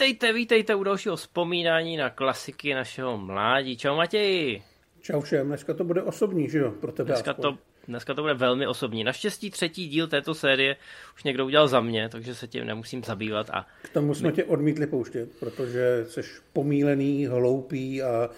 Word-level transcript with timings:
Vítejte, 0.00 0.32
vítejte 0.32 0.74
u 0.74 0.82
dalšího 0.82 1.16
vzpomínání 1.16 1.96
na 1.96 2.10
klasiky 2.10 2.74
našeho 2.74 3.16
mládí. 3.16 3.76
Čau 3.76 3.96
Matěji. 3.96 4.62
Čau 5.00 5.20
všem, 5.20 5.46
dneska 5.46 5.74
to 5.74 5.84
bude 5.84 6.02
osobní, 6.02 6.50
že 6.50 6.58
jo, 6.58 6.70
pro 6.70 6.92
tebe 6.92 7.06
Dneska 7.08 7.34
to, 7.34 7.58
dneska 7.88 8.14
to 8.14 8.22
bude 8.22 8.34
velmi 8.34 8.66
osobní. 8.66 9.04
Naštěstí 9.04 9.50
třetí 9.50 9.88
díl 9.88 10.06
této 10.06 10.34
série 10.34 10.76
už 11.14 11.24
někdo 11.24 11.46
udělal 11.46 11.68
za 11.68 11.80
mě, 11.80 12.08
takže 12.08 12.34
se 12.34 12.46
tím 12.48 12.64
nemusím 12.64 13.04
zabývat. 13.04 13.50
A 13.50 13.66
K 13.82 13.88
tomu 13.88 14.14
jsme 14.14 14.28
my... 14.28 14.34
tě 14.34 14.44
odmítli 14.44 14.86
pouštět, 14.86 15.38
protože 15.40 16.04
jsi 16.08 16.20
pomílený, 16.52 17.26
hloupý 17.26 18.02
a, 18.02 18.08
a 18.08 18.30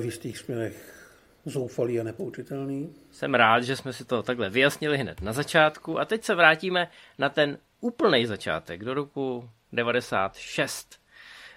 v 0.00 0.04
jistých 0.04 0.38
směrech 0.38 1.06
zoufalý 1.44 2.00
a 2.00 2.02
nepoučitelný. 2.02 2.94
Jsem 3.10 3.34
rád, 3.34 3.60
že 3.60 3.76
jsme 3.76 3.92
si 3.92 4.04
to 4.04 4.22
takhle 4.22 4.50
vyjasnili 4.50 4.98
hned 4.98 5.20
na 5.20 5.32
začátku 5.32 5.98
a 5.98 6.04
teď 6.04 6.24
se 6.24 6.34
vrátíme 6.34 6.88
na 7.18 7.28
ten 7.28 7.58
úplný 7.80 8.26
začátek 8.26 8.84
do 8.84 8.94
roku 8.94 9.50
96. 9.72 11.00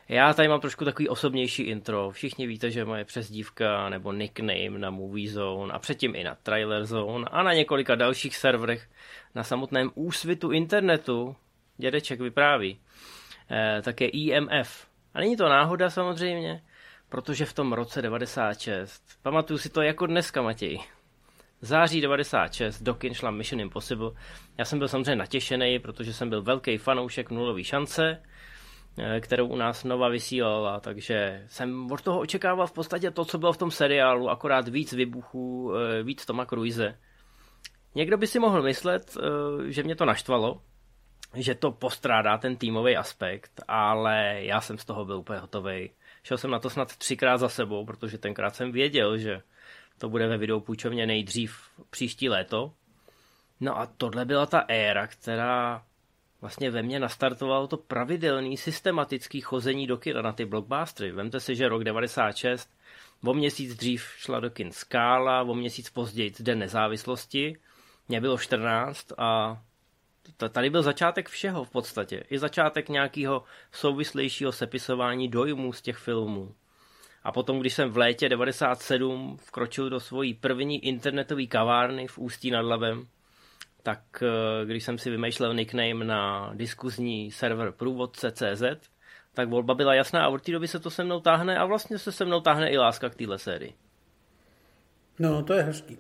Já 0.10 0.34
tady 0.34 0.48
mám 0.48 0.60
trošku 0.60 0.86
takový 0.86 1.10
osobnější 1.10 1.64
intro. 1.64 2.12
Všichni 2.12 2.48
víte, 2.48 2.72
že 2.72 2.86
moje 2.86 3.06
přezdívka 3.06 3.90
nebo 3.90 4.14
nickname 4.14 4.70
na 4.70 4.90
Movie 4.90 5.32
Zone 5.32 5.74
a 5.74 5.80
předtím 5.80 6.16
i 6.16 6.24
na 6.24 6.36
Trailer 6.36 6.86
Zone 6.86 7.26
a 7.32 7.44
na 7.44 7.54
několika 7.54 7.96
dalších 7.96 8.36
serverech 8.36 8.90
na 9.36 9.44
samotném 9.44 9.92
úsvitu 9.96 10.52
internetu, 10.52 11.36
dědeček 11.78 12.22
vypráví, 12.22 12.80
eh, 13.52 13.82
také 13.82 14.06
IMF. 14.06 14.88
A 15.14 15.20
není 15.20 15.38
to 15.38 15.50
náhoda 15.50 15.90
samozřejmě, 15.90 16.64
protože 17.10 17.46
v 17.46 17.54
tom 17.54 17.74
roce 17.74 18.02
96, 18.02 19.04
pamatuju 19.22 19.58
si 19.58 19.70
to 19.70 19.82
jako 19.82 20.06
dneska, 20.06 20.42
Matěj, 20.42 20.80
září 21.64 22.02
96 22.02 22.82
do 22.82 22.94
kin 22.94 23.14
šla 23.14 23.32
Mission 23.32 23.62
Impossible. 23.62 24.12
Já 24.58 24.66
jsem 24.66 24.80
byl 24.80 24.88
samozřejmě 24.88 25.16
natěšený, 25.16 25.80
protože 25.80 26.14
jsem 26.14 26.30
byl 26.30 26.42
velký 26.42 26.78
fanoušek 26.78 27.32
nulový 27.32 27.64
šance, 27.64 28.24
eh, 29.00 29.20
kterou 29.22 29.48
u 29.48 29.56
nás 29.56 29.84
Nova 29.84 30.10
vysílala, 30.10 30.80
takže 30.80 31.44
jsem 31.48 31.92
od 31.92 32.02
toho 32.02 32.20
očekával 32.20 32.68
v 32.68 32.72
podstatě 32.72 33.12
to, 33.12 33.26
co 33.26 33.38
bylo 33.38 33.54
v 33.54 33.58
tom 33.58 33.72
seriálu, 33.72 34.30
akorát 34.30 34.68
víc 34.68 34.94
vybuchů, 34.94 35.74
eh, 35.76 36.04
víc 36.04 36.26
Toma 36.26 36.46
Cruise. 36.46 36.98
Někdo 37.96 38.18
by 38.18 38.28
si 38.28 38.40
mohl 38.40 38.62
myslet, 38.62 39.18
eh, 39.18 39.72
že 39.72 39.84
mě 39.84 39.96
to 39.96 40.06
naštvalo, 40.06 40.62
že 41.36 41.56
to 41.56 41.72
postrádá 41.72 42.38
ten 42.38 42.56
týmový 42.56 42.98
aspekt, 42.98 43.62
ale 43.68 44.36
já 44.40 44.62
jsem 44.62 44.78
z 44.78 44.86
toho 44.86 45.06
byl 45.06 45.18
úplně 45.18 45.40
hotový. 45.40 45.92
Šel 46.24 46.38
jsem 46.38 46.52
na 46.52 46.60
to 46.60 46.70
snad 46.70 46.98
třikrát 46.98 47.38
za 47.38 47.50
sebou, 47.50 47.86
protože 47.86 48.18
tenkrát 48.18 48.56
jsem 48.56 48.72
věděl, 48.72 49.18
že 49.18 49.42
to 50.04 50.10
bude 50.10 50.28
ve 50.28 50.38
videopůjčovně 50.38 51.08
nejdřív 51.08 51.58
příští 51.90 52.30
léto. 52.30 52.74
No 53.60 53.80
a 53.80 53.86
tohle 53.86 54.26
byla 54.26 54.46
ta 54.46 54.66
éra, 54.68 55.08
která 55.08 55.84
vlastně 56.42 56.72
ve 56.72 56.84
mně 56.84 57.00
nastartovalo 57.00 57.68
to 57.68 57.78
pravidelný 57.78 58.58
systematický 58.58 59.42
chození 59.42 59.88
do 59.88 59.98
kina 59.98 60.22
na 60.22 60.32
ty 60.34 60.46
blockbustery. 60.46 61.12
Vemte 61.12 61.40
si, 61.40 61.56
že 61.56 61.68
rok 61.68 61.84
96, 61.84 62.70
o 63.26 63.34
měsíc 63.34 63.76
dřív 63.76 64.06
šla 64.18 64.40
do 64.40 64.50
kin 64.50 64.72
Skála, 64.72 65.42
o 65.42 65.54
měsíc 65.56 65.90
později 65.90 66.34
Den 66.40 66.60
nezávislosti, 66.60 67.58
mě 68.08 68.22
bylo 68.22 68.38
14 68.38 69.12
a 69.18 69.62
tady 70.50 70.70
byl 70.70 70.84
začátek 70.84 71.30
všeho 71.30 71.66
v 71.66 71.70
podstatě. 71.70 72.24
I 72.30 72.40
začátek 72.40 72.90
nějakého 72.90 73.44
souvislejšího 73.72 74.52
sepisování 74.52 75.28
dojmů 75.28 75.74
z 75.74 75.82
těch 75.82 75.98
filmů. 75.98 76.56
A 77.24 77.32
potom, 77.32 77.60
když 77.60 77.74
jsem 77.74 77.90
v 77.90 77.98
létě 77.98 78.30
97 78.30 79.38
vkročil 79.42 79.90
do 79.90 80.00
svojí 80.00 80.34
první 80.34 80.86
internetové 80.86 81.46
kavárny 81.46 82.08
v 82.08 82.18
Ústí 82.18 82.52
nad 82.52 82.62
Labem, 82.62 83.08
tak 83.84 84.00
eh, 84.22 84.66
když 84.66 84.84
jsem 84.84 84.98
si 84.98 85.10
vymýšlel 85.10 85.54
nickname 85.54 86.06
na 86.06 86.52
diskuzní 86.54 87.32
server 87.32 87.72
průvodce.cz, 87.72 88.64
tak 89.34 89.50
volba 89.50 89.74
byla 89.74 89.94
jasná 89.94 90.26
a 90.26 90.30
od 90.30 90.42
té 90.42 90.52
doby 90.52 90.68
se 90.68 90.80
to 90.80 90.90
se 90.90 91.04
mnou 91.04 91.20
táhne 91.20 91.58
a 91.58 91.66
vlastně 91.66 92.00
se 92.00 92.12
se 92.12 92.26
mnou 92.26 92.42
táhne 92.42 92.70
i 92.70 92.78
láska 92.78 93.10
k 93.10 93.16
téhle 93.16 93.40
sérii. 93.40 93.74
No, 95.20 95.44
to 95.44 95.54
je 95.54 95.64
hezký. 95.64 95.98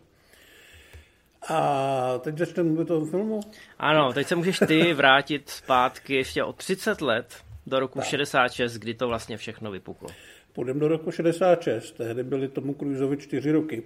A 1.49 2.17
teď 2.19 2.37
začneme 2.37 2.69
mluvit 2.69 2.91
o 2.91 3.05
filmu? 3.05 3.39
Ano, 3.79 4.13
teď 4.13 4.27
se 4.27 4.35
můžeš 4.35 4.59
ty 4.67 4.93
vrátit 4.93 5.49
zpátky 5.49 6.15
ještě 6.15 6.43
o 6.43 6.53
30 6.53 7.01
let 7.01 7.43
do 7.67 7.79
roku 7.79 7.99
tak. 7.99 8.07
66, 8.07 8.73
kdy 8.73 8.93
to 8.93 9.07
vlastně 9.07 9.37
všechno 9.37 9.71
vypuklo. 9.71 10.09
Půjdeme 10.53 10.79
do 10.79 10.87
roku 10.87 11.11
66, 11.11 11.91
tehdy 11.91 12.23
byly 12.23 12.47
tomu 12.47 12.73
Cruiseovi 12.73 13.17
čtyři 13.17 13.51
roky. 13.51 13.83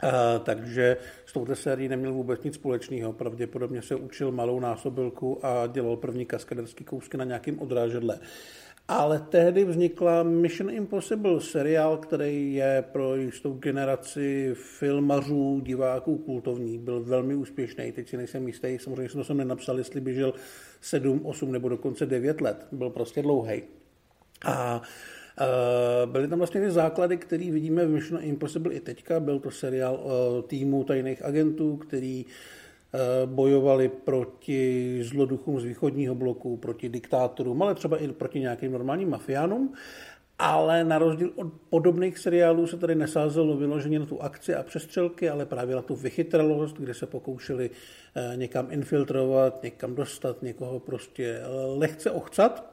A, 0.00 0.38
takže 0.38 0.96
s 1.26 1.32
touto 1.32 1.56
sérií 1.56 1.88
neměl 1.88 2.12
vůbec 2.12 2.42
nic 2.42 2.54
společného. 2.54 3.12
Pravděpodobně 3.12 3.82
se 3.82 3.94
učil 3.94 4.32
malou 4.32 4.60
násobilku 4.60 5.46
a 5.46 5.66
dělal 5.66 5.96
první 5.96 6.26
kaskaderský 6.26 6.84
kousky 6.84 7.16
na 7.16 7.24
nějakém 7.24 7.58
odrážedle. 7.58 8.18
Ale 8.88 9.18
tehdy 9.28 9.64
vznikla 9.64 10.22
Mission 10.22 10.70
Impossible, 10.70 11.40
seriál, 11.40 11.96
který 11.96 12.54
je 12.54 12.84
pro 12.92 13.16
jistou 13.16 13.52
generaci 13.52 14.50
filmařů, 14.54 15.60
diváků 15.64 16.18
kultovní. 16.18 16.78
Byl 16.78 17.00
velmi 17.04 17.34
úspěšný, 17.34 17.92
teď 17.92 18.08
si 18.08 18.16
nejsem 18.16 18.46
jistý, 18.46 18.78
samozřejmě 18.78 19.08
jsem 19.08 19.20
to 19.20 19.24
jsem 19.24 19.36
nenapsal, 19.36 19.78
jestli 19.78 20.00
běžel 20.00 20.34
7, 20.80 21.26
8 21.26 21.52
nebo 21.52 21.68
dokonce 21.68 22.06
9 22.06 22.40
let. 22.40 22.66
Byl 22.72 22.90
prostě 22.90 23.22
dlouhý. 23.22 23.62
A 24.44 24.82
Byly 26.06 26.28
tam 26.28 26.38
vlastně 26.38 26.60
ty 26.60 26.70
základy, 26.70 27.16
které 27.16 27.50
vidíme 27.50 27.86
v 27.86 27.90
Mission 27.90 28.20
Impossible 28.22 28.72
i 28.72 28.80
teďka. 28.80 29.20
Byl 29.20 29.38
to 29.38 29.50
seriál 29.50 29.94
o 29.94 30.42
týmu 30.42 30.84
tajných 30.84 31.24
agentů, 31.24 31.76
který 31.76 32.26
bojovali 33.26 33.88
proti 33.88 34.98
zloduchům 35.02 35.60
z 35.60 35.64
východního 35.64 36.14
bloku, 36.14 36.56
proti 36.56 36.88
diktátorům, 36.88 37.62
ale 37.62 37.74
třeba 37.74 37.96
i 37.96 38.08
proti 38.08 38.40
nějakým 38.40 38.72
normálním 38.72 39.10
mafiánům. 39.10 39.74
Ale 40.42 40.84
na 40.84 40.98
rozdíl 40.98 41.32
od 41.36 41.46
podobných 41.70 42.18
seriálů 42.18 42.66
se 42.66 42.76
tady 42.76 42.94
nesázelo 42.94 43.56
vyloženě 43.56 43.98
na 43.98 44.06
tu 44.06 44.22
akci 44.22 44.54
a 44.54 44.62
přestřelky, 44.62 45.28
ale 45.30 45.46
právě 45.46 45.76
na 45.76 45.82
tu 45.82 45.94
vychytralost, 45.96 46.76
kde 46.76 46.94
se 46.94 47.06
pokoušeli 47.06 47.70
někam 48.36 48.66
infiltrovat, 48.70 49.62
někam 49.62 49.94
dostat, 49.94 50.42
někoho 50.42 50.80
prostě 50.80 51.40
lehce 51.76 52.10
ochcat. 52.10 52.69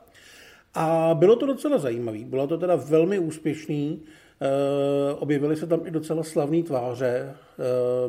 A 0.79 1.13
bylo 1.13 1.35
to 1.35 1.45
docela 1.45 1.77
zajímavé. 1.77 2.19
Bylo 2.19 2.47
to 2.47 2.57
teda 2.57 2.75
velmi 2.75 3.19
úspěšný. 3.19 4.01
E, 4.41 5.13
objevily 5.13 5.55
se 5.55 5.67
tam 5.67 5.87
i 5.87 5.91
docela 5.91 6.23
slavné 6.23 6.63
tváře. 6.63 7.07
E, 7.07 7.33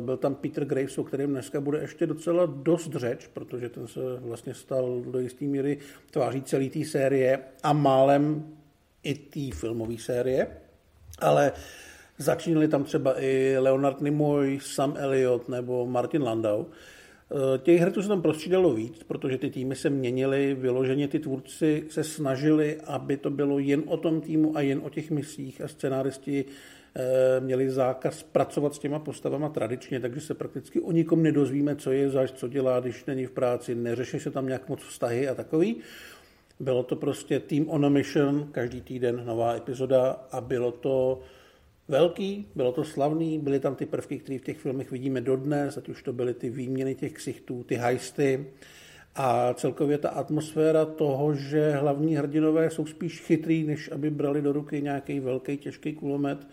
byl 0.01 0.17
tam 0.17 0.35
Peter 0.35 0.65
Graves, 0.65 0.97
o 0.97 1.03
kterém 1.03 1.29
dneska 1.29 1.61
bude 1.61 1.79
ještě 1.79 2.07
docela 2.07 2.45
dost 2.45 2.95
řeč, 2.95 3.27
protože 3.33 3.69
ten 3.69 3.87
se 3.87 3.99
vlastně 4.19 4.53
stal 4.53 5.01
do 5.01 5.19
jisté 5.19 5.45
míry 5.45 5.77
tváří 6.11 6.41
celé 6.41 6.69
té 6.69 6.85
série 6.85 7.39
a 7.63 7.73
málem 7.73 8.45
i 9.03 9.13
té 9.15 9.57
filmové 9.57 9.97
série. 9.97 10.47
Ale 11.19 11.51
začínali 12.17 12.67
tam 12.67 12.83
třeba 12.83 13.21
i 13.21 13.57
Leonard 13.59 14.01
Nimoy, 14.01 14.59
Sam 14.61 14.93
Elliott 14.97 15.49
nebo 15.49 15.85
Martin 15.85 16.23
Landau. 16.23 16.65
Eh, 17.31 17.57
těch 17.57 17.79
herců 17.79 18.01
se 18.01 18.07
tam 18.07 18.21
prostřídalo 18.21 18.73
víc, 18.73 19.03
protože 19.03 19.37
ty 19.37 19.49
týmy 19.49 19.75
se 19.75 19.89
měnily, 19.89 20.53
vyloženě 20.53 21.07
ty 21.07 21.19
tvůrci 21.19 21.83
se 21.89 22.03
snažili, 22.03 22.77
aby 22.85 23.17
to 23.17 23.29
bylo 23.29 23.59
jen 23.59 23.83
o 23.85 23.97
tom 23.97 24.21
týmu 24.21 24.57
a 24.57 24.61
jen 24.61 24.81
o 24.83 24.89
těch 24.89 25.11
misích 25.11 25.61
a 25.61 25.67
scenáristi 25.67 26.45
eh, 26.95 27.39
měli 27.39 27.69
zákaz 27.69 28.23
pracovat 28.23 28.75
s 28.75 28.79
těma 28.79 28.99
postavama 28.99 29.49
tradičně, 29.49 29.99
takže 29.99 30.21
se 30.21 30.33
prakticky 30.33 30.81
o 30.81 30.91
nikom 30.91 31.23
nedozvíme, 31.23 31.75
co 31.75 31.91
je 31.91 32.09
zač, 32.09 32.31
co 32.31 32.47
dělá, 32.47 32.79
když 32.79 33.05
není 33.05 33.25
v 33.25 33.31
práci, 33.31 33.75
neřeší 33.75 34.19
se 34.19 34.31
tam 34.31 34.47
nějak 34.47 34.69
moc 34.69 34.79
vztahy 34.81 35.27
a 35.27 35.35
takový. 35.35 35.75
Bylo 36.59 36.83
to 36.83 36.95
prostě 36.95 37.39
Team 37.39 37.69
on 37.69 37.85
a 37.85 37.89
Mission, 37.89 38.47
každý 38.51 38.81
týden 38.81 39.21
nová 39.25 39.55
epizoda 39.55 40.27
a 40.31 40.41
bylo 40.41 40.71
to 40.71 41.21
velký, 41.89 42.47
bylo 42.55 42.71
to 42.71 42.83
slavný, 42.83 43.39
byly 43.39 43.59
tam 43.59 43.75
ty 43.75 43.85
prvky, 43.85 44.19
které 44.19 44.39
v 44.39 44.43
těch 44.43 44.57
filmech 44.57 44.91
vidíme 44.91 45.21
dodnes, 45.21 45.77
ať 45.77 45.89
už 45.89 46.03
to 46.03 46.13
byly 46.13 46.33
ty 46.33 46.49
výměny 46.49 46.95
těch 46.95 47.13
ksichtů, 47.13 47.63
ty 47.63 47.75
hajsty 47.75 48.47
a 49.15 49.53
celkově 49.53 49.97
ta 49.97 50.09
atmosféra 50.09 50.85
toho, 50.85 51.33
že 51.33 51.71
hlavní 51.71 52.15
hrdinové 52.15 52.69
jsou 52.69 52.85
spíš 52.85 53.19
chytrý, 53.21 53.63
než 53.63 53.91
aby 53.91 54.09
brali 54.09 54.41
do 54.41 54.51
ruky 54.51 54.81
nějaký 54.81 55.19
velký 55.19 55.57
těžký 55.57 55.93
kulomet 55.93 56.47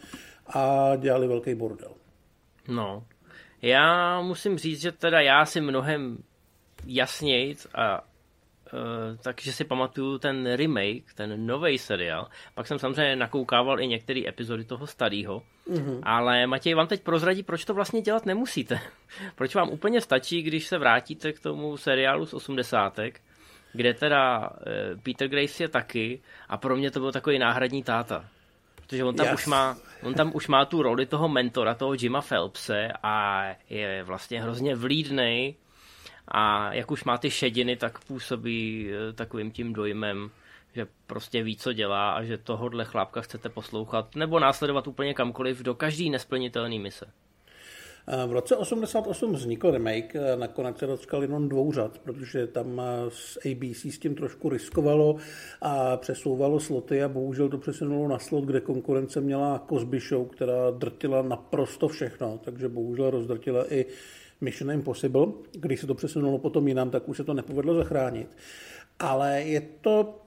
a 0.47 0.93
dělali 0.97 1.29
velký 1.29 1.55
bordel. 1.55 1.93
No, 2.69 3.05
já 3.63 4.21
musím 4.21 4.59
říct, 4.59 4.81
že 4.81 4.93
teda 4.93 5.21
já 5.21 5.45
si 5.45 5.61
mnohem 5.61 6.19
jasněji 6.87 7.55
a 7.75 8.05
takže 9.23 9.53
si 9.53 9.65
pamatuju 9.65 10.19
ten 10.19 10.53
remake, 10.55 11.15
ten 11.15 11.47
nový 11.47 11.79
seriál. 11.79 12.29
Pak 12.55 12.67
jsem 12.67 12.79
samozřejmě 12.79 13.17
nakoukával 13.17 13.81
i 13.81 13.87
některé 13.87 14.23
epizody 14.29 14.65
toho 14.65 14.87
starého. 14.87 15.43
Mm-hmm. 15.71 16.01
Ale 16.03 16.47
Matěj 16.47 16.75
vám 16.75 16.87
teď 16.87 17.03
prozradí, 17.03 17.43
proč 17.43 17.65
to 17.65 17.75
vlastně 17.75 18.03
dělat 18.03 18.27
nemusíte. 18.27 18.81
proč 19.35 19.55
vám 19.55 19.69
úplně 19.71 20.01
stačí, 20.01 20.43
když 20.43 20.67
se 20.67 20.79
vrátíte 20.79 21.33
k 21.33 21.41
tomu 21.41 21.77
seriálu 21.77 22.27
z 22.27 22.35
80. 22.35 22.99
kde 23.73 23.95
teda 23.95 24.39
uh, 24.41 25.01
Peter 25.03 25.29
Grace 25.29 25.63
je 25.63 25.69
taky 25.69 26.21
a 26.49 26.57
pro 26.57 26.77
mě 26.77 26.91
to 26.91 27.01
byl 27.01 27.13
takový 27.13 27.39
náhradní 27.39 27.83
táta. 27.83 28.25
Protože 28.75 29.05
on 29.05 29.15
tam, 29.15 29.27
yes. 29.27 29.35
už 29.35 29.47
má, 29.47 29.77
on 30.03 30.15
tam 30.15 30.31
už 30.35 30.49
má 30.49 30.65
tu 30.65 30.83
roli 30.83 31.07
toho 31.07 31.29
mentora, 31.29 31.75
toho 31.75 31.95
Jima 31.95 32.23
Phelpse 32.23 32.89
a 33.03 33.45
je 33.71 34.03
vlastně 34.03 34.43
hrozně 34.43 34.75
vlídnej 34.75 35.55
a 36.29 36.75
jak 36.75 36.91
už 36.91 37.05
má 37.05 37.19
ty 37.19 37.31
šediny, 37.31 37.77
tak 37.77 38.05
působí 38.05 38.91
eh, 38.91 39.13
takovým 39.13 39.51
tím 39.51 39.73
dojmem, 39.73 40.31
že 40.75 40.87
prostě 41.07 41.43
ví, 41.43 41.57
co 41.57 41.73
dělá 41.73 42.11
a 42.11 42.23
že 42.23 42.39
tohohle 42.39 42.85
chlápka 42.85 43.21
chcete 43.21 43.49
poslouchat 43.49 44.17
nebo 44.17 44.41
následovat 44.41 44.87
úplně 44.87 45.15
kamkoliv 45.15 45.63
do 45.63 45.75
každý 45.75 46.11
nesplnitelný 46.11 46.79
mise. 46.79 47.07
V 48.27 48.33
roce 48.33 48.57
88 48.57 49.33
vznikl 49.33 49.71
remake, 49.71 50.15
nakonec 50.37 50.79
se 50.79 50.87
dočkal 50.87 51.23
jenom 51.23 51.49
dvou 51.49 51.73
řad, 51.73 51.99
protože 51.99 52.47
tam 52.47 52.83
s 53.09 53.39
ABC 53.51 53.85
s 53.85 53.99
tím 53.99 54.15
trošku 54.15 54.49
riskovalo 54.49 55.17
a 55.63 55.97
přesouvalo 55.97 56.61
sloty 56.61 57.03
a 57.03 57.09
bohužel 57.09 57.49
to 57.49 57.59
přesunulo 57.59 58.09
na 58.09 58.19
slot, 58.19 58.45
kde 58.45 58.61
konkurence 58.61 59.21
měla 59.21 59.65
Cosby 59.69 60.01
Show, 60.01 60.29
která 60.29 60.71
drtila 60.71 61.23
naprosto 61.23 61.89
všechno, 61.89 62.41
takže 62.45 62.69
bohužel 62.69 63.11
rozdrtila 63.11 63.73
i 63.73 63.87
Mission 64.41 64.71
Impossible. 64.71 65.27
Když 65.53 65.81
se 65.81 65.87
to 65.87 65.95
přesunulo 65.95 66.39
potom 66.39 66.69
jinam, 66.69 66.91
tak 66.91 67.09
už 67.09 67.17
se 67.17 67.25
to 67.25 67.35
nepovedlo 67.35 67.75
zachránit. 67.75 68.37
Ale 68.99 69.43
je 69.43 69.63
to 69.81 70.23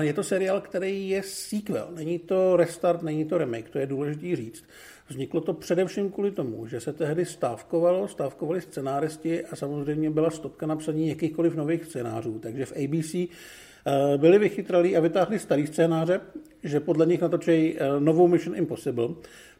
je 0.00 0.12
to 0.12 0.22
seriál, 0.22 0.60
který 0.60 1.08
je 1.08 1.22
sequel, 1.22 1.88
není 1.94 2.18
to 2.18 2.56
restart, 2.56 3.02
není 3.02 3.24
to 3.24 3.38
remake, 3.38 3.70
to 3.70 3.78
je 3.78 3.86
důležité 3.86 4.36
říct. 4.36 4.64
Vzniklo 5.08 5.40
to 5.40 5.54
především 5.54 6.10
kvůli 6.10 6.30
tomu, 6.30 6.66
že 6.66 6.80
se 6.80 6.92
tehdy 6.92 7.24
stávkovalo, 7.24 8.08
stávkovali 8.08 8.60
scenáristi 8.60 9.44
a 9.44 9.56
samozřejmě 9.56 10.10
byla 10.10 10.30
stopka 10.30 10.66
na 10.66 10.76
psaní 10.76 11.08
jakýchkoliv 11.08 11.54
nových 11.54 11.84
scénářů. 11.84 12.38
Takže 12.38 12.66
v 12.66 12.72
ABC 12.72 13.14
eh, 13.14 13.28
byli 14.16 14.38
vychytralí 14.38 14.96
a 14.96 15.00
vytáhli 15.00 15.38
starý 15.38 15.66
scénáře, 15.66 16.20
že 16.64 16.80
podle 16.80 17.06
nich 17.06 17.20
natočí 17.20 17.76
eh, 17.78 18.00
novou 18.00 18.28
Mission 18.28 18.56
Impossible. 18.56 19.08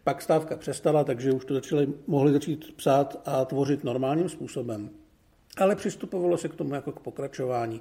Pak 0.05 0.23
stávka 0.23 0.57
přestala, 0.57 1.05
takže 1.05 1.33
už 1.33 1.45
to 1.45 1.55
začali, 1.55 1.89
mohli 2.07 2.33
začít 2.33 2.77
psát 2.77 3.23
a 3.25 3.45
tvořit 3.45 3.85
normálním 3.85 4.29
způsobem 4.29 4.91
ale 5.57 5.77
přistupovalo 5.77 6.37
se 6.39 6.49
k 6.49 6.55
tomu 6.55 6.75
jako 6.75 6.93
k 6.93 7.01
pokračování. 7.01 7.81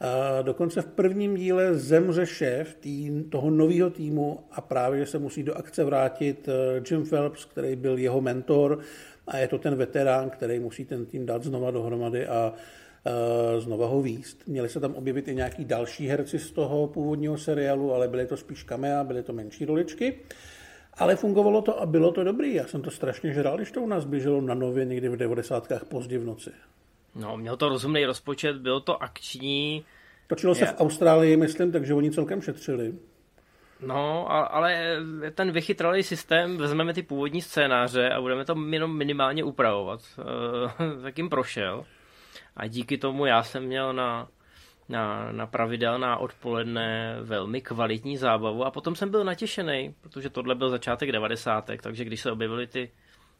A 0.00 0.42
dokonce 0.42 0.82
v 0.82 0.86
prvním 0.86 1.36
díle 1.36 1.74
zemře 1.74 2.26
šéf 2.26 2.76
tý, 2.80 3.22
toho 3.30 3.50
nového 3.50 3.90
týmu 3.90 4.40
a 4.50 4.60
právě, 4.60 5.06
se 5.06 5.18
musí 5.18 5.42
do 5.42 5.54
akce 5.54 5.84
vrátit 5.84 6.48
eh, 6.48 6.82
Jim 6.90 7.06
Phelps, 7.06 7.44
který 7.44 7.76
byl 7.76 7.98
jeho 7.98 8.20
mentor 8.20 8.78
a 9.26 9.36
je 9.36 9.48
to 9.48 9.58
ten 9.58 9.74
veterán, 9.74 10.30
který 10.30 10.58
musí 10.58 10.84
ten 10.84 11.06
tým 11.06 11.26
dát 11.26 11.44
znova 11.44 11.70
dohromady 11.70 12.26
a 12.26 12.52
uh, 12.52 13.60
znova 13.60 13.86
ho 13.86 14.02
výst. 14.02 14.42
Měli 14.46 14.68
se 14.68 14.80
tam 14.80 14.94
objevit 14.94 15.28
i 15.28 15.34
nějaký 15.34 15.64
další 15.64 16.08
herci 16.08 16.38
z 16.38 16.50
toho 16.50 16.86
původního 16.86 17.38
seriálu, 17.38 17.94
ale 17.94 18.08
byly 18.08 18.26
to 18.26 18.36
spíš 18.36 18.62
kamea, 18.62 19.04
byly 19.04 19.22
to 19.22 19.32
menší 19.32 19.64
roličky. 19.64 20.14
Ale 20.98 21.16
fungovalo 21.16 21.62
to 21.62 21.80
a 21.80 21.86
bylo 21.86 22.12
to 22.12 22.24
dobrý. 22.24 22.54
Já 22.54 22.66
jsem 22.66 22.82
to 22.82 22.90
strašně 22.90 23.32
žral, 23.32 23.56
když 23.56 23.70
to 23.70 23.80
u 23.80 23.86
nás 23.86 24.04
běželo 24.04 24.40
na 24.40 24.54
nově 24.54 24.84
někdy 24.84 25.08
v 25.08 25.16
90. 25.16 25.72
pozdě 25.88 26.18
v 26.18 26.24
noci. 26.24 26.50
No, 27.14 27.36
měl 27.36 27.56
to 27.56 27.68
rozumný 27.68 28.04
rozpočet, 28.04 28.56
bylo 28.56 28.80
to 28.80 29.02
akční. 29.02 29.84
Točilo 30.26 30.54
se 30.54 30.64
je... 30.64 30.66
v 30.66 30.80
Austrálii, 30.80 31.36
myslím, 31.36 31.72
takže 31.72 31.94
oni 31.94 32.10
celkem 32.10 32.42
šetřili. 32.42 32.94
No, 33.80 34.32
ale 34.32 34.96
ten 35.34 35.50
vychytralý 35.50 36.02
systém, 36.02 36.56
vezmeme 36.56 36.94
ty 36.94 37.02
původní 37.02 37.42
scénáře 37.42 38.10
a 38.10 38.20
budeme 38.20 38.44
to 38.44 38.54
jenom 38.70 38.98
minimálně 38.98 39.44
upravovat. 39.44 40.00
tak 41.02 41.18
jim 41.18 41.28
prošel. 41.28 41.84
A 42.56 42.66
díky 42.66 42.98
tomu 42.98 43.26
já 43.26 43.42
jsem 43.42 43.64
měl 43.64 43.92
na, 43.92 44.28
na, 44.88 45.32
na 45.32 45.46
pravidelná 45.46 46.16
odpoledne 46.16 47.16
velmi 47.22 47.60
kvalitní 47.60 48.16
zábavu 48.16 48.64
a 48.64 48.70
potom 48.70 48.94
jsem 48.94 49.10
byl 49.10 49.24
natěšený, 49.24 49.94
protože 50.00 50.30
tohle 50.30 50.54
byl 50.54 50.70
začátek 50.70 51.12
90. 51.12 51.70
takže 51.82 52.04
když 52.04 52.20
se 52.20 52.32
objevily 52.32 52.66
ty 52.66 52.90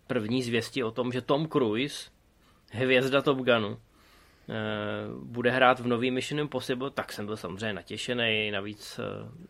první 0.06 0.42
zvěsti 0.42 0.84
o 0.84 0.90
tom, 0.90 1.12
že 1.12 1.20
Tom 1.20 1.48
Cruise 1.48 2.10
hvězda 2.70 3.22
Top 3.22 3.38
Gunu, 3.38 3.78
eh, 3.78 4.54
bude 5.22 5.50
hrát 5.50 5.80
v 5.80 5.86
nový 5.86 6.10
Mission 6.10 6.40
Impossible, 6.40 6.90
tak 6.90 7.12
jsem 7.12 7.26
byl 7.26 7.36
samozřejmě 7.36 7.72
natěšený, 7.72 8.50
navíc 8.50 8.98
eh, 8.98 9.02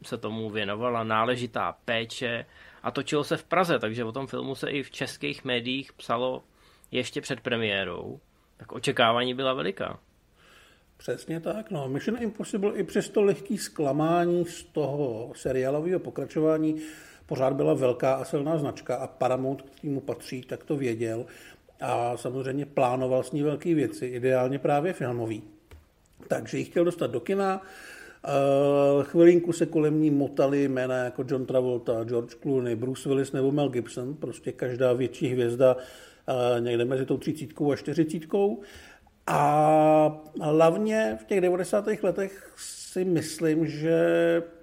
se 0.03 0.19
tomu 0.19 0.50
věnovala 0.50 1.05
náležitá 1.05 1.77
péče 1.85 2.47
a 2.83 2.91
točilo 2.91 3.25
se 3.25 3.37
v 3.37 3.45
Praze, 3.45 3.79
takže 3.79 4.05
o 4.05 4.12
tom 4.12 4.27
filmu 4.27 4.55
se 4.55 4.71
i 4.71 4.83
v 4.83 4.91
českých 4.91 5.45
médiích 5.45 5.93
psalo 5.93 6.43
ještě 6.91 7.21
před 7.21 7.41
premiérou, 7.41 8.21
tak 8.56 8.73
očekávání 8.73 9.35
byla 9.35 9.55
veliká. 9.55 9.99
Přesně 10.99 11.41
tak, 11.41 11.71
no. 11.71 11.89
Mission 11.89 12.23
Impossible 12.23 12.73
i 12.75 12.83
přes 12.83 13.09
to 13.09 13.23
lehký 13.23 13.59
zklamání 13.59 14.45
z 14.45 14.62
toho 14.62 15.33
seriálového 15.37 16.00
pokračování 16.00 16.77
pořád 17.27 17.53
byla 17.53 17.75
velká 17.75 18.15
a 18.15 18.25
silná 18.25 18.59
značka 18.59 18.97
a 18.97 19.06
Paramount, 19.06 19.62
k 19.62 19.81
týmu 19.81 20.00
patří, 20.00 20.43
tak 20.43 20.65
to 20.65 20.77
věděl 20.77 21.27
a 21.81 22.17
samozřejmě 22.17 22.67
plánoval 22.67 23.23
s 23.23 23.33
ní 23.33 23.43
velké 23.43 23.75
věci, 23.75 24.06
ideálně 24.06 24.59
právě 24.59 24.93
filmový. 24.93 25.43
Takže 26.29 26.59
ji 26.59 26.65
chtěl 26.65 26.85
dostat 26.85 27.11
do 27.11 27.21
kina, 27.21 27.62
Uh, 28.25 29.03
chvilinku 29.03 29.53
se 29.53 29.67
kolem 29.67 30.00
ní 30.00 30.11
motali 30.11 30.69
jména 30.69 30.97
jako 30.97 31.25
John 31.29 31.47
Travolta, 31.47 32.05
George 32.05 32.35
Clooney, 32.43 32.77
Bruce 32.77 33.09
Willis 33.09 33.33
nebo 33.33 33.53
Mel 33.53 33.69
Gibson, 33.69 34.15
prostě 34.15 34.53
každá 34.53 34.93
větší 34.93 35.29
hvězda 35.29 35.77
uh, 35.77 36.65
někde 36.65 36.85
mezi 36.85 37.06
tou 37.06 37.17
třicítkou 37.17 37.73
a 37.73 37.77
čtyřicítkou. 37.77 38.61
A 39.30 40.22
hlavně 40.40 41.19
v 41.20 41.25
těch 41.25 41.40
90. 41.40 41.86
letech 42.02 42.52
si 42.56 43.04
myslím, 43.04 43.66
že 43.66 43.98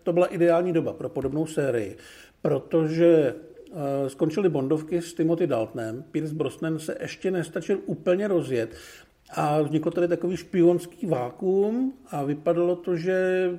to 0.03 0.13
byla 0.13 0.25
ideální 0.25 0.73
doba 0.73 0.93
pro 0.93 1.09
podobnou 1.09 1.45
sérii, 1.45 1.97
protože 2.41 3.33
Eh, 3.75 4.09
skončily 4.09 4.49
Bondovky 4.49 5.01
s 5.01 5.13
Timothy 5.13 5.47
Daltonem. 5.47 6.03
Pierce 6.11 6.35
Brosnan 6.35 6.79
se 6.79 6.97
ještě 7.01 7.31
nestačil 7.31 7.79
úplně 7.85 8.27
rozjet 8.27 8.75
a 9.29 9.61
vzniklo 9.61 9.91
tady 9.91 10.07
takový 10.07 10.37
špionský 10.37 11.05
vákuum 11.05 11.93
a 12.11 12.23
vypadalo 12.23 12.75
to, 12.75 12.95
že 12.95 13.49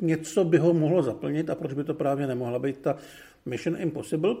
něco 0.00 0.44
by 0.44 0.58
ho 0.58 0.74
mohlo 0.74 1.02
zaplnit 1.02 1.50
a 1.50 1.54
proč 1.54 1.72
by 1.72 1.84
to 1.84 1.94
právě 1.94 2.26
nemohla 2.26 2.58
být 2.58 2.78
ta 2.78 2.96
Mission 3.46 3.76
Impossible 3.80 4.34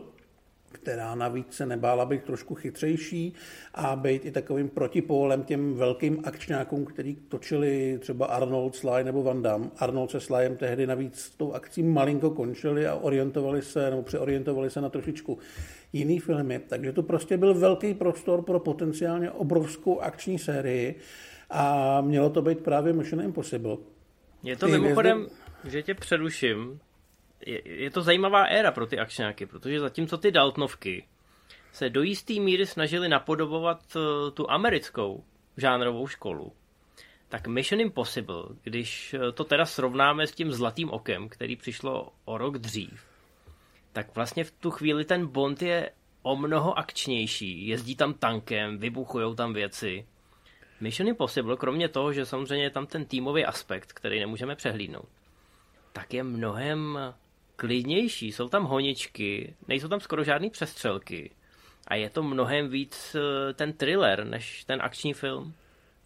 která 0.82 1.14
navíc 1.14 1.52
se 1.52 1.66
nebála 1.66 2.04
být 2.04 2.24
trošku 2.24 2.54
chytřejší 2.54 3.34
a 3.74 3.96
být 3.96 4.24
i 4.24 4.30
takovým 4.30 4.68
protipólem 4.68 5.42
těm 5.42 5.74
velkým 5.74 6.22
akčňákům, 6.24 6.84
který 6.84 7.16
točili 7.16 7.98
třeba 8.00 8.26
Arnold, 8.26 8.76
Sly 8.76 9.04
nebo 9.04 9.22
Van 9.22 9.42
Damme. 9.42 9.70
Arnold 9.76 10.10
se 10.10 10.20
Slyem 10.20 10.56
tehdy 10.56 10.86
navíc 10.86 11.18
s 11.18 11.30
tou 11.30 11.52
akcí 11.52 11.82
malinko 11.82 12.30
končili 12.30 12.86
a 12.86 12.94
orientovali 12.94 13.62
se, 13.62 13.90
nebo 13.90 14.02
přeorientovali 14.02 14.70
se 14.70 14.80
na 14.80 14.88
trošičku 14.88 15.38
jiný 15.92 16.18
filmy. 16.18 16.60
Takže 16.68 16.92
to 16.92 17.02
prostě 17.02 17.36
byl 17.36 17.54
velký 17.54 17.94
prostor 17.94 18.42
pro 18.42 18.60
potenciálně 18.60 19.30
obrovskou 19.30 20.00
akční 20.00 20.38
sérii 20.38 20.94
a 21.50 22.00
mělo 22.00 22.30
to 22.30 22.42
být 22.42 22.58
právě 22.58 22.92
Mission 22.92 23.22
Impossible. 23.22 23.76
Je 24.42 24.56
to 24.56 24.68
mimochodem, 24.68 25.26
že 25.64 25.82
tě 25.82 25.94
přeruším, 25.94 26.80
je, 27.46 27.82
je 27.82 27.90
to 27.90 28.02
zajímavá 28.02 28.44
éra 28.44 28.72
pro 28.72 28.86
ty 28.86 28.98
akčňáky, 28.98 29.46
protože 29.46 29.80
zatímco 29.80 30.18
ty 30.18 30.30
Daltnovky 30.30 31.04
se 31.72 31.90
do 31.90 32.02
jisté 32.02 32.34
míry 32.34 32.66
snažili 32.66 33.08
napodobovat 33.08 33.96
uh, 33.96 34.30
tu 34.30 34.50
americkou 34.50 35.24
žánrovou 35.56 36.06
školu, 36.06 36.52
tak 37.28 37.46
Mission 37.46 37.80
Impossible, 37.80 38.44
když 38.62 39.14
eh, 39.14 39.32
to 39.32 39.44
teda 39.44 39.64
srovnáme 39.64 40.26
s 40.26 40.32
tím 40.32 40.52
Zlatým 40.52 40.90
okem, 40.90 41.28
který 41.28 41.56
přišlo 41.56 42.12
o 42.24 42.38
rok 42.38 42.58
dřív, 42.58 43.04
tak 43.92 44.14
vlastně 44.14 44.44
v 44.44 44.50
tu 44.50 44.70
chvíli 44.70 45.04
ten 45.04 45.26
Bond 45.26 45.62
je 45.62 45.90
o 46.22 46.36
mnoho 46.36 46.78
akčnější. 46.78 47.66
Jezdí 47.66 47.96
tam 47.96 48.14
tankem, 48.14 48.78
vybuchují 48.78 49.36
tam 49.36 49.52
věci. 49.52 50.06
Mission 50.80 51.08
Impossible, 51.08 51.56
kromě 51.56 51.88
toho, 51.88 52.12
že 52.12 52.26
samozřejmě 52.26 52.64
je 52.64 52.70
tam 52.70 52.86
ten 52.86 53.04
týmový 53.04 53.44
aspekt, 53.44 53.92
který 53.92 54.20
nemůžeme 54.20 54.56
přehlídnout, 54.56 55.08
tak 55.92 56.14
je 56.14 56.22
mnohem 56.22 56.98
klidnější, 57.62 58.32
jsou 58.32 58.48
tam 58.48 58.64
honičky, 58.64 59.54
nejsou 59.68 59.88
tam 59.88 60.00
skoro 60.00 60.24
žádné 60.24 60.50
přestřelky 60.50 61.30
a 61.88 61.94
je 61.94 62.10
to 62.10 62.22
mnohem 62.22 62.68
víc 62.68 63.16
eh, 63.16 63.52
ten 63.54 63.72
thriller 63.72 64.24
než 64.24 64.64
ten 64.64 64.82
akční 64.82 65.12
film. 65.12 65.52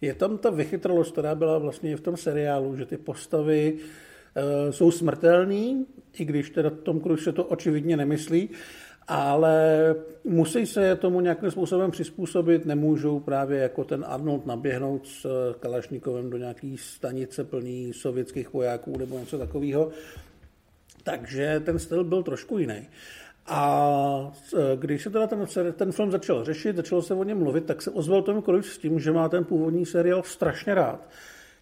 Je 0.01 0.13
tam 0.13 0.37
ta 0.37 0.49
vychytralost, 0.49 1.11
která 1.11 1.35
byla 1.35 1.57
vlastně 1.57 1.97
v 1.97 2.01
tom 2.01 2.17
seriálu, 2.17 2.75
že 2.75 2.85
ty 2.85 2.97
postavy 2.97 3.73
uh, 3.73 4.71
jsou 4.71 4.91
smrtelný, 4.91 5.85
i 6.19 6.25
když 6.25 6.49
teda 6.49 6.69
Tom 6.69 7.01
Cruise 7.01 7.23
se 7.23 7.31
to 7.31 7.43
očividně 7.43 7.97
nemyslí, 7.97 8.49
ale 9.07 9.95
musí 10.23 10.65
se 10.65 10.95
tomu 10.95 11.21
nějakým 11.21 11.51
způsobem 11.51 11.91
přizpůsobit, 11.91 12.65
nemůžou 12.65 13.19
právě 13.19 13.59
jako 13.59 13.83
ten 13.83 14.05
Arnold 14.07 14.45
naběhnout 14.45 15.07
s 15.07 15.25
eh, 15.25 15.55
Kalašnikovem 15.59 16.29
do 16.29 16.37
nějaký 16.37 16.77
stanice 16.77 17.43
plný 17.43 17.93
sovětských 17.93 18.53
vojáků 18.53 18.97
nebo 18.97 19.19
něco 19.19 19.37
takového. 19.37 19.91
Takže 21.07 21.61
ten 21.65 21.79
styl 21.79 22.03
byl 22.03 22.23
trošku 22.23 22.57
jiný. 22.57 22.87
A 23.47 24.31
e, 24.55 24.77
když 24.77 25.03
se 25.03 25.09
teda 25.09 25.27
ten, 25.27 25.47
ten 25.73 25.91
film 25.91 26.11
začal 26.11 26.45
řešit, 26.45 26.75
začalo 26.75 27.01
se 27.01 27.13
o 27.13 27.23
něm 27.23 27.37
mluvit, 27.37 27.65
tak 27.65 27.81
se 27.81 27.91
ozval 27.91 28.21
Tom 28.21 28.43
Cruise 28.43 28.69
s 28.69 28.77
tím, 28.77 28.99
že 28.99 29.11
má 29.11 29.29
ten 29.29 29.45
původní 29.45 29.85
seriál 29.85 30.23
strašně 30.23 30.75
rád, 30.75 31.09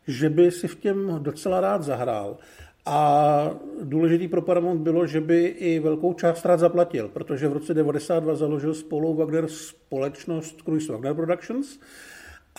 že 0.07 0.29
by 0.29 0.51
si 0.51 0.67
v 0.67 0.75
těm 0.75 1.19
docela 1.23 1.61
rád 1.61 1.83
zahrál. 1.83 2.37
A 2.85 3.49
důležitý 3.83 4.27
pro 4.27 4.41
Paramount 4.41 4.81
bylo, 4.81 5.07
že 5.07 5.21
by 5.21 5.45
i 5.45 5.79
velkou 5.79 6.13
část 6.13 6.45
rád 6.45 6.59
zaplatil, 6.59 7.07
protože 7.07 7.47
v 7.47 7.53
roce 7.53 7.73
92 7.73 8.35
založil 8.35 8.73
spolu 8.73 9.13
Wagner 9.13 9.47
společnost 9.47 10.61
Cruise 10.61 10.91
Wagner 10.91 11.13
Productions 11.13 11.79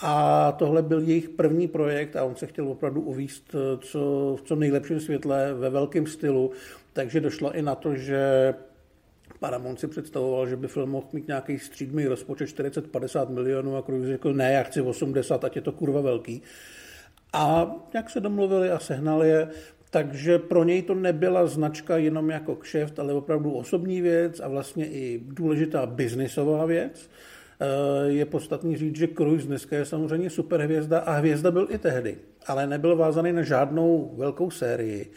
A 0.01 0.51
tohle 0.51 0.81
byl 0.81 0.99
jejich 0.99 1.29
první 1.29 1.67
projekt 1.67 2.15
a 2.15 2.23
on 2.23 2.35
se 2.35 2.47
chtěl 2.47 2.67
opravdu 2.67 3.01
uvíst 3.01 3.55
co, 3.79 4.35
v 4.39 4.47
co 4.47 4.55
nejlepším 4.55 4.99
světle, 4.99 5.53
ve 5.53 5.69
velkém 5.69 6.07
stylu, 6.07 6.51
takže 6.93 7.21
došlo 7.21 7.55
i 7.55 7.61
na 7.61 7.75
to, 7.75 7.95
že 7.95 8.53
Paramount 9.39 9.79
si 9.79 9.87
představoval, 9.87 10.47
že 10.47 10.55
by 10.55 10.67
film 10.67 10.89
mohl 10.89 11.07
mít 11.13 11.27
nějaký 11.27 11.59
střídmý 11.59 12.05
rozpočet 12.05 12.45
40-50 12.45 13.29
milionů 13.29 13.77
a 13.77 13.81
Cruise 13.81 14.07
řekl, 14.07 14.33
ne, 14.33 14.53
já 14.53 14.63
chci 14.63 14.81
80, 14.81 15.43
ať 15.43 15.55
je 15.55 15.61
to 15.61 15.71
kurva 15.71 16.01
velký. 16.01 16.41
A 17.33 17.75
jak 17.93 18.09
se 18.09 18.19
domluvili 18.19 18.71
a 18.71 18.79
sehnali 18.79 19.29
je, 19.29 19.47
takže 19.89 20.39
pro 20.39 20.63
něj 20.63 20.81
to 20.81 20.95
nebyla 20.95 21.47
značka 21.47 21.97
jenom 21.97 22.29
jako 22.29 22.55
kšeft, 22.55 22.99
ale 22.99 23.13
opravdu 23.13 23.51
osobní 23.51 24.01
věc 24.01 24.39
a 24.39 24.47
vlastně 24.47 24.87
i 24.87 25.21
důležitá 25.23 25.85
biznisová 25.85 26.65
věc. 26.65 27.09
Eh, 27.59 28.09
je 28.09 28.25
podstatný 28.25 28.77
říct, 28.77 28.95
že 28.95 29.07
Cruise 29.07 29.47
dneska 29.47 29.75
je 29.75 29.85
samozřejmě 29.85 30.29
superhvězda 30.29 30.99
a 30.99 31.11
hvězda 31.11 31.51
byl 31.51 31.67
i 31.69 31.77
tehdy, 31.77 32.17
ale 32.47 32.67
nebyl 32.67 32.95
vázaný 32.95 33.33
na 33.33 33.41
žádnou 33.41 34.13
velkou 34.17 34.51
sérii. 34.51 35.11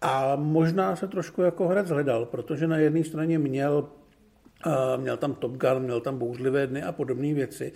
A 0.00 0.36
možná 0.36 0.96
se 0.96 1.06
trošku 1.08 1.42
jako 1.42 1.68
herec 1.68 1.90
hledal, 1.90 2.26
protože 2.26 2.66
na 2.66 2.76
jedné 2.76 3.04
straně 3.04 3.38
měl, 3.38 3.88
uh, 4.66 4.72
měl 5.02 5.16
tam 5.16 5.34
Top 5.34 5.52
Gun, 5.52 5.82
měl 5.82 6.00
tam 6.00 6.18
bouřlivé 6.18 6.66
dny 6.66 6.82
a 6.82 6.92
podobné 6.92 7.34
věci, 7.34 7.72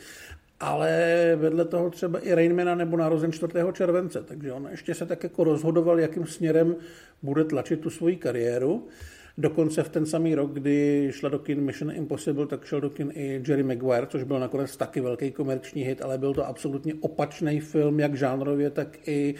ale 0.61 1.33
vedle 1.37 1.65
toho 1.65 1.91
třeba 1.91 2.19
i 2.19 2.35
Rainmana 2.35 2.75
nebo 2.75 2.97
narozen 2.97 3.33
4. 3.33 3.53
července, 3.73 4.23
takže 4.23 4.53
on 4.53 4.69
ještě 4.71 4.95
se 4.95 5.07
tak 5.07 5.23
jako 5.23 5.45
rozhodoval, 5.45 6.01
jakým 6.01 6.27
směrem 6.27 6.77
bude 7.23 7.45
tlačit 7.45 7.81
tu 7.81 7.91
svoji 7.91 8.17
kariéru. 8.17 8.89
Dokonce 9.39 9.83
v 9.83 9.89
ten 9.89 10.07
samý 10.07 10.35
rok, 10.35 10.53
kdy 10.53 11.09
šla 11.13 11.29
do 11.29 11.39
kin 11.39 11.61
Mission 11.61 11.93
Impossible, 11.93 12.47
tak 12.47 12.65
šel 12.65 12.81
do 12.81 12.91
kin 12.91 13.13
i 13.15 13.43
Jerry 13.49 13.63
Maguire, 13.63 14.07
což 14.07 14.23
byl 14.23 14.41
nakonec 14.41 14.77
taky 14.77 15.01
velký 15.01 15.31
komerční 15.31 15.83
hit, 15.83 16.03
ale 16.03 16.19
byl 16.19 16.35
to 16.35 16.47
absolutně 16.47 16.95
opačný 17.01 17.61
film, 17.61 18.01
jak 18.01 18.15
žánrově, 18.15 18.71
tak 18.71 19.09
i 19.09 19.35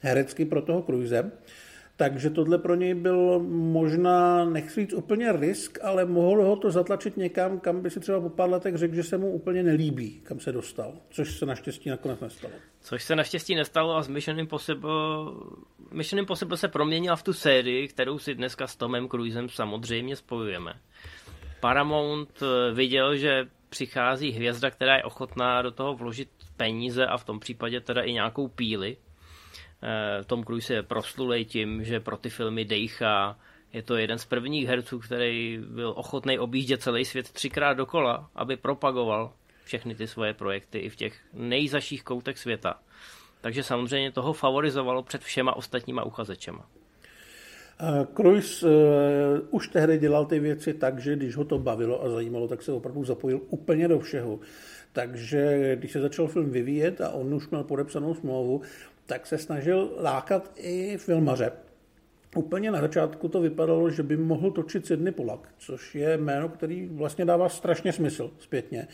herecky 0.00 0.44
pro 0.44 0.62
toho 0.62 0.82
Cruise. 0.82 1.32
Takže 1.96 2.30
tohle 2.30 2.58
pro 2.58 2.74
něj 2.74 2.94
byl 2.94 3.38
možná, 3.48 4.44
nechci 4.44 4.80
říct 4.80 4.92
úplně 4.92 5.32
risk, 5.32 5.78
ale 5.82 6.04
mohl 6.04 6.44
ho 6.44 6.56
to 6.56 6.70
zatlačit 6.70 7.16
někam, 7.16 7.60
kam 7.60 7.80
by 7.80 7.90
si 7.90 8.00
třeba 8.00 8.20
po 8.20 8.28
pár 8.28 8.50
letech 8.50 8.76
řekl, 8.76 8.94
že 8.94 9.02
se 9.02 9.18
mu 9.18 9.30
úplně 9.30 9.62
nelíbí, 9.62 10.20
kam 10.22 10.40
se 10.40 10.52
dostal. 10.52 10.94
Což 11.10 11.38
se 11.38 11.46
naštěstí 11.46 11.90
nakonec 11.90 12.20
nestalo. 12.20 12.54
Což 12.80 13.04
se 13.04 13.16
naštěstí 13.16 13.54
nestalo 13.54 13.96
a 13.96 14.02
s 14.02 14.08
Mission 14.08 14.38
Impossible, 14.38 14.90
Mission 15.92 16.18
Impossible 16.18 16.56
se 16.56 16.68
proměnila 16.68 17.16
v 17.16 17.22
tu 17.22 17.32
sérii, 17.32 17.88
kterou 17.88 18.18
si 18.18 18.34
dneska 18.34 18.66
s 18.66 18.76
Tomem 18.76 19.08
Cruisem 19.08 19.48
samozřejmě 19.48 20.16
spojujeme. 20.16 20.74
Paramount 21.60 22.42
eh, 22.42 22.74
viděl, 22.74 23.16
že 23.16 23.44
přichází 23.68 24.30
hvězda, 24.30 24.70
která 24.70 24.96
je 24.96 25.04
ochotná 25.04 25.62
do 25.62 25.70
toho 25.70 25.94
vložit 25.94 26.28
peníze 26.56 27.06
a 27.06 27.16
v 27.16 27.24
tom 27.24 27.40
případě 27.40 27.80
teda 27.80 28.02
i 28.02 28.12
nějakou 28.12 28.48
píly, 28.48 28.96
Eh, 29.82 30.24
Tom 30.24 30.44
Cruise 30.44 30.74
je 30.74 30.82
proslulej 30.82 31.44
tím, 31.44 31.84
že 31.84 32.00
pro 32.00 32.16
ty 32.16 32.30
filmy 32.30 32.64
dejchá. 32.64 33.38
Je 33.72 33.82
to 33.82 33.96
jeden 33.96 34.18
z 34.18 34.24
prvních 34.24 34.66
herců, 34.66 34.98
který 34.98 35.58
byl 35.68 35.92
ochotný 35.96 36.38
objíždět 36.38 36.82
celý 36.82 37.04
svět 37.04 37.30
třikrát 37.32 37.74
dokola, 37.74 38.30
aby 38.34 38.56
propagoval 38.56 39.32
všechny 39.64 39.94
ty 39.94 40.06
svoje 40.06 40.34
projekty 40.34 40.78
i 40.78 40.88
v 40.88 40.96
těch 40.96 41.20
nejzaších 41.32 42.02
koutech 42.02 42.38
světa. 42.38 42.82
Takže 43.42 43.62
samozřejmě 43.62 44.10
toho 44.10 44.32
favorizovalo 44.32 45.02
před 45.02 45.22
všema 45.22 45.56
ostatníma 45.56 46.04
uchazečema. 46.04 46.66
Cruise 48.16 48.66
uh, 48.66 48.72
už 49.50 49.68
tehdy 49.68 49.98
dělal 49.98 50.26
ty 50.26 50.38
věci 50.38 50.74
tak, 50.74 50.98
že 50.98 51.16
když 51.16 51.36
ho 51.36 51.44
to 51.44 51.58
bavilo 51.58 52.04
a 52.04 52.10
zajímalo, 52.10 52.48
tak 52.48 52.62
se 52.62 52.72
opravdu 52.72 53.04
zapojil 53.04 53.40
úplně 53.48 53.88
do 53.88 53.98
všeho. 53.98 54.38
Takže 54.92 55.72
když 55.76 55.92
se 55.92 56.00
začal 56.00 56.28
film 56.28 56.50
vyvíjet 56.50 57.00
a 57.00 57.10
on 57.10 57.34
už 57.34 57.50
měl 57.50 57.64
podepsanou 57.64 58.14
smlouvu, 58.14 58.62
tak 59.06 59.26
se 59.26 59.38
snažil 59.38 59.90
lákat 60.00 60.50
i 60.56 60.98
filmaře. 60.98 61.52
Úplně 62.36 62.70
na 62.70 62.80
začátku 62.80 63.28
to 63.28 63.40
vypadalo, 63.40 63.90
že 63.90 64.02
by 64.02 64.16
mohl 64.16 64.50
točit 64.50 64.86
Sidney 64.86 65.12
Polak, 65.12 65.48
což 65.58 65.94
je 65.94 66.18
jméno, 66.18 66.48
který 66.48 66.88
vlastně 66.88 67.24
dává 67.24 67.48
strašně 67.48 67.92
smysl 67.92 68.30
zpětně, 68.38 68.88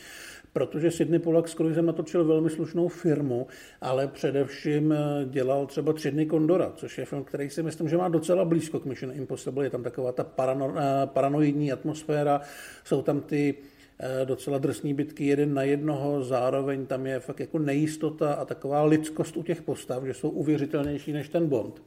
protože 0.53 0.91
Sidney 0.91 1.19
Polak 1.19 1.47
s 1.47 1.55
Cruisem 1.55 1.85
natočil 1.85 2.25
velmi 2.25 2.49
slušnou 2.49 2.87
firmu, 2.87 3.47
ale 3.81 4.07
především 4.07 4.93
dělal 5.25 5.65
třeba 5.65 5.93
Tři 5.93 6.11
dny 6.11 6.25
Kondora, 6.25 6.71
což 6.75 6.97
je 6.97 7.05
film, 7.05 7.23
který 7.23 7.49
si 7.49 7.63
myslím, 7.63 7.89
že 7.89 7.97
má 7.97 8.09
docela 8.09 8.45
blízko 8.45 8.79
k 8.79 8.85
Mission 8.85 9.13
Impossible. 9.15 9.65
Je 9.65 9.69
tam 9.69 9.83
taková 9.83 10.11
ta 10.11 10.23
parano, 10.23 10.73
eh, 10.77 10.81
paranoidní 11.05 11.71
atmosféra, 11.71 12.41
jsou 12.83 13.01
tam 13.01 13.21
ty 13.21 13.55
Eh, 14.01 14.25
docela 14.25 14.57
drsný 14.57 14.93
bitky 14.93 15.25
jeden 15.25 15.53
na 15.53 15.63
jednoho, 15.63 16.23
zároveň 16.23 16.85
tam 16.85 17.05
je 17.05 17.19
fakt 17.19 17.39
jako 17.39 17.59
nejistota 17.59 18.33
a 18.33 18.45
taková 18.45 18.83
lidskost 18.83 19.37
u 19.37 19.43
těch 19.43 19.61
postav, 19.61 20.03
že 20.03 20.13
jsou 20.13 20.29
uvěřitelnější 20.29 21.13
než 21.13 21.29
ten 21.29 21.47
Bond. 21.47 21.81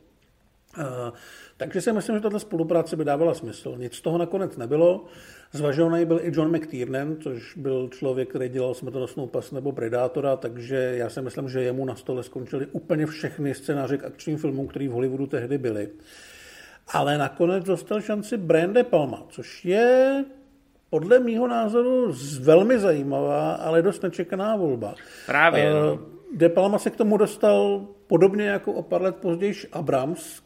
Eh, 0.79 1.13
takže 1.57 1.81
si 1.81 1.93
myslím, 1.93 2.17
že 2.17 2.21
tato 2.21 2.41
spolupráce 2.41 2.97
by 2.97 3.05
dávala 3.05 3.35
smysl. 3.35 3.75
Nic 3.79 3.95
z 3.95 4.01
toho 4.01 4.19
nakonec 4.19 4.57
nebylo. 4.57 5.05
Zvažovaný 5.55 6.05
byl 6.05 6.21
i 6.23 6.33
John 6.35 6.57
McTiernan, 6.57 7.17
což 7.21 7.57
byl 7.57 7.89
člověk, 7.89 8.29
který 8.29 8.49
dělal 8.49 8.75
smrtonosnou 8.75 9.27
pas 9.27 9.53
nebo 9.53 9.73
Predátora, 9.73 10.37
takže 10.37 10.77
já 10.77 11.11
si 11.11 11.23
myslím, 11.23 11.49
že 11.49 11.63
jemu 11.63 11.85
na 11.85 11.95
stole 11.95 12.23
skončily 12.23 12.67
úplně 12.73 13.07
všechny 13.07 13.55
scénáře 13.55 13.99
k 13.99 14.05
akčním 14.05 14.39
filmům, 14.39 14.67
které 14.67 14.89
v 14.89 14.93
Hollywoodu 14.93 15.27
tehdy 15.27 15.59
byly. 15.59 15.89
Ale 16.89 17.19
nakonec 17.19 17.65
dostal 17.65 18.01
šanci 18.01 18.37
Brande 18.37 18.85
Palma, 18.85 19.27
což 19.29 19.65
je 19.65 20.25
podle 20.91 21.19
mýho 21.19 21.49
názoru 21.49 22.15
velmi 22.41 22.79
zajímavá, 22.79 23.53
ale 23.53 23.83
dost 23.83 24.03
nečekaná 24.03 24.57
volba. 24.57 24.95
Právě. 25.27 25.65
Eh, 25.65 25.73
no. 25.73 25.99
De 26.35 26.49
Palma 26.49 26.79
se 26.79 26.91
k 26.91 26.97
tomu 26.97 27.17
dostal 27.17 27.87
podobně 28.07 28.47
jako 28.47 28.73
o 28.73 28.83
pár 28.83 29.03
let 29.03 29.17
později 29.17 29.55
Abrams 29.73 30.41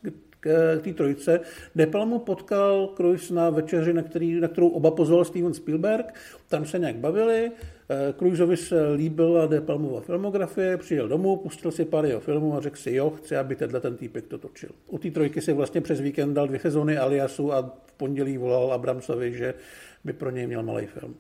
k 0.47 0.81
té 0.85 0.93
trojce. 0.93 1.41
De 1.75 1.87
Palmu 1.87 2.19
potkal 2.19 2.89
Cruise 2.97 3.35
na 3.35 3.51
večeři, 3.51 3.93
na, 3.93 4.03
který, 4.03 4.41
na 4.41 4.49
kterou 4.49 4.69
oba 4.69 4.91
pozval 4.91 5.25
Steven 5.25 5.55
Spielberg. 5.55 6.15
Tam 6.49 6.65
se 6.65 6.79
nějak 6.79 6.97
bavili. 6.97 7.51
Eh, 7.91 8.13
Cruiseovi 8.19 8.57
se 8.57 8.93
líbila 8.93 9.47
De 9.47 9.61
Palmova 9.61 10.01
filmografie, 10.01 10.77
přijel 10.77 11.09
domů, 11.09 11.37
pustil 11.37 11.71
si 11.71 11.85
pár 11.85 12.05
jeho 12.05 12.21
filmů 12.21 12.57
a 12.57 12.61
řekl 12.61 12.77
si, 12.77 12.93
jo, 12.95 13.11
chci, 13.11 13.37
aby 13.37 13.57
tenhle 13.57 13.81
ten 13.81 13.97
týpek 13.97 14.27
to 14.27 14.39
točil. 14.39 14.71
U 14.87 14.99
té 14.99 15.11
trojky 15.11 15.41
si 15.41 15.53
vlastně 15.53 15.81
přes 15.81 16.01
víkend 16.01 16.35
dal 16.35 16.47
dvě 16.47 16.61
sezóny 16.61 16.99
Aliasu 16.99 17.53
a 17.53 17.63
v 17.87 17.93
pondělí 17.97 18.39
volal 18.39 18.73
Abramsovi, 18.73 19.33
že 19.33 19.55
by 20.05 20.13
pro 20.13 20.31
něj 20.31 20.47
měl 20.47 20.63
malý 20.63 20.87
film. 20.87 21.15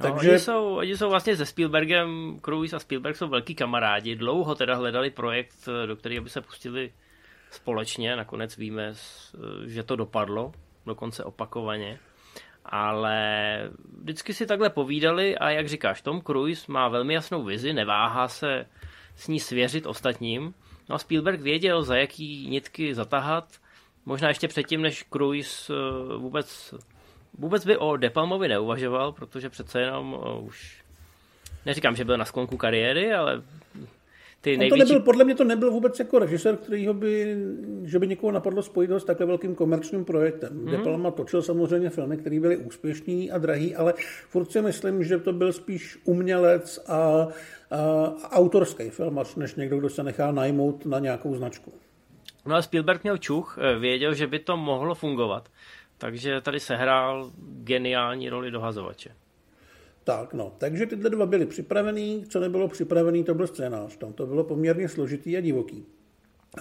No, 0.00 0.12
Takže... 0.12 0.30
oni, 0.30 0.38
jsou, 0.38 0.76
oni 0.76 0.96
jsou 0.96 1.08
vlastně 1.08 1.36
se 1.36 1.46
Spielbergem, 1.46 2.38
Cruise 2.44 2.76
a 2.76 2.78
Spielberg 2.78 3.16
jsou 3.16 3.28
velký 3.28 3.54
kamarádi, 3.54 4.16
dlouho 4.16 4.54
teda 4.54 4.74
hledali 4.74 5.10
projekt, 5.10 5.68
do 5.86 5.96
kterého 5.96 6.24
by 6.24 6.30
se 6.30 6.40
pustili 6.40 6.90
společně, 7.50 8.16
nakonec 8.16 8.56
víme, 8.56 8.92
že 9.66 9.82
to 9.82 9.96
dopadlo, 9.96 10.52
dokonce 10.86 11.24
opakovaně, 11.24 11.98
ale 12.64 13.70
vždycky 14.02 14.34
si 14.34 14.46
takhle 14.46 14.70
povídali 14.70 15.38
a 15.38 15.50
jak 15.50 15.68
říkáš, 15.68 16.02
Tom 16.02 16.22
Cruise 16.22 16.72
má 16.72 16.88
velmi 16.88 17.14
jasnou 17.14 17.44
vizi, 17.44 17.72
neváhá 17.72 18.28
se 18.28 18.66
s 19.16 19.28
ní 19.28 19.40
svěřit 19.40 19.86
ostatním, 19.86 20.54
no 20.88 20.94
a 20.94 20.98
Spielberg 20.98 21.40
věděl, 21.40 21.82
za 21.82 21.96
jaký 21.96 22.46
nitky 22.48 22.94
zatahat, 22.94 23.44
možná 24.06 24.28
ještě 24.28 24.48
předtím, 24.48 24.82
než 24.82 25.04
Cruise 25.12 25.72
eh, 25.74 26.16
vůbec 26.16 26.74
vůbec 27.38 27.66
by 27.66 27.76
o 27.76 27.96
Depalmovi 27.96 28.48
neuvažoval, 28.48 29.12
protože 29.12 29.50
přece 29.50 29.80
jenom 29.80 30.12
uh, 30.12 30.44
už 30.44 30.84
neříkám, 31.66 31.96
že 31.96 32.04
byl 32.04 32.16
na 32.16 32.24
sklonku 32.24 32.56
kariéry, 32.56 33.14
ale 33.14 33.42
ty 34.40 34.56
největší... 34.56 34.80
to 34.80 34.88
nebyl, 34.88 35.04
podle 35.04 35.24
mě 35.24 35.34
to 35.34 35.44
nebyl 35.44 35.70
vůbec 35.70 35.98
jako 35.98 36.18
režisér, 36.18 36.56
kterýho 36.56 36.94
by, 36.94 37.36
že 37.84 37.98
by 37.98 38.06
někoho 38.06 38.32
napadlo 38.32 38.62
spojit 38.62 38.90
s 38.90 39.04
takhle 39.04 39.26
velkým 39.26 39.54
komerčním 39.54 40.04
projektem. 40.04 40.50
Hmm. 40.52 40.70
De 40.70 40.78
Palma 40.78 41.10
točil 41.10 41.42
samozřejmě 41.42 41.90
filmy, 41.90 42.16
které 42.16 42.40
byly 42.40 42.56
úspěšní 42.56 43.30
a 43.30 43.38
drahý, 43.38 43.76
ale 43.76 43.94
furt 44.28 44.52
si 44.52 44.62
myslím, 44.62 45.04
že 45.04 45.18
to 45.18 45.32
byl 45.32 45.52
spíš 45.52 45.98
umělec 46.04 46.84
a, 46.88 46.96
a, 46.96 47.28
autorský 48.30 48.90
film, 48.90 49.20
než 49.36 49.54
někdo, 49.54 49.78
kdo 49.78 49.88
se 49.88 50.02
nechá 50.02 50.32
najmout 50.32 50.86
na 50.86 50.98
nějakou 50.98 51.34
značku. 51.34 51.72
No 52.46 52.54
a 52.54 52.62
Spielberg 52.62 53.02
měl 53.02 53.18
čuch, 53.18 53.58
eh, 53.60 53.78
věděl, 53.78 54.14
že 54.14 54.26
by 54.26 54.38
to 54.38 54.56
mohlo 54.56 54.94
fungovat. 54.94 55.48
Takže 55.98 56.40
tady 56.40 56.60
sehrál 56.60 57.30
geniální 57.38 58.28
roli 58.28 58.50
dohazovače. 58.50 59.10
Tak, 60.04 60.34
no. 60.34 60.52
Takže 60.58 60.86
tyhle 60.86 61.10
dva 61.10 61.26
byly 61.26 61.46
připravený. 61.46 62.24
Co 62.28 62.40
nebylo 62.40 62.68
připravený, 62.68 63.24
to 63.24 63.34
byl 63.34 63.46
scénář. 63.46 63.96
Tam 63.96 64.12
to 64.12 64.26
bylo 64.26 64.44
poměrně 64.44 64.88
složitý 64.88 65.36
a 65.36 65.40
divoký. 65.40 65.86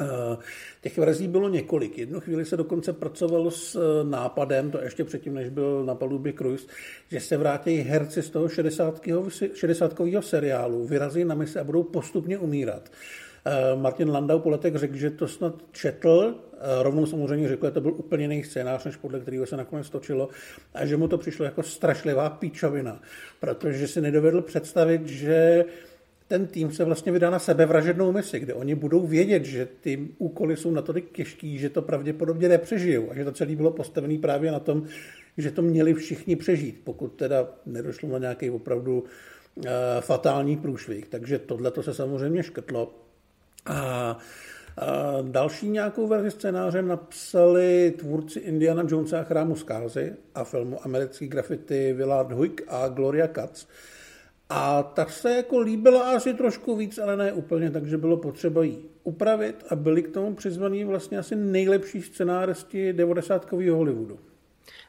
Eh, 0.02 0.38
těch 0.82 0.98
verzí 0.98 1.28
bylo 1.28 1.50
několik. 1.50 1.98
Jednu 1.98 2.20
chvíli 2.20 2.46
se 2.46 2.58
dokonce 2.58 2.94
pracovalo 2.94 3.52
s 3.52 3.76
eh, 3.76 4.04
nápadem, 4.10 4.72
to 4.72 4.82
ještě 4.82 5.04
předtím, 5.04 5.34
než 5.34 5.50
byl 5.50 5.86
na 5.86 5.96
palubě 5.96 6.34
Cruise, 6.34 6.68
že 7.08 7.20
se 7.20 7.38
vrátí 7.38 7.76
herci 7.76 8.22
z 8.22 8.30
toho 8.30 8.50
60. 8.50 9.02
60 9.54 9.96
seriálu, 10.20 10.86
vyrazí 10.86 11.26
na 11.26 11.36
mise 11.36 11.60
a 11.60 11.64
budou 11.64 11.84
postupně 11.84 12.38
umírat. 12.38 12.90
Eh, 13.46 13.76
Martin 13.76 14.10
Landau 14.10 14.40
po 14.40 14.50
letech 14.50 14.76
řekl, 14.76 14.96
že 14.96 15.10
to 15.10 15.28
snad 15.28 15.56
četl, 15.72 16.36
eh, 16.54 16.84
rovnou 16.84 17.06
samozřejmě 17.06 17.48
řekl, 17.48 17.66
že 17.66 17.72
to 17.72 17.82
byl 17.82 17.94
úplně 17.94 18.24
jiný 18.24 18.44
scénář, 18.44 18.86
než 18.86 18.96
podle 18.96 19.20
kterého 19.20 19.46
se 19.46 19.58
nakonec 19.58 19.90
točilo, 19.90 20.30
a 20.74 20.86
že 20.86 20.98
mu 20.98 21.08
to 21.08 21.18
přišlo 21.18 21.46
jako 21.46 21.64
strašlivá 21.64 22.30
píčovina, 22.30 23.02
protože 23.40 23.88
si 23.88 24.02
nedovedl 24.02 24.42
představit, 24.42 25.08
že 25.08 25.66
ten 26.28 26.48
tým 26.48 26.72
se 26.72 26.84
vlastně 26.84 27.12
vydá 27.12 27.30
na 27.30 27.40
sebevražednou 27.40 28.12
misi, 28.12 28.40
kde 28.40 28.54
oni 28.54 28.76
budou 28.76 29.08
vědět, 29.08 29.46
že 29.46 29.68
ty 29.82 30.08
úkoly 30.18 30.58
jsou 30.58 30.72
natolik 30.72 31.12
těžký, 31.12 31.58
že 31.58 31.70
to 31.70 31.82
pravděpodobně 31.82 32.50
nepřežijou 32.50 33.12
a 33.12 33.16
že 33.16 33.26
to 33.26 33.32
celé 33.32 33.56
bylo 33.56 33.72
postavené 33.72 34.18
právě 34.18 34.52
na 34.52 34.60
tom, 34.60 34.84
že 35.38 35.52
to 35.52 35.62
měli 35.62 35.94
všichni 35.94 36.36
přežít, 36.36 36.82
pokud 36.84 37.08
teda 37.08 37.48
nedošlo 37.66 38.10
na 38.10 38.18
nějaký 38.18 38.50
opravdu 38.50 39.00
uh, 39.00 39.66
fatální 40.00 40.58
průšvih. 40.58 41.08
Takže 41.08 41.40
tohle 41.40 41.72
to 41.72 41.84
se 41.84 41.94
samozřejmě 41.94 42.44
škrtlo. 42.44 43.09
A 43.70 44.18
a 44.80 45.18
další 45.22 45.70
nějakou 45.70 46.08
verzi 46.08 46.32
scénáře 46.32 46.82
napsali 46.82 47.94
tvůrci 47.98 48.40
Indiana 48.40 48.84
Jonesa 48.88 49.20
a 49.20 49.24
chrámu 49.24 49.56
zkázy 49.56 50.14
a 50.36 50.44
filmu 50.44 50.86
Americký 50.86 51.28
graffiti 51.28 51.94
Willard 51.94 52.32
Huyck 52.32 52.62
a 52.68 52.88
Gloria 52.88 53.28
Katz. 53.28 53.68
A 54.50 54.84
tak 54.84 55.10
se 55.12 55.36
jako 55.36 55.60
líbila 55.60 56.16
asi 56.16 56.34
trošku 56.34 56.76
víc, 56.76 56.98
ale 56.98 57.18
ne 57.18 57.34
úplně, 57.34 57.72
takže 57.72 57.98
bylo 57.98 58.18
potřeba 58.18 58.64
jí 58.64 58.78
upravit 59.04 59.64
a 59.70 59.76
byli 59.76 60.04
k 60.04 60.14
tomu 60.14 60.36
přizvaní 60.36 60.84
vlastně 60.84 61.18
asi 61.18 61.36
nejlepší 61.36 62.02
scenáristi 62.02 62.94
90 62.94 63.52
Hollywoodu. 63.52 64.20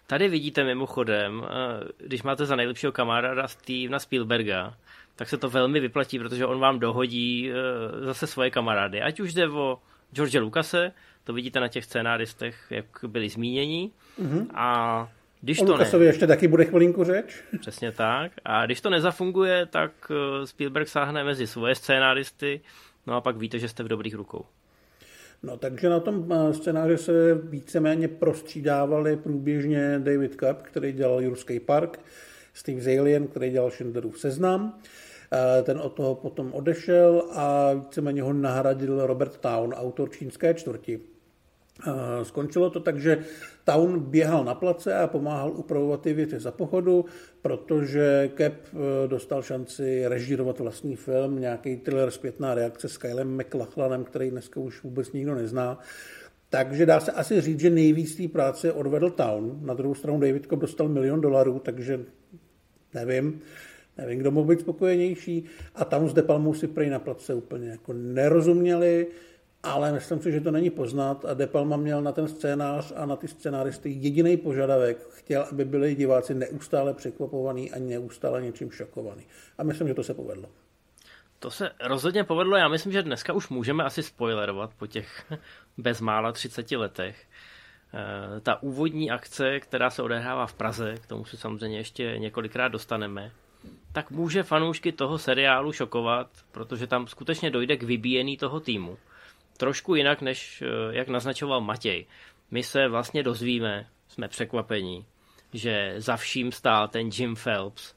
Tady 0.07 0.29
vidíte 0.29 0.65
mimochodem, 0.65 1.43
eh, 1.45 2.07
když 2.07 2.23
máte 2.23 2.47
za 2.47 2.57
nejlepšího 2.57 2.93
kamaráda 2.93 3.49
Stevena 3.49 3.99
Spielberga, 3.99 4.75
tak 5.21 5.29
se 5.29 5.37
to 5.37 5.51
velmi 5.51 5.81
vyplatí, 5.81 6.19
protože 6.19 6.47
on 6.47 6.61
vám 6.61 6.79
dohodí 6.79 7.51
eh, 7.51 8.05
zase 8.05 8.27
svoje 8.27 8.51
kamarády. 8.51 9.03
Ať 9.03 9.21
už 9.21 9.35
jde 9.35 9.49
o 9.49 9.79
George 10.13 10.35
Lucase, 10.35 10.93
to 11.25 11.33
vidíte 11.33 11.61
na 11.61 11.69
těch 11.69 11.85
scénáristech, 11.85 12.57
jak 12.71 12.85
byli 13.07 13.29
zmíněni. 13.29 13.91
Mm-hmm. 14.23 14.47
A 14.55 15.09
když 15.41 15.61
o 15.61 15.67
to 15.67 15.73
Lukasovi 15.73 16.05
ne... 16.05 16.09
ještě 16.09 16.27
taky 16.27 16.49
bude 16.49 16.65
chvilinku 16.65 17.05
řeč. 17.05 17.45
Přesně 17.61 17.93
tak. 17.93 18.33
A 18.45 18.67
když 18.67 18.81
to 18.81 18.91
nezafunguje, 18.91 19.67
tak 19.67 19.93
eh, 20.11 20.47
Spielberg 20.47 20.89
sáhne 20.89 21.25
mezi 21.25 21.47
svoje 21.47 21.75
scénáristy, 21.75 22.61
no 23.07 23.15
a 23.15 23.21
pak 23.21 23.37
víte, 23.37 23.59
že 23.59 23.69
jste 23.69 23.83
v 23.83 23.89
dobrých 23.89 24.15
rukou. 24.15 24.45
No, 25.43 25.57
takže 25.57 25.89
na 25.89 26.01
tom 26.01 26.33
eh, 26.33 26.55
scénáři 26.55 26.99
se 26.99 27.35
víceméně 27.35 28.09
prostřídávali 28.09 29.17
průběžně 29.17 29.99
David 29.99 30.35
Cup, 30.35 30.63
který 30.63 30.93
dělal 30.93 31.21
Jurský 31.21 31.61
park, 31.61 32.01
Steve 32.55 32.81
Zalien, 32.81 33.27
který 33.27 33.51
dělal 33.51 33.71
Schindlerův 33.71 34.21
seznam. 34.21 34.81
Eh, 35.33 35.63
ten 35.63 35.79
od 35.79 35.93
toho 35.93 36.15
potom 36.15 36.53
odešel 36.53 37.23
a 37.33 37.73
víceméně 37.73 38.23
ho 38.23 38.33
nahradil 38.33 39.07
Robert 39.07 39.37
Town, 39.37 39.73
autor 39.73 40.11
čínské 40.11 40.55
čtvrti. 40.55 41.01
Eh, 41.87 42.25
skončilo 42.25 42.71
to 42.71 42.81
tak, 42.81 43.01
že 43.01 43.19
Town 43.65 44.01
běhal 44.01 44.45
na 44.45 44.55
place 44.55 44.95
a 44.95 45.07
pomáhal 45.07 45.51
upravovat 45.51 46.01
ty 46.01 46.13
věci 46.13 46.41
za 46.41 46.51
pochodu, 46.51 47.05
protože 47.43 48.31
Cap 48.37 48.53
eh, 48.53 49.09
dostal 49.09 49.43
šanci 49.43 50.09
režírovat 50.09 50.61
vlastní 50.61 50.97
film, 50.97 51.41
nějaký 51.41 51.77
thriller 51.77 52.11
zpětná 52.11 52.55
reakce 52.55 52.89
s 52.89 52.99
Kylem 52.99 53.39
McLachlanem, 53.39 54.05
který 54.05 54.31
dneska 54.31 54.61
už 54.61 54.83
vůbec 54.83 55.13
nikdo 55.13 55.35
nezná. 55.35 55.79
Takže 56.49 56.87
dá 56.87 57.01
se 57.01 57.13
asi 57.13 57.41
říct, 57.41 57.61
že 57.61 57.71
nejvíc 57.71 58.17
té 58.17 58.29
práce 58.29 58.73
odvedl 58.73 59.11
Town. 59.11 59.59
Na 59.63 59.75
druhou 59.75 59.95
stranu 59.95 60.21
David 60.21 60.47
Cobb 60.47 60.61
dostal 60.61 60.89
milion 60.89 61.21
dolarů, 61.21 61.59
takže 61.59 62.01
nevím. 62.95 63.41
Nevím, 64.01 64.19
kdo 64.19 64.31
mohl 64.31 64.49
být 64.49 64.61
spokojenější. 64.61 65.45
A 65.75 65.85
tam 65.85 66.09
s 66.09 66.15
Depalmou 66.15 66.55
si 66.55 66.69
prej 66.69 66.91
na 66.91 66.99
place 66.99 67.35
úplně 67.35 67.69
jako 67.69 67.93
nerozuměli 67.93 69.07
ale 69.63 69.93
myslím 69.93 70.21
si, 70.21 70.33
že 70.33 70.41
to 70.41 70.51
není 70.51 70.71
poznat 70.71 71.25
a 71.25 71.35
De 71.35 71.47
Palma 71.47 71.77
měl 71.77 72.03
na 72.03 72.13
ten 72.13 72.29
scénář 72.29 72.93
a 72.97 73.07
na 73.07 73.17
ty 73.17 73.29
scénáristy 73.29 73.91
jediný 73.91 74.37
požadavek. 74.37 74.99
Chtěl, 75.11 75.47
aby 75.51 75.65
byli 75.65 75.95
diváci 75.95 76.35
neustále 76.35 76.95
překvapovaní 76.95 77.73
a 77.73 77.79
neustále 77.79 78.43
něčím 78.43 78.71
šokovaní. 78.71 79.27
A 79.59 79.63
myslím, 79.63 79.89
že 79.89 79.95
to 79.95 80.03
se 80.03 80.15
povedlo. 80.15 80.49
To 81.39 81.51
se 81.51 81.71
rozhodně 81.85 82.25
povedlo. 82.25 82.57
Já 82.57 82.69
myslím, 82.69 82.93
že 82.93 83.03
dneska 83.03 83.33
už 83.33 83.49
můžeme 83.49 83.85
asi 83.85 84.03
spoilerovat 84.03 84.71
po 84.79 84.87
těch 84.87 85.33
bezmála 85.79 86.33
30 86.33 86.71
letech. 86.71 87.27
Eh, 87.95 88.41
ta 88.41 88.63
úvodní 88.63 89.11
akce, 89.11 89.61
která 89.61 89.91
se 89.91 90.03
odehrává 90.03 90.47
v 90.47 90.55
Praze, 90.55 90.95
k 90.95 91.07
tomu 91.07 91.25
se 91.25 91.37
samozřejmě 91.37 91.79
ještě 91.79 92.15
několikrát 92.19 92.69
dostaneme, 92.69 93.33
tak 93.93 94.11
může 94.11 94.43
fanoušky 94.43 94.93
toho 94.93 95.19
seriálu 95.19 95.73
šokovat, 95.73 96.31
protože 96.53 96.87
tam 96.87 97.07
skutečně 97.07 97.51
dojde 97.51 97.77
k 97.77 97.83
vybíjení 97.83 98.37
toho 98.37 98.61
týmu 98.61 98.99
trošku 99.61 99.95
jinak, 99.95 100.23
než 100.23 100.63
eh, 100.63 100.67
jak 100.91 101.09
naznačoval 101.09 101.61
Matěj. 101.61 102.07
My 102.51 102.63
se 102.63 102.89
vlastně 102.89 103.23
dozvíme, 103.23 103.87
jsme 104.09 104.29
překvapení, 104.29 105.05
že 105.53 105.95
za 105.97 106.17
vším 106.17 106.53
stál 106.53 106.89
ten 106.89 107.11
Jim 107.13 107.35
Phelps. 107.35 107.95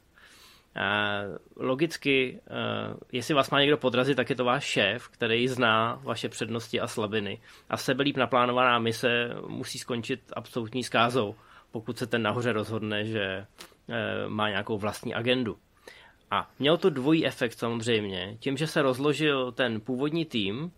A 0.75 1.19
logicky, 1.55 2.39
eh, 2.47 2.93
jestli 3.11 3.33
vás 3.33 3.49
má 3.49 3.59
někdo 3.59 3.77
podrazit, 3.77 4.17
tak 4.17 4.29
je 4.29 4.35
to 4.35 4.45
váš 4.45 4.63
šéf, 4.63 5.07
který 5.07 5.47
zná 5.47 5.99
vaše 6.03 6.29
přednosti 6.29 6.79
a 6.79 6.87
slabiny. 6.87 7.41
A 7.69 7.77
sebelíp 7.77 8.17
naplánovaná 8.17 8.79
mise 8.79 9.29
musí 9.47 9.79
skončit 9.79 10.19
absolutní 10.35 10.83
zkázou, 10.83 11.35
pokud 11.71 11.97
se 11.97 12.07
ten 12.07 12.21
nahoře 12.21 12.53
rozhodne, 12.53 13.05
že 13.05 13.45
má 14.27 14.49
nějakou 14.49 14.77
vlastní 14.77 15.13
agendu. 15.13 15.57
A 16.31 16.49
měl 16.59 16.77
to 16.77 16.89
dvojí 16.89 17.25
efekt 17.25 17.59
samozřejmě. 17.59 18.37
Tím, 18.39 18.57
že 18.57 18.67
se 18.67 18.81
rozložil 18.81 19.51
ten 19.51 19.81
původní 19.81 20.25
tým, 20.25 20.71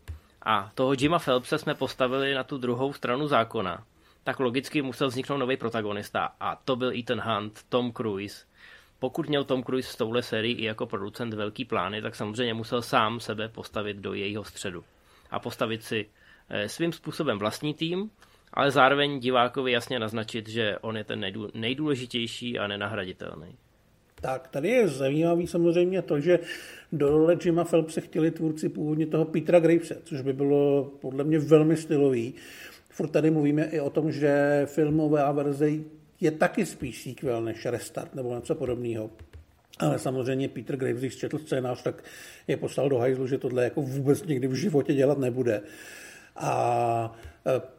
a 0.45 0.71
toho 0.75 0.93
Jima 0.99 1.19
Phelpse 1.19 1.57
jsme 1.57 1.75
postavili 1.75 2.33
na 2.33 2.43
tu 2.43 2.57
druhou 2.57 2.93
stranu 2.93 3.27
zákona, 3.27 3.83
tak 4.23 4.39
logicky 4.39 4.81
musel 4.81 5.07
vzniknout 5.07 5.37
nový 5.37 5.57
protagonista 5.57 6.35
a 6.39 6.55
to 6.55 6.75
byl 6.75 6.91
Ethan 6.99 7.21
Hunt, 7.21 7.63
Tom 7.69 7.93
Cruise. 7.93 8.45
Pokud 8.99 9.29
měl 9.29 9.43
Tom 9.43 9.63
Cruise 9.63 9.93
v 9.93 9.97
touhle 9.97 10.23
sérii 10.23 10.55
i 10.55 10.65
jako 10.65 10.85
producent 10.85 11.33
velký 11.33 11.65
plány, 11.65 12.01
tak 12.01 12.15
samozřejmě 12.15 12.53
musel 12.53 12.81
sám 12.81 13.19
sebe 13.19 13.49
postavit 13.49 13.97
do 13.97 14.13
jejího 14.13 14.43
středu 14.43 14.83
a 15.31 15.39
postavit 15.39 15.83
si 15.83 16.09
eh, 16.49 16.69
svým 16.69 16.93
způsobem 16.93 17.39
vlastní 17.39 17.73
tým, 17.73 18.11
ale 18.55 18.71
zároveň 18.71 19.19
divákovi 19.19 19.71
jasně 19.71 19.99
naznačit, 19.99 20.49
že 20.49 20.77
on 20.81 20.97
je 20.97 21.03
ten 21.03 21.25
nejdůležitější 21.53 22.59
a 22.59 22.67
nenahraditelný. 22.67 23.55
Tak, 24.21 24.47
tady 24.47 24.69
je 24.69 24.87
zajímavý 24.87 25.47
samozřejmě 25.47 26.01
to, 26.01 26.19
že 26.19 26.39
do 26.91 27.09
role 27.09 27.37
Jima 27.45 27.63
Phelpse 27.63 28.01
chtěli 28.01 28.31
tvůrci 28.31 28.69
původně 28.69 29.07
toho 29.07 29.25
Petra 29.25 29.59
Gravese, 29.59 30.01
což 30.03 30.21
by 30.21 30.33
bylo 30.33 30.91
podle 31.01 31.23
mě 31.23 31.39
velmi 31.39 31.77
stylový. 31.77 32.33
Furt 32.89 33.07
tady 33.07 33.31
mluvíme 33.31 33.63
i 33.63 33.79
o 33.79 33.89
tom, 33.89 34.11
že 34.11 34.61
filmová 34.65 35.31
verze 35.31 35.69
je 36.21 36.31
taky 36.31 36.65
spíš 36.65 37.03
sequel 37.03 37.41
než 37.41 37.65
restart 37.65 38.15
nebo 38.15 38.35
něco 38.35 38.55
podobného. 38.55 39.09
Ale 39.79 39.99
samozřejmě 39.99 40.49
Peter 40.49 40.77
Graves, 40.77 40.99
když 40.99 41.17
četl 41.17 41.37
scénář, 41.37 41.83
tak 41.83 42.03
je 42.47 42.57
poslal 42.57 42.89
do 42.89 42.97
hajzlu, 42.97 43.27
že 43.27 43.37
tohle 43.37 43.63
jako 43.63 43.81
vůbec 43.81 44.23
nikdy 44.23 44.47
v 44.47 44.53
životě 44.53 44.93
dělat 44.93 45.17
nebude. 45.17 45.61
A 46.35 47.15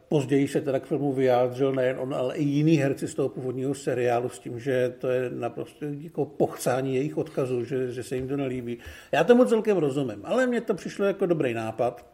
později 0.09 0.49
se 0.49 0.61
teda 0.61 0.81
k 0.81 0.87
filmu 0.87 1.13
vyjádřil 1.13 1.73
nejen 1.73 1.97
on, 2.01 2.15
ale 2.15 2.37
i 2.37 2.45
jiný 2.45 2.77
herci 2.77 3.09
z 3.09 3.15
toho 3.15 3.29
původního 3.29 3.75
seriálu 3.75 4.29
s 4.29 4.39
tím, 4.39 4.61
že 4.61 4.95
to 4.99 5.09
je 5.09 5.31
naprosto 5.31 5.85
jako 5.85 6.25
pochcání 6.25 6.95
jejich 6.95 7.19
odkazů, 7.19 7.65
že, 7.65 7.93
že 7.93 8.03
se 8.03 8.17
jim 8.17 8.29
to 8.29 8.37
nelíbí. 8.37 8.79
Já 9.13 9.25
tomu 9.25 9.45
celkem 9.45 9.77
rozumím, 9.77 10.21
ale 10.25 10.47
mně 10.47 10.61
to 10.61 10.75
přišlo 10.75 11.05
jako 11.05 11.27
dobrý 11.27 11.55
nápad. 11.55 12.07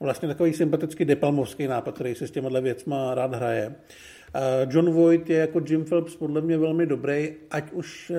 Vlastně 0.00 0.28
takový 0.28 0.52
sympatický 0.52 1.04
depalmovský 1.04 1.66
nápad, 1.66 1.94
který 1.94 2.14
se 2.14 2.26
s 2.26 2.30
těma 2.30 2.60
věcma 2.60 3.14
rád 3.14 3.34
hraje. 3.34 3.74
John 4.68 4.90
Voight 4.90 5.30
je 5.30 5.38
jako 5.38 5.60
Jim 5.68 5.84
Phelps 5.84 6.16
podle 6.16 6.40
mě 6.40 6.58
velmi 6.58 6.86
dobrý, 6.86 7.34
ať 7.50 7.72
už 7.72 8.10
e, 8.10 8.14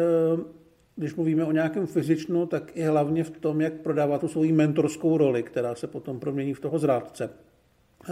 když 0.96 1.16
mluvíme 1.16 1.46
o 1.46 1.52
nějakém 1.52 1.88
fyzičnu, 1.88 2.46
tak 2.46 2.72
i 2.78 2.84
hlavně 2.84 3.24
v 3.24 3.30
tom, 3.30 3.62
jak 3.62 3.74
prodává 3.74 4.18
tu 4.18 4.28
svoji 4.28 4.52
mentorskou 4.52 5.18
roli, 5.18 5.44
která 5.44 5.76
se 5.76 5.88
potom 5.88 6.20
promění 6.20 6.54
v 6.54 6.60
toho 6.60 6.80
zrádce. 6.80 7.30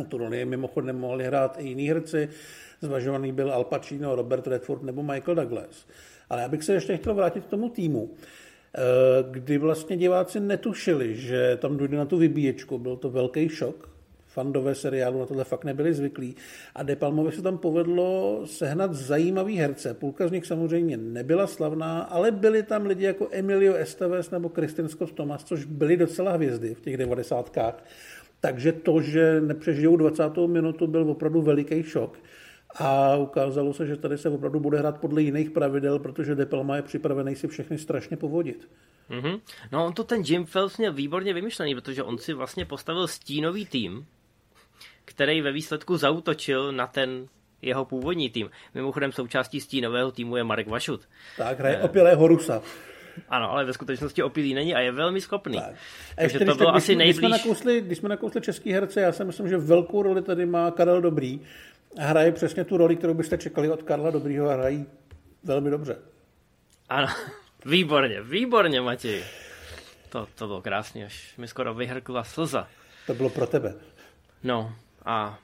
Tu 0.08 0.17
roli 0.17 0.45
mimochodem 0.45 1.00
mohli 1.00 1.23
hrát 1.23 1.58
i 1.60 1.67
jiní 1.67 1.89
herci, 1.89 2.30
zvažovaný 2.82 3.32
byl 3.32 3.54
Al 3.54 3.63
Pacino, 3.63 4.15
Robert 4.15 4.47
Redford 4.47 4.84
nebo 4.84 5.04
Michael 5.04 5.36
Douglas. 5.36 5.88
Ale 6.30 6.41
já 6.41 6.47
bych 6.47 6.63
se 6.63 6.73
ještě 6.73 6.97
chtěl 6.97 7.13
vrátit 7.13 7.45
k 7.45 7.50
tomu 7.50 7.69
týmu, 7.69 8.10
eh, 8.76 8.80
kdy 9.32 9.58
vlastně 9.58 9.97
diváci 9.97 10.39
netušili, 10.39 11.15
že 11.15 11.58
tam 11.62 11.78
dojde 11.78 11.97
na 11.97 12.06
tu 12.06 12.17
vybíječku. 12.17 12.78
Byl 12.78 12.95
to 12.95 13.10
velký 13.10 13.50
šok. 13.50 13.89
Fandové 14.28 14.76
seriálu 14.76 15.19
na 15.19 15.26
tohle 15.26 15.43
fakt 15.43 15.63
nebyli 15.63 15.93
zvyklí. 15.93 16.36
A 16.76 16.84
De 16.84 16.95
Palmovi 16.95 17.32
se 17.32 17.41
tam 17.41 17.58
povedlo 17.58 18.41
sehnat 18.45 18.93
zajímavý 18.93 19.58
herce. 19.58 19.93
Půlka 19.93 20.28
z 20.28 20.32
nich 20.32 20.45
samozřejmě 20.45 20.97
nebyla 20.97 21.47
slavná, 21.47 22.02
ale 22.02 22.32
byli 22.32 22.63
tam 22.63 22.86
lidi 22.86 23.06
jako 23.06 23.28
Emilio 23.32 23.76
Esteves 23.76 24.32
nebo 24.32 24.50
Kristin 24.50 24.88
Scott 24.88 25.12
Thomas, 25.12 25.43
což 25.43 25.65
byli 25.65 25.97
docela 25.97 26.32
hvězdy 26.32 26.73
v 26.73 26.82
těch 26.82 26.97
devadesátkách. 26.97 27.84
Takže 28.48 28.72
to, 28.72 29.02
že 29.02 29.42
nepřežijou 29.42 29.96
20. 29.96 30.24
minutu, 30.48 30.88
byl 30.88 31.10
opravdu 31.10 31.42
veliký 31.42 31.84
šok. 31.84 32.20
A 32.76 33.16
ukázalo 33.16 33.74
se, 33.74 33.88
že 33.88 33.98
tady 33.98 34.18
se 34.18 34.30
opravdu 34.30 34.60
bude 34.60 34.80
hrát 34.80 34.98
podle 34.98 35.22
jiných 35.22 35.52
pravidel, 35.52 36.00
protože 36.00 36.36
De 36.36 36.46
Palma 36.46 36.76
je 36.76 36.82
připravený 36.82 37.36
si 37.36 37.48
všechny 37.48 37.78
strašně 37.78 38.18
povodit. 38.18 38.70
Mm-hmm. 39.10 39.42
No 39.72 39.86
on 39.86 39.94
to 39.94 40.04
ten 40.04 40.22
Jim 40.26 40.46
Phelps 40.46 40.78
měl 40.78 40.94
výborně 40.94 41.34
vymyšlený, 41.34 41.76
protože 41.76 42.04
on 42.04 42.18
si 42.18 42.34
vlastně 42.34 42.66
postavil 42.66 43.08
stínový 43.08 43.66
tým, 43.66 44.06
který 45.06 45.42
ve 45.42 45.52
výsledku 45.52 45.98
zautočil 45.98 46.72
na 46.72 46.88
ten 46.88 47.28
jeho 47.62 47.86
původní 47.86 48.30
tým. 48.30 48.50
Mimochodem 48.74 49.12
součástí 49.12 49.62
stínového 49.62 50.12
týmu 50.12 50.38
je 50.38 50.44
Marek 50.44 50.68
Vašut. 50.68 51.02
Tak, 51.38 51.60
hraje 51.60 51.82
opělého 51.82 52.28
Rusa. 52.28 52.62
Ano, 53.30 53.52
ale 53.52 53.66
ve 53.66 53.74
skutečnosti 53.74 54.24
opilý 54.24 54.54
není 54.54 54.76
a 54.76 54.80
je 54.80 54.92
velmi 54.92 55.22
schopný. 55.22 55.58
Tak. 55.58 55.76
Ještě, 56.20 56.40
to 56.40 56.56
bylo 56.56 56.72
tak, 56.72 56.76
asi 56.76 56.96
když, 56.96 56.98
nejblíž... 56.98 57.18
Když 57.18 57.28
jsme, 57.28 57.30
nakousli, 57.30 57.82
když 57.82 57.98
jsme 57.98 58.10
nakousli 58.10 58.42
český 58.42 58.72
herce, 58.72 59.02
já 59.02 59.12
si 59.12 59.26
myslím, 59.26 59.48
že 59.48 59.58
velkou 59.58 60.02
roli 60.02 60.22
tady 60.22 60.46
má 60.46 60.72
Karel 60.72 61.02
Dobrý 61.02 61.42
a 61.98 62.06
hraje 62.06 62.32
přesně 62.32 62.64
tu 62.64 62.78
roli, 62.78 62.96
kterou 62.96 63.14
byste 63.14 63.38
čekali 63.38 63.70
od 63.70 63.84
Karla 63.84 64.12
Dobrýho 64.12 64.50
a 64.50 64.54
hrají 64.54 64.86
velmi 65.44 65.70
dobře. 65.70 65.98
Ano, 66.90 67.08
výborně, 67.66 68.22
výborně, 68.22 68.82
Matěj. 68.82 69.24
To, 70.10 70.28
to 70.36 70.48
bylo 70.48 70.62
krásně, 70.62 71.06
až 71.06 71.38
mi 71.38 71.48
skoro 71.48 71.74
vyhrkla 71.74 72.24
slza. 72.24 72.68
To 73.08 73.14
bylo 73.14 73.30
pro 73.30 73.48
tebe. 73.48 73.76
No 74.44 74.76
a 75.06 75.40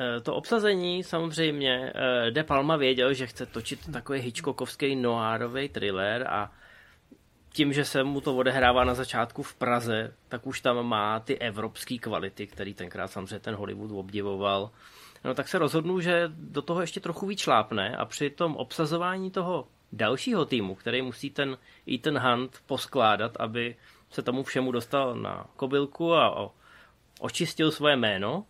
e, 0.00 0.20
to 0.20 0.34
obsazení 0.34 1.04
samozřejmě 1.04 1.92
e, 1.94 2.30
De 2.30 2.44
Palma 2.44 2.76
věděl, 2.76 3.14
že 3.14 3.26
chce 3.26 3.46
točit 3.46 3.92
takový 3.92 4.20
Hitchcockovský 4.20 4.96
noárový 4.96 5.68
thriller 5.68 6.26
a 6.28 6.52
tím, 7.52 7.72
že 7.72 7.84
se 7.84 8.04
mu 8.04 8.20
to 8.20 8.36
odehrává 8.36 8.84
na 8.84 8.94
začátku 8.94 9.42
v 9.42 9.54
Praze, 9.54 10.14
tak 10.28 10.46
už 10.46 10.60
tam 10.60 10.86
má 10.86 11.20
ty 11.20 11.38
evropské 11.38 11.98
kvality, 11.98 12.46
který 12.46 12.74
tenkrát 12.74 13.08
samozřejmě 13.08 13.38
ten 13.38 13.54
Hollywood 13.54 13.90
obdivoval. 13.90 14.70
No 15.24 15.34
tak 15.34 15.48
se 15.48 15.58
rozhodnu, 15.58 16.00
že 16.00 16.24
do 16.34 16.62
toho 16.62 16.80
ještě 16.80 17.00
trochu 17.00 17.26
víc 17.26 17.40
šlápne 17.40 17.96
a 17.96 18.04
při 18.04 18.30
tom 18.30 18.56
obsazování 18.56 19.30
toho 19.30 19.68
dalšího 19.92 20.44
týmu, 20.44 20.74
který 20.74 21.02
musí 21.02 21.30
ten 21.30 21.58
Ethan 21.94 22.18
Hunt 22.18 22.62
poskládat, 22.66 23.36
aby 23.36 23.76
se 24.10 24.22
tomu 24.22 24.42
všemu 24.42 24.72
dostal 24.72 25.14
na 25.14 25.46
kobylku 25.56 26.14
a 26.14 26.50
očistil 27.20 27.70
svoje 27.70 27.96
jméno, 27.96 28.44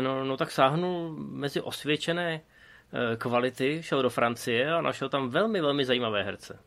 no, 0.00 0.24
no 0.24 0.36
tak 0.36 0.50
sáhnul 0.50 1.16
mezi 1.18 1.60
osvědčené 1.60 2.40
eh, 2.40 3.16
kvality, 3.16 3.82
šel 3.82 4.02
do 4.02 4.10
Francie 4.10 4.72
a 4.72 4.80
našel 4.80 5.08
tam 5.08 5.28
velmi, 5.28 5.60
velmi 5.60 5.84
zajímavé 5.84 6.22
herce. 6.22 6.58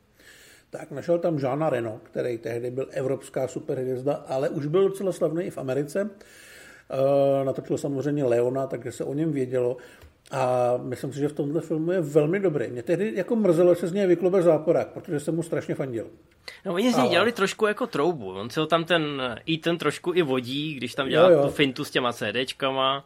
Tak 0.74 0.92
našel 0.92 1.20
tam 1.20 1.40
Žána 1.40 1.70
Reno, 1.70 2.00
který 2.04 2.38
tehdy 2.38 2.72
byl 2.72 2.88
evropská 2.92 3.48
superhvězda, 3.48 4.14
ale 4.28 4.50
už 4.50 4.66
byl 4.66 4.90
docela 4.90 5.12
slavný 5.12 5.44
i 5.44 5.50
v 5.50 5.58
Americe. 5.58 6.10
Eh, 6.10 7.46
natočil 7.46 7.78
samozřejmě 7.78 8.24
Leona, 8.24 8.68
takže 8.68 8.92
se 8.92 9.04
o 9.04 9.14
něm 9.14 9.32
vědělo. 9.32 9.78
A 10.32 10.74
myslím 10.78 11.14
si, 11.14 11.20
že 11.20 11.28
v 11.28 11.34
tomhle 11.34 11.62
filmu 11.62 11.92
je 11.92 12.02
velmi 12.02 12.40
dobrý. 12.40 12.68
Mě 12.68 12.84
tehdy 12.84 13.14
jako 13.16 13.36
mrzelo, 13.36 13.74
že 13.74 13.80
se 13.80 13.88
z 13.88 13.94
něj 13.94 14.08
vyklobe 14.08 14.42
záporák, 14.42 14.88
protože 14.88 15.20
jsem 15.20 15.36
mu 15.36 15.44
strašně 15.44 15.76
fandil. 15.76 16.08
No 16.66 16.74
oni 16.74 16.94
z 16.94 16.98
něj 16.98 17.10
dělali 17.10 17.32
trošku 17.32 17.66
jako 17.66 17.88
troubu. 17.88 18.32
On 18.32 18.50
se 18.50 18.60
ho 18.60 18.66
tam 18.66 18.86
ten 18.86 19.22
Ethan 19.50 19.78
trošku 19.78 20.14
i 20.14 20.22
vodí, 20.22 20.74
když 20.74 20.96
tam 20.96 21.10
dělá 21.10 21.30
jo, 21.30 21.38
jo. 21.38 21.44
tu 21.44 21.50
fintu 21.50 21.86
s 21.86 21.92
těma 21.92 22.14
CDčkama. 22.14 23.06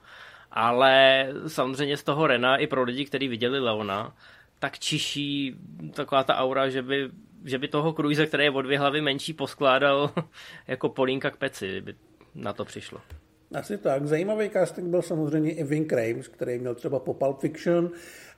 Ale 0.51 1.27
samozřejmě 1.47 1.97
z 1.97 2.03
toho 2.03 2.27
Rena 2.27 2.57
i 2.57 2.67
pro 2.67 2.83
lidi, 2.83 3.05
kteří 3.05 3.27
viděli 3.27 3.59
Leona, 3.59 4.15
tak 4.59 4.79
čiší 4.79 5.55
taková 5.93 6.23
ta 6.23 6.35
aura, 6.35 6.69
že 6.69 6.81
by, 6.81 7.09
že 7.47 7.57
by 7.57 7.67
toho 7.67 7.93
Cruise, 7.93 8.25
který 8.25 8.43
je 8.43 8.51
o 8.51 8.61
dvě 8.61 8.79
hlavy 8.79 9.01
menší, 9.01 9.33
poskládal 9.33 10.11
jako 10.67 10.89
polínka 10.89 11.31
k 11.31 11.37
peci, 11.37 11.67
kdyby 11.67 11.95
na 12.35 12.53
to 12.53 12.65
přišlo. 12.65 13.01
Asi 13.53 13.77
tak. 13.77 14.07
Zajímavý 14.07 14.49
casting 14.49 14.87
byl 14.87 15.01
samozřejmě 15.01 15.51
i 15.51 15.63
Vin 15.63 15.85
Crames, 15.89 16.27
který 16.27 16.59
měl 16.59 16.75
třeba 16.75 16.99
po 16.99 17.13
Pulp 17.13 17.39
Fiction 17.39 17.91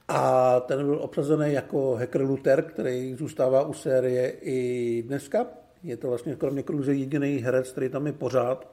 a 0.08 0.60
ten 0.60 0.86
byl 0.86 1.00
obsazený 1.02 1.54
jako 1.54 1.96
hacker 1.96 2.22
Luther, 2.22 2.62
který 2.62 3.16
zůstává 3.16 3.68
u 3.68 3.74
série 3.74 4.30
i 4.42 5.04
dneska. 5.08 5.48
Je 5.84 5.98
to 5.98 6.08
vlastně 6.08 6.36
kromě 6.36 6.64
Cruise 6.64 6.94
jediný 6.94 7.38
herec, 7.38 7.72
který 7.72 7.90
tam 7.90 8.08
je 8.08 8.14
pořád. 8.14 8.68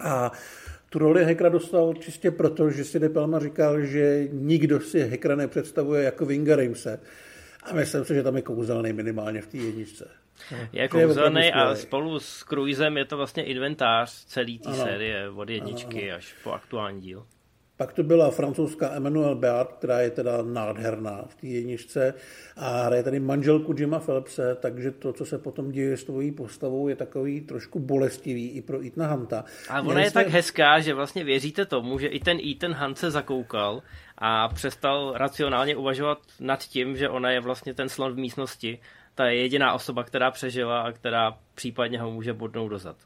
A 0.00 0.32
tu 0.90 0.98
roli 0.98 1.24
hackera 1.24 1.48
dostal 1.48 1.94
čistě 1.94 2.30
proto, 2.30 2.70
že 2.70 2.84
si 2.84 2.98
De 2.98 3.08
Palma 3.08 3.38
říkal, 3.38 3.80
že 3.80 4.28
nikdo 4.32 4.80
si 4.80 5.08
hackera 5.08 5.36
nepředstavuje 5.36 6.04
jako 6.04 6.26
Vinga 6.26 6.56
Ramese. 6.56 7.00
A 7.64 7.74
myslím 7.74 8.04
si, 8.04 8.14
že 8.14 8.22
tam 8.22 8.36
je 8.36 8.42
kouzelný 8.42 8.92
minimálně 8.92 9.42
v 9.42 9.46
té 9.46 9.56
jedničce. 9.56 10.10
Je 10.72 10.88
kouzelný 10.88 11.52
a 11.52 11.74
spolu 11.74 12.20
s 12.20 12.44
Cruisem 12.44 12.96
je 12.96 13.04
to 13.04 13.16
vlastně 13.16 13.44
inventář 13.44 14.24
celé 14.24 14.58
té 14.58 14.74
série 14.74 15.30
od 15.30 15.50
jedničky 15.50 16.10
ano, 16.10 16.18
až 16.18 16.34
po 16.44 16.52
aktuální 16.52 17.00
díl. 17.00 17.26
Pak 17.76 17.92
to 17.92 18.02
byla 18.02 18.30
francouzská 18.30 18.94
Emmanuel 18.94 19.34
Beat, 19.34 19.72
která 19.72 20.00
je 20.00 20.10
teda 20.10 20.42
nádherná 20.42 21.24
v 21.28 21.34
té 21.34 21.46
jedničce 21.46 22.14
a 22.56 22.82
hraje 22.82 23.02
tady 23.02 23.20
manželku 23.20 23.74
Jima 23.78 23.98
Phelpse, 23.98 24.56
takže 24.60 24.90
to, 24.90 25.12
co 25.12 25.26
se 25.26 25.38
potom 25.38 25.70
děje 25.70 25.96
s 25.96 26.04
tvojí 26.04 26.32
postavou, 26.32 26.88
je 26.88 26.96
takový 26.96 27.40
trošku 27.40 27.78
bolestivý 27.78 28.50
i 28.50 28.62
pro 28.62 28.86
Ethan 28.86 29.10
Hunta. 29.10 29.44
A 29.68 29.80
ona 29.80 30.00
je 30.00 30.10
jste... 30.10 30.24
tak 30.24 30.32
hezká, 30.32 30.80
že 30.80 30.94
vlastně 30.94 31.24
věříte 31.24 31.66
tomu, 31.66 31.98
že 31.98 32.06
i 32.06 32.20
ten 32.20 32.38
Ethan 32.50 32.74
Hunt 32.74 32.98
se 32.98 33.10
zakoukal 33.10 33.82
a 34.18 34.48
přestal 34.48 35.12
racionálně 35.16 35.76
uvažovat 35.76 36.18
nad 36.40 36.62
tím, 36.64 36.96
že 36.96 37.08
ona 37.08 37.30
je 37.30 37.40
vlastně 37.40 37.74
ten 37.74 37.88
slon 37.88 38.12
v 38.12 38.18
místnosti 38.18 38.78
ta 39.14 39.26
je 39.26 39.36
jediná 39.36 39.74
osoba, 39.74 40.04
která 40.04 40.30
přežila 40.30 40.80
a 40.80 40.92
která 40.92 41.38
případně 41.54 42.00
ho 42.00 42.10
může 42.10 42.32
bodnout 42.32 42.70
dozad. 42.70 42.96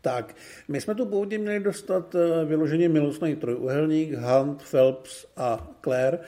Tak, 0.00 0.34
my 0.68 0.80
jsme 0.80 0.94
tu 0.94 1.06
původně 1.06 1.38
měli 1.38 1.60
dostat 1.60 2.14
eh, 2.14 2.44
vyloženě 2.44 2.88
milostný 2.88 3.36
trojuhelník, 3.36 4.12
Hunt, 4.12 4.62
Phelps 4.70 5.26
a 5.36 5.68
Claire, 5.84 6.18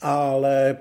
ale 0.00 0.76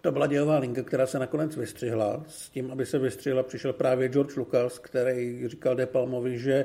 to 0.00 0.12
byla 0.12 0.26
dělová 0.26 0.58
linka, 0.58 0.82
která 0.82 1.06
se 1.06 1.18
nakonec 1.18 1.56
vystřihla. 1.56 2.24
S 2.28 2.50
tím, 2.50 2.70
aby 2.70 2.86
se 2.86 2.98
vystřihla, 2.98 3.42
přišel 3.42 3.72
právě 3.72 4.08
George 4.08 4.36
Lucas, 4.36 4.78
který 4.78 5.48
říkal 5.48 5.74
De 5.74 5.86
Palmovi, 5.86 6.38
že 6.38 6.64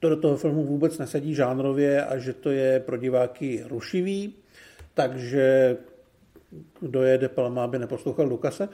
to 0.00 0.08
do 0.08 0.16
toho 0.16 0.36
filmu 0.36 0.64
vůbec 0.64 0.98
nesedí 0.98 1.34
žánrově 1.34 2.04
a 2.04 2.18
že 2.18 2.32
to 2.32 2.50
je 2.50 2.80
pro 2.80 2.96
diváky 2.96 3.64
rušivý, 3.68 4.34
takže 4.94 5.76
kdo 6.80 7.02
je 7.02 7.18
De 7.18 7.28
Palma, 7.28 7.64
aby 7.64 7.78
neposlouchal 7.78 8.26
Lukase. 8.26 8.68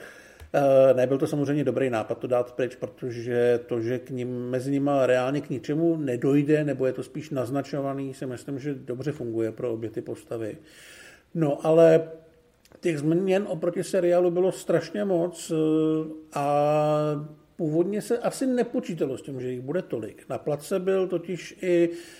Eh, 0.52 0.94
nebyl 0.94 1.18
to 1.18 1.26
samozřejmě 1.26 1.64
dobrý 1.64 1.90
nápad 1.90 2.18
to 2.18 2.26
dát 2.26 2.52
pryč, 2.52 2.76
protože 2.76 3.61
to, 3.66 3.80
že 3.80 3.98
k 3.98 4.11
ním, 4.11 4.50
mezi 4.50 4.70
nimi 4.70 4.90
reálně 5.06 5.40
k 5.40 5.50
ničemu 5.50 5.96
nedojde, 5.96 6.64
nebo 6.64 6.87
je 6.87 6.92
to 6.92 7.02
spíš 7.02 7.30
naznačovaný, 7.30 8.14
si 8.14 8.26
myslím, 8.26 8.59
že 8.59 8.74
dobře 8.74 9.12
funguje 9.12 9.52
pro 9.52 9.72
obě 9.72 9.90
ty 9.90 10.00
postavy. 10.00 10.59
No 11.35 11.66
ale 11.66 12.09
těch 12.80 12.98
změn 12.98 13.46
oproti 13.48 13.85
seriálu 13.85 14.30
bylo 14.30 14.52
strašně 14.52 15.04
moc 15.04 15.52
eh, 15.54 15.54
a 16.35 16.46
původně 17.56 18.02
se 18.02 18.18
asi 18.18 18.46
nepočítalo 18.46 19.18
s 19.18 19.22
tím, 19.22 19.40
že 19.40 19.50
jich 19.50 19.61
bude 19.61 19.83
tolik. 19.83 20.24
Na 20.28 20.38
place 20.38 20.78
byl 20.78 21.06
totiž 21.06 21.59
i 21.62 21.90
Eh, 21.90 22.19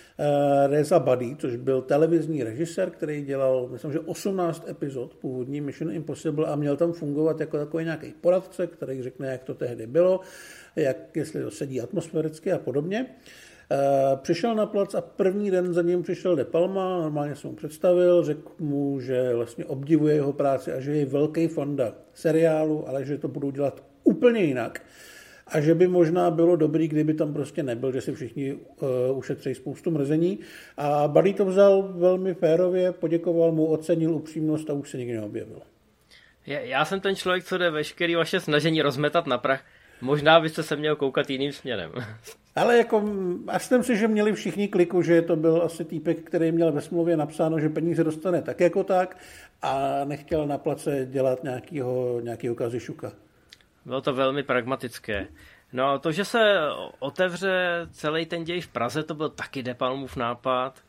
Reza 0.67 0.99
Buddy, 0.99 1.35
což 1.39 1.55
byl 1.55 1.81
televizní 1.81 2.43
režisér, 2.43 2.89
který 2.89 3.25
dělal, 3.25 3.69
myslím, 3.71 3.91
že 3.91 3.99
18 3.99 4.69
epizod 4.69 5.15
původní 5.15 5.61
Mission 5.61 5.91
Impossible 5.91 6.47
a 6.47 6.55
měl 6.55 6.77
tam 6.77 6.93
fungovat 6.93 7.39
jako 7.39 7.57
takový 7.57 7.83
nějaký 7.83 8.13
poradce, 8.21 8.67
který 8.67 9.01
řekne, 9.01 9.27
jak 9.27 9.43
to 9.43 9.53
tehdy 9.53 9.87
bylo, 9.87 10.19
jak, 10.75 11.15
jestli 11.15 11.43
to 11.43 11.51
sedí 11.51 11.81
atmosféricky 11.81 12.51
a 12.51 12.57
podobně. 12.57 13.05
Eh, 13.71 14.17
přišel 14.21 14.55
na 14.55 14.65
plac 14.65 14.95
a 14.95 15.01
první 15.01 15.51
den 15.51 15.73
za 15.73 15.81
ním 15.81 16.03
přišel 16.03 16.35
De 16.35 16.45
Palma, 16.45 16.99
normálně 16.99 17.35
jsem 17.35 17.49
mu 17.49 17.55
představil, 17.55 18.23
řekl 18.23 18.51
mu, 18.59 18.99
že 18.99 19.35
vlastně 19.35 19.65
obdivuje 19.65 20.15
jeho 20.15 20.33
práci 20.33 20.73
a 20.73 20.79
že 20.79 20.91
je 20.91 21.05
velký 21.05 21.47
fanda 21.47 21.93
seriálu, 22.13 22.89
ale 22.89 23.05
že 23.05 23.17
to 23.17 23.27
budou 23.27 23.51
dělat 23.51 23.83
úplně 24.03 24.43
jinak 24.43 24.81
a 25.51 25.61
že 25.61 25.75
by 25.75 25.87
možná 25.87 26.31
bylo 26.31 26.55
dobrý, 26.55 26.87
kdyby 26.87 27.13
tam 27.13 27.33
prostě 27.33 27.63
nebyl, 27.63 27.91
že 27.91 28.01
si 28.01 28.13
všichni 28.13 28.53
uh, 28.53 29.17
ušetří 29.17 29.55
spoustu 29.55 29.91
mrzení. 29.91 30.39
A 30.77 31.07
Buddy 31.07 31.33
to 31.33 31.45
vzal 31.45 31.93
velmi 31.95 32.33
férově, 32.33 32.91
poděkoval 32.91 33.51
mu, 33.51 33.65
ocenil 33.65 34.13
upřímnost 34.13 34.69
a 34.69 34.73
už 34.73 34.89
se 34.89 34.97
nikdy 34.97 35.17
neobjevil. 35.17 35.61
Já 36.45 36.85
jsem 36.85 36.99
ten 36.99 37.15
člověk, 37.15 37.43
co 37.43 37.57
jde 37.57 37.71
veškerý 37.71 38.15
vaše 38.15 38.39
snažení 38.39 38.81
rozmetat 38.81 39.27
na 39.27 39.37
prach. 39.37 39.63
Možná 40.01 40.39
byste 40.39 40.63
se 40.63 40.75
měl 40.75 40.95
koukat 40.95 41.29
jiným 41.29 41.51
směrem. 41.51 41.91
Ale 42.55 42.77
jako, 42.77 43.03
jsem 43.57 43.83
si, 43.83 43.97
že 43.97 44.07
měli 44.07 44.33
všichni 44.33 44.67
kliku, 44.67 45.01
že 45.01 45.21
to 45.21 45.35
byl 45.35 45.61
asi 45.65 45.85
týpek, 45.85 46.21
který 46.21 46.51
měl 46.51 46.71
ve 46.71 46.81
smlouvě 46.81 47.17
napsáno, 47.17 47.59
že 47.59 47.69
peníze 47.69 48.03
dostane 48.03 48.41
tak 48.41 48.59
jako 48.59 48.83
tak 48.83 49.17
a 49.61 50.01
nechtěl 50.05 50.47
na 50.47 50.57
place 50.57 51.07
dělat 51.11 51.43
nějakýho, 51.43 52.19
nějakýho 52.23 52.55
kazišuka. 52.55 53.11
Bylo 53.85 54.01
to 54.01 54.13
velmi 54.13 54.43
pragmatické. 54.43 55.27
No 55.73 55.99
to, 55.99 56.11
že 56.11 56.25
se 56.25 56.59
otevře 56.99 57.87
celý 57.91 58.25
ten 58.25 58.43
děj 58.43 58.61
v 58.61 58.67
Praze, 58.67 59.03
to 59.03 59.15
byl 59.15 59.29
taky 59.29 59.63
De 59.63 59.73
Palmův 59.73 60.15
nápad. 60.15 60.79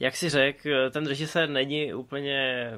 Jak 0.00 0.16
si 0.16 0.28
řekl, 0.28 0.90
ten 0.90 1.06
režisér 1.06 1.48
není 1.48 1.94
úplně 1.94 2.70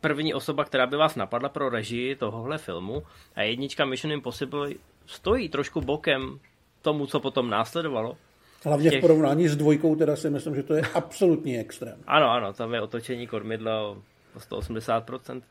první 0.00 0.34
osoba, 0.34 0.64
která 0.64 0.86
by 0.86 0.96
vás 0.96 1.16
napadla 1.16 1.48
pro 1.48 1.68
režii 1.68 2.16
tohohle 2.16 2.58
filmu 2.58 3.02
a 3.34 3.42
jednička 3.42 3.84
Mission 3.84 4.12
Impossible 4.12 4.70
stojí 5.06 5.48
trošku 5.48 5.80
bokem 5.80 6.40
tomu, 6.82 7.06
co 7.06 7.20
potom 7.20 7.50
následovalo. 7.50 8.16
Hlavně 8.64 8.90
těch... 8.90 8.98
v 8.98 9.00
porovnání 9.00 9.48
s 9.48 9.56
dvojkou 9.56 9.96
teda 9.96 10.16
si 10.16 10.30
myslím, 10.30 10.54
že 10.54 10.62
to 10.62 10.74
je 10.74 10.82
absolutní 10.94 11.58
extrém. 11.58 12.02
Ano, 12.06 12.30
ano, 12.30 12.52
tam 12.52 12.74
je 12.74 12.80
otočení 12.80 13.26
kormidla 13.26 13.80
o 13.80 13.96
180%, 14.38 15.42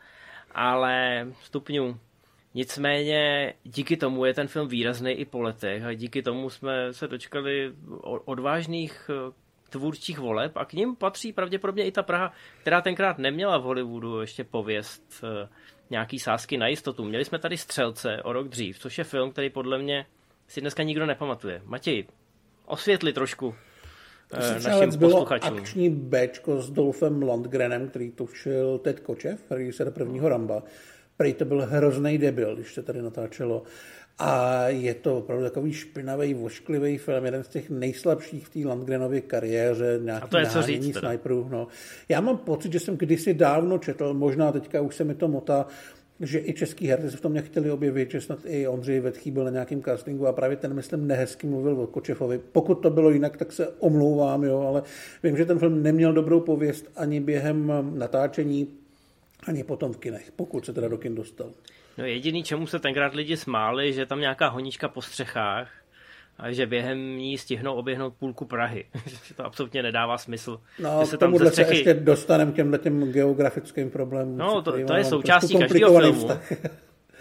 ale 0.52 1.28
stupňů 1.44 2.00
Nicméně 2.54 3.54
díky 3.64 3.98
tomu 3.98 4.26
je 4.26 4.34
ten 4.34 4.48
film 4.48 4.68
výrazný 4.68 5.12
i 5.12 5.26
po 5.26 5.42
letech 5.42 5.84
a 5.84 5.94
díky 5.94 6.22
tomu 6.22 6.50
jsme 6.50 6.94
se 6.94 7.08
dočkali 7.08 7.74
odvážných 8.02 9.10
eh, 9.10 9.34
tvůrčích 9.70 10.20
voleb 10.20 10.58
a 10.58 10.66
k 10.66 10.74
ním 10.74 10.96
patří 10.96 11.34
pravděpodobně 11.34 11.86
i 11.86 11.92
ta 11.92 12.04
Praha, 12.04 12.34
která 12.62 12.82
tenkrát 12.82 13.18
neměla 13.18 13.58
v 13.58 13.64
Hollywoodu 13.64 14.22
ještě 14.22 14.44
pověst 14.44 15.24
eh, 15.24 15.50
nějaký 15.90 16.20
sázky 16.20 16.58
na 16.58 16.68
jistotu. 16.68 17.06
Měli 17.06 17.26
jsme 17.26 17.40
tady 17.40 17.58
Střelce 17.58 18.24
o 18.24 18.34
rok 18.34 18.48
dřív, 18.48 18.80
což 18.80 18.98
je 18.98 19.04
film, 19.04 19.32
který 19.32 19.50
podle 19.50 19.78
mě 19.78 20.06
si 20.48 20.62
dneska 20.62 20.84
nikdo 20.84 21.06
nepamatuje. 21.06 21.62
Matěj, 21.66 22.06
osvětli 22.66 23.14
trošku 23.14 23.56
eh, 24.34 24.60
našim 24.60 25.00
bylo 25.00 25.12
posluchačům. 25.12 25.58
akční 25.58 25.90
Bčko 25.90 26.62
s 26.62 26.70
Dolfem 26.70 27.22
Lundgrenem, 27.22 27.90
který 27.90 28.12
točil 28.12 28.78
Ted 28.78 29.00
Kočev, 29.00 29.52
režisér 29.52 29.92
prvního 29.92 30.30
Ramba. 30.30 30.64
Prej 31.18 31.34
to 31.34 31.46
byl 31.46 31.66
hrozný 31.66 32.18
debil, 32.18 32.56
když 32.56 32.74
se 32.74 32.84
tady 32.84 33.02
natáčelo. 33.02 33.64
A 34.20 34.64
je 34.68 34.94
to 34.94 35.18
opravdu 35.18 35.44
takový 35.44 35.74
špinavý, 35.74 36.34
vošklivý 36.34 36.98
film, 36.98 37.26
jeden 37.26 37.44
z 37.44 37.48
těch 37.48 37.70
nejslabších 37.70 38.46
v 38.46 38.50
té 38.50 38.68
Landgrenově 38.68 39.22
kariéře, 39.22 40.00
nějaký 40.04 40.24
A 40.24 40.28
to 40.28 40.38
je 40.38 40.46
co 40.46 40.62
říct 40.62 40.98
sniperů. 40.98 41.48
No. 41.52 41.68
Já 42.10 42.22
mám 42.22 42.38
pocit, 42.38 42.74
že 42.74 42.80
jsem 42.80 42.98
kdysi 42.98 43.34
dávno 43.34 43.78
četl, 43.78 44.14
možná 44.14 44.52
teďka 44.52 44.82
už 44.82 44.96
se 44.96 45.04
mi 45.04 45.16
to 45.16 45.28
motá, 45.28 45.66
že 46.20 46.40
i 46.40 46.54
český 46.54 46.88
herci 46.88 47.12
se 47.12 47.18
v 47.18 47.22
tom 47.22 47.34
nechtěli 47.34 47.72
objevit, 47.72 48.12
že 48.12 48.22
snad 48.22 48.40
i 48.46 48.68
Ondřej 48.68 49.00
Vetchý 49.00 49.32
byl 49.32 49.44
na 49.44 49.50
nějakém 49.50 49.84
castingu 49.84 50.28
a 50.28 50.34
právě 50.34 50.58
ten, 50.58 50.74
myslím, 50.74 51.08
nehezky 51.08 51.48
mluvil 51.48 51.82
o 51.82 51.88
Kočefovi. 51.88 52.40
Pokud 52.52 52.76
to 52.76 52.90
bylo 52.90 53.10
jinak, 53.10 53.38
tak 53.38 53.52
se 53.52 53.68
omlouvám, 53.68 54.44
jo, 54.44 54.60
ale 54.60 54.84
vím, 55.24 55.38
že 55.38 55.46
ten 55.46 55.60
film 55.60 55.84
neměl 55.84 56.14
dobrou 56.14 56.40
pověst 56.40 56.92
ani 56.96 57.20
během 57.20 57.74
natáčení, 57.94 58.68
ani 59.48 59.64
potom 59.64 59.94
v 59.94 59.98
kinech, 59.98 60.32
pokud 60.36 60.66
se 60.66 60.74
teda 60.74 60.88
do 60.88 60.98
kin 60.98 61.16
dostal. 61.16 61.52
No 61.98 62.06
jediný, 62.06 62.44
čemu 62.44 62.68
se 62.68 62.80
tenkrát 62.80 63.14
lidi 63.14 63.38
smáli, 63.38 63.94
že 63.94 64.06
tam 64.06 64.20
nějaká 64.20 64.48
honička 64.48 64.88
po 64.88 65.02
střechách 65.02 65.72
a 66.38 66.52
že 66.52 66.66
během 66.66 67.18
ní 67.18 67.38
stihnou 67.38 67.74
oběhnout 67.74 68.14
půlku 68.14 68.46
Prahy. 68.46 68.86
že 69.28 69.34
to 69.34 69.46
absolutně 69.46 69.84
nedává 69.84 70.18
smysl. 70.18 70.60
No, 70.80 71.00
že 71.02 71.06
se 71.06 71.18
tam 71.18 71.38
ze 71.38 71.50
střechy... 71.50 71.70
se 71.70 71.76
ještě 71.76 71.94
dostaneme 71.94 72.52
těmhle 72.52 72.78
těm 72.78 73.12
geografickým 73.12 73.90
problémům. 73.90 74.38
No, 74.38 74.62
to, 74.62 74.86
to 74.86 74.94
je 74.94 75.04
součástí 75.04 75.58
každého 75.58 76.00
filmu. 76.00 76.30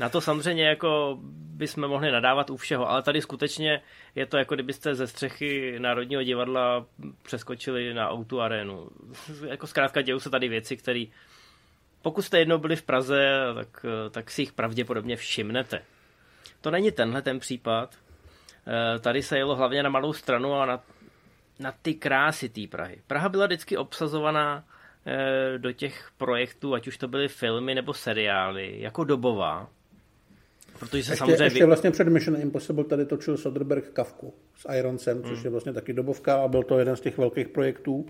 Na 0.01 0.09
to 0.09 0.21
samozřejmě 0.21 0.67
jako 0.67 1.19
bychom 1.57 1.89
mohli 1.89 2.13
nadávat 2.13 2.51
u 2.51 2.57
všeho, 2.57 2.91
ale 2.91 3.03
tady 3.03 3.23
skutečně 3.23 3.83
je 4.15 4.27
to 4.27 4.37
jako 4.37 4.55
kdybyste 4.55 4.95
ze 4.95 5.07
střechy 5.07 5.79
Národního 5.79 6.23
divadla 6.23 6.87
přeskočili 7.23 7.95
na 7.95 8.13
Outu 8.13 8.41
arénu. 8.41 8.89
jako 9.49 9.67
zkrátka 9.67 10.03
dějou 10.03 10.21
se 10.21 10.31
tady 10.31 10.49
věci, 10.49 10.77
které 10.77 11.05
pokud 12.07 12.23
jste 12.23 12.39
jednou 12.39 12.59
byli 12.59 12.77
v 12.77 12.83
Praze, 12.83 13.31
tak, 13.55 13.87
tak 14.11 14.31
si 14.31 14.43
jich 14.43 14.53
pravděpodobně 14.53 15.17
všimnete. 15.17 15.83
To 16.61 16.71
není 16.71 16.93
tenhle 16.93 17.23
ten 17.23 17.39
případ. 17.39 17.95
Eh, 18.67 18.99
tady 18.99 19.23
se 19.23 19.39
jelo 19.39 19.57
hlavně 19.57 19.83
na 19.83 19.91
malou 19.91 20.13
stranu 20.13 20.55
a 20.55 20.67
na, 20.67 20.85
na 21.61 21.75
ty 21.83 21.95
krásy 21.95 22.49
té 22.49 22.61
Prahy. 22.71 23.03
Praha 23.07 23.29
byla 23.29 23.47
vždycky 23.47 23.77
obsazovaná 23.77 24.65
eh, 25.07 25.59
do 25.59 25.73
těch 25.73 26.11
projektů, 26.17 26.75
ať 26.75 26.87
už 26.89 26.97
to 26.97 27.09
byly 27.09 27.29
filmy 27.29 27.75
nebo 27.75 27.95
seriály, 27.95 28.81
jako 28.81 29.05
dobová. 29.05 29.69
Protože 30.79 31.03
se 31.05 31.13
ještě, 31.13 31.17
samozřejmě... 31.17 31.45
ještě 31.45 31.67
vlastně 31.67 31.91
před 31.91 32.09
Mission 32.09 32.41
Impossible 32.41 32.85
tady 32.85 33.07
točil 33.07 33.37
Soderbergh 33.37 33.89
Kavku 33.89 34.35
s 34.55 34.73
Ironsem, 34.79 35.23
což 35.23 35.39
hmm. 35.39 35.45
je 35.45 35.51
vlastně 35.51 35.73
taky 35.73 35.93
dobovka 35.93 36.43
a 36.43 36.49
byl 36.49 36.63
to 36.63 36.79
jeden 36.79 36.97
z 36.97 37.01
těch 37.01 37.19
velkých 37.19 37.49
projektů. 37.49 38.07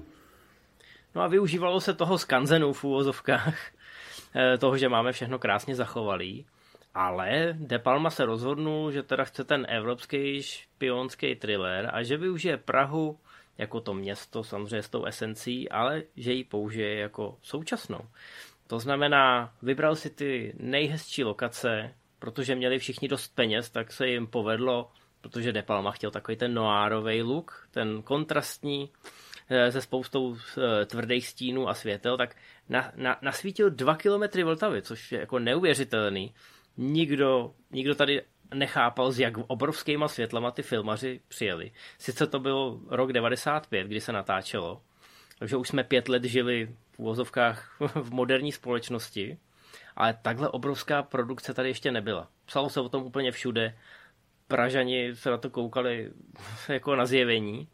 No 1.15 1.23
a 1.23 1.29
využívalo 1.29 1.81
se 1.81 1.95
toho 1.95 2.19
skanzenu 2.19 2.73
v 2.73 2.85
úvozovkách. 2.85 3.76
Eh, 4.39 4.59
toho, 4.59 4.77
že 4.77 4.89
máme 4.89 5.13
všechno 5.13 5.39
krásně 5.39 5.75
zachovalý. 5.75 6.47
Ale 6.95 7.57
De 7.59 7.79
Palma 7.79 8.11
se 8.11 8.25
rozhodnul, 8.25 8.93
že 8.93 9.03
teda 9.03 9.25
chce 9.25 9.45
ten 9.45 9.67
evropský 9.69 10.43
špionský 10.43 11.35
thriller 11.35 11.91
a 11.93 12.03
že 12.03 12.17
využije 12.17 12.57
Prahu 12.57 13.19
jako 13.59 13.81
to 13.81 13.95
město, 13.95 14.45
samozřejmě 14.45 14.83
s 14.83 14.89
tou 14.89 15.05
esencí, 15.05 15.69
ale 15.69 16.03
že 16.17 16.33
ji 16.33 16.45
použije 16.45 16.99
jako 16.99 17.39
současnou. 17.43 18.01
To 18.67 18.79
znamená, 18.79 19.53
vybral 19.63 19.97
si 19.97 20.11
ty 20.11 20.55
nejhezčí 20.59 21.25
lokace, 21.25 21.95
protože 22.19 22.55
měli 22.55 22.79
všichni 22.79 23.09
dost 23.09 23.35
peněz, 23.35 23.71
tak 23.71 23.93
se 23.93 24.09
jim 24.09 24.27
povedlo, 24.27 24.91
protože 25.21 25.53
De 25.53 25.63
Palma 25.63 25.91
chtěl 25.91 26.11
takový 26.11 26.37
ten 26.37 26.55
noárový 26.55 27.23
look, 27.23 27.69
ten 27.71 28.03
kontrastní, 28.03 28.91
se 29.71 29.81
spoustou 29.81 30.37
eh, 30.37 30.87
tvrdých 30.87 31.29
stínů 31.29 31.69
a 31.69 31.75
světel, 31.75 32.17
tak 32.17 32.37
na, 32.69 32.93
na, 32.97 33.19
nasvítil 33.23 33.71
dva 33.71 33.97
kilometry 33.97 34.45
Vltavy, 34.45 34.83
což 34.83 35.13
je 35.13 35.21
jako 35.21 35.39
neuvěřitelný. 35.39 36.35
Nikdo, 36.77 37.55
nikdo 37.71 37.95
tady 37.95 38.23
nechápal, 38.55 39.13
s 39.13 39.19
jak 39.19 39.35
obrovskýma 39.47 40.09
světlama 40.09 40.51
ty 40.51 40.63
filmaři 40.63 41.21
přijeli. 41.29 41.73
Sice 41.99 42.27
to 42.27 42.41
byl 42.41 42.81
rok 42.89 43.13
95, 43.13 43.87
kdy 43.87 44.01
se 44.01 44.13
natáčelo, 44.13 44.83
takže 45.39 45.57
už 45.57 45.69
jsme 45.69 45.85
pět 45.85 46.09
let 46.09 46.25
žili 46.25 46.77
v 46.93 46.99
úvozovkách 46.99 47.77
v 47.95 48.11
moderní 48.11 48.53
společnosti, 48.53 49.39
ale 49.97 50.19
takhle 50.23 50.49
obrovská 50.49 51.03
produkce 51.03 51.55
tady 51.55 51.69
ještě 51.69 51.91
nebyla. 51.91 52.29
Psalo 52.45 52.71
se 52.71 52.81
o 52.81 52.89
tom 52.89 53.03
úplně 53.03 53.33
všude, 53.33 53.75
Pražani 54.49 55.17
se 55.17 55.31
na 55.31 55.39
to 55.39 55.51
koukali 55.51 56.13
jako 56.69 56.97
na 56.97 57.07
zjevení. 57.07 57.69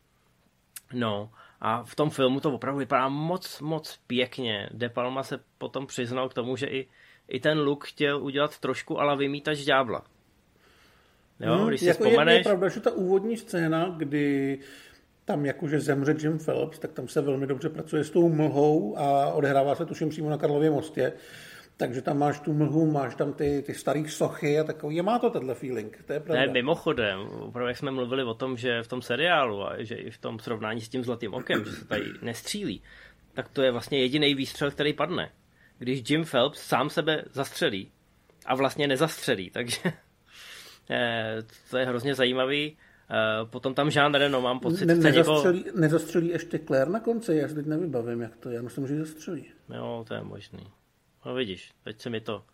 No 0.92 1.30
a 1.64 1.82
v 1.84 1.94
tom 1.94 2.10
filmu 2.10 2.40
to 2.40 2.52
opravdu 2.52 2.78
vypadá 2.78 3.08
moc, 3.08 3.60
moc 3.60 3.98
pěkně. 4.06 4.68
De 4.72 4.88
Palma 4.88 5.22
se 5.22 5.40
potom 5.58 5.86
přiznal 5.86 6.28
k 6.28 6.34
tomu, 6.34 6.56
že 6.56 6.66
i, 6.66 6.88
i 7.28 7.40
ten 7.40 7.58
look 7.58 7.86
chtěl 7.86 8.22
udělat 8.22 8.58
trošku 8.58 9.00
ala 9.00 9.14
vymítač 9.14 9.58
ďábla. 9.58 10.04
Jo, 11.40 11.54
hmm, 11.54 11.68
když 11.68 11.80
si 11.80 11.86
jako 11.86 12.04
vzpomeneš... 12.04 12.34
Je, 12.34 12.38
je 12.40 12.44
pravda, 12.44 12.68
že 12.68 12.80
ta 12.80 12.90
úvodní 12.90 13.36
scéna, 13.36 13.94
kdy 13.96 14.58
tam 15.24 15.46
jakože 15.46 15.80
zemře 15.80 16.14
Jim 16.18 16.38
Phelps, 16.38 16.78
tak 16.78 16.92
tam 16.92 17.08
se 17.08 17.20
velmi 17.20 17.46
dobře 17.46 17.68
pracuje 17.68 18.04
s 18.04 18.10
tou 18.10 18.28
mlhou 18.28 18.98
a 18.98 19.32
odehrává 19.32 19.74
se 19.74 19.86
tuším 19.86 20.08
přímo 20.08 20.30
na 20.30 20.38
Karlově 20.38 20.70
mostě 20.70 21.12
takže 21.82 22.02
tam 22.02 22.18
máš 22.18 22.40
tu 22.40 22.52
mlhu, 22.52 22.90
máš 22.90 23.14
tam 23.14 23.32
ty, 23.32 23.62
ty 23.66 23.74
staré 23.74 24.02
sochy 24.08 24.58
a 24.58 24.64
takový. 24.64 25.02
Má 25.02 25.18
to 25.18 25.30
tenhle 25.30 25.54
feeling, 25.54 26.02
to 26.06 26.12
je 26.12 26.20
pravda. 26.20 26.46
Ne, 26.46 26.52
mimochodem, 26.52 27.20
opravdu 27.20 27.68
jak 27.68 27.76
jsme 27.76 27.90
mluvili 27.90 28.22
o 28.22 28.34
tom, 28.34 28.56
že 28.56 28.82
v 28.82 28.88
tom 28.88 29.02
seriálu 29.02 29.66
a 29.66 29.82
že 29.82 29.94
i 29.94 30.10
v 30.10 30.18
tom 30.18 30.38
srovnání 30.38 30.80
s 30.80 30.88
tím 30.88 31.04
Zlatým 31.04 31.34
okem, 31.34 31.64
že 31.64 31.72
se 31.72 31.84
tady 31.84 32.04
nestřílí, 32.22 32.82
tak 33.32 33.48
to 33.48 33.62
je 33.62 33.70
vlastně 33.70 34.00
jediný 34.00 34.34
výstřel, 34.34 34.70
který 34.70 34.92
padne. 34.92 35.30
Když 35.78 36.10
Jim 36.10 36.24
Phelps 36.24 36.60
sám 36.60 36.90
sebe 36.90 37.24
zastřelí 37.32 37.90
a 38.46 38.54
vlastně 38.54 38.86
nezastřelí, 38.86 39.50
takže 39.50 39.78
eh, 40.90 41.38
to 41.70 41.78
je 41.78 41.86
hrozně 41.86 42.14
zajímavý. 42.14 42.76
Eh, 43.10 43.46
potom 43.50 43.74
tam 43.74 43.88
Jean 43.88 44.14
Reno, 44.14 44.40
mám 44.40 44.60
pocit, 44.60 44.86
ne, 44.86 44.94
nezastřelí, 44.94 45.58
někoho... 45.58 45.80
nezastřelí 45.80 46.28
ještě 46.28 46.58
Claire 46.58 46.90
na 46.90 47.00
konci, 47.00 47.34
já 47.34 47.48
si 47.48 47.54
teď 47.54 47.66
nevybavím, 47.66 48.20
jak 48.20 48.36
to 48.36 48.48
je. 48.48 48.56
Já 48.56 48.62
myslím, 48.62 48.86
že 48.86 48.98
zastřelí. 48.98 49.44
Jo, 49.74 50.04
to 50.08 50.14
je 50.14 50.22
možný. 50.22 50.60
No 51.24 51.34
vidíš, 51.34 51.70
teď 51.84 52.00
se 52.00 52.10
mi 52.10 52.20
to... 52.20 52.44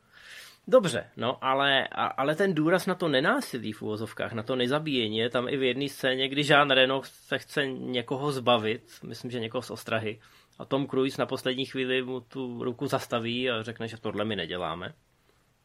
Dobře, 0.70 1.10
no, 1.16 1.44
ale, 1.44 1.88
a, 1.88 2.06
ale 2.06 2.34
ten 2.34 2.54
důraz 2.54 2.86
na 2.86 2.94
to 2.94 3.08
nenásilí 3.08 3.72
v 3.72 3.82
úvozovkách, 3.82 4.32
na 4.32 4.42
to 4.42 4.56
nezabíjení, 4.56 5.18
je 5.18 5.30
tam 5.30 5.48
i 5.48 5.56
v 5.56 5.62
jedné 5.62 5.88
scéně, 5.88 6.28
kdy 6.28 6.42
Jean 6.46 6.70
Reno 6.70 7.02
se 7.04 7.38
chce 7.38 7.66
někoho 7.66 8.32
zbavit, 8.32 8.82
myslím, 9.02 9.30
že 9.30 9.40
někoho 9.40 9.62
z 9.62 9.70
ostrahy, 9.70 10.20
a 10.58 10.64
Tom 10.64 10.86
Cruise 10.86 11.22
na 11.22 11.26
poslední 11.26 11.66
chvíli 11.66 12.02
mu 12.02 12.20
tu 12.20 12.64
ruku 12.64 12.86
zastaví 12.86 13.50
a 13.50 13.62
řekne, 13.62 13.88
že 13.88 14.00
tohle 14.00 14.24
my 14.24 14.36
neděláme. 14.36 14.94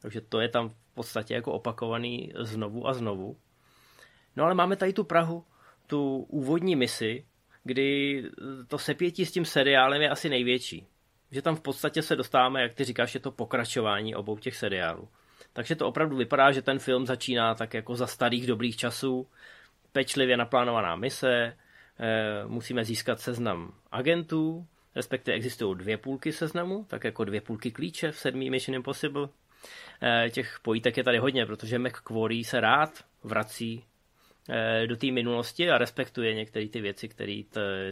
Takže 0.01 0.21
to 0.21 0.39
je 0.39 0.49
tam 0.49 0.69
v 0.69 0.75
podstatě 0.93 1.33
jako 1.33 1.51
opakovaný 1.51 2.33
znovu 2.39 2.87
a 2.87 2.93
znovu. 2.93 3.37
No 4.35 4.43
ale 4.43 4.53
máme 4.53 4.75
tady 4.75 4.93
tu 4.93 5.03
Prahu, 5.03 5.45
tu 5.87 6.17
úvodní 6.17 6.75
misi, 6.75 7.25
kdy 7.63 8.23
to 8.67 8.77
sepětí 8.77 9.25
s 9.25 9.31
tím 9.31 9.45
seriálem 9.45 10.01
je 10.01 10.09
asi 10.09 10.29
největší 10.29 10.87
že 11.34 11.41
tam 11.41 11.56
v 11.56 11.62
podstatě 11.62 12.02
se 12.02 12.15
dostáváme, 12.15 12.62
jak 12.62 12.74
ty 12.74 12.84
říkáš, 12.84 13.13
je 13.13 13.19
to 13.19 13.32
pokračování 13.32 14.15
obou 14.15 14.38
těch 14.38 14.56
seriálů. 14.56 15.08
Takže 15.54 15.76
to 15.76 15.88
opravdu 15.88 16.17
vypadá, 16.17 16.52
že 16.52 16.62
ten 16.62 16.80
film 16.80 17.06
začíná 17.06 17.56
tak 17.56 17.74
jako 17.74 17.96
za 17.96 18.08
starých 18.08 18.48
dobrých 18.48 18.78
časů, 18.78 19.28
pečlivě 19.91 20.38
naplánovaná 20.38 20.96
mise, 20.96 21.58
eh, 22.00 22.48
musíme 22.48 22.86
získat 22.86 23.19
seznam 23.19 23.74
agentů, 23.91 24.67
respektive 24.96 25.38
existují 25.38 25.78
dvě 25.78 25.98
půlky 25.98 26.32
seznamu, 26.32 26.86
tak 26.89 27.04
jako 27.04 27.24
dvě 27.24 27.41
půlky 27.41 27.72
klíče 27.72 28.12
v 28.12 28.17
sedmý 28.17 28.50
Mission 28.50 28.76
Impossible. 28.76 29.30
Eh, 30.02 30.30
těch 30.30 30.60
pojítek 30.62 30.98
je 30.98 31.04
tady 31.04 31.17
hodně, 31.17 31.46
protože 31.46 31.80
McQuarrie 31.80 32.43
se 32.43 32.60
rád 32.60 32.89
vrací 33.24 33.84
eh, 34.50 34.88
do 34.88 34.96
té 34.98 35.12
minulosti 35.12 35.69
a 35.69 35.78
respektuje 35.78 36.34
některé 36.34 36.67
ty 36.67 36.82
věci, 36.82 37.08
které 37.08 37.41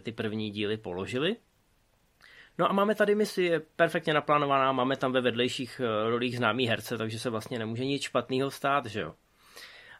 ty 0.01 0.11
první 0.11 0.51
díly 0.51 0.77
položily. 0.77 1.35
No 2.57 2.69
a 2.69 2.73
máme 2.73 2.95
tady 2.95 3.15
misi, 3.15 3.43
je 3.43 3.59
perfektně 3.59 4.13
naplánovaná, 4.13 4.71
máme 4.71 4.97
tam 4.97 5.11
ve 5.11 5.21
vedlejších 5.21 5.81
eh, 5.83 6.09
rolích 6.09 6.37
známý 6.37 6.67
herce, 6.67 6.97
takže 6.97 7.19
se 7.19 7.29
vlastně 7.29 7.59
nemůže 7.59 7.85
nic 7.85 8.03
špatného 8.03 8.51
stát, 8.51 8.85
že 8.85 9.01
jo. 9.01 9.13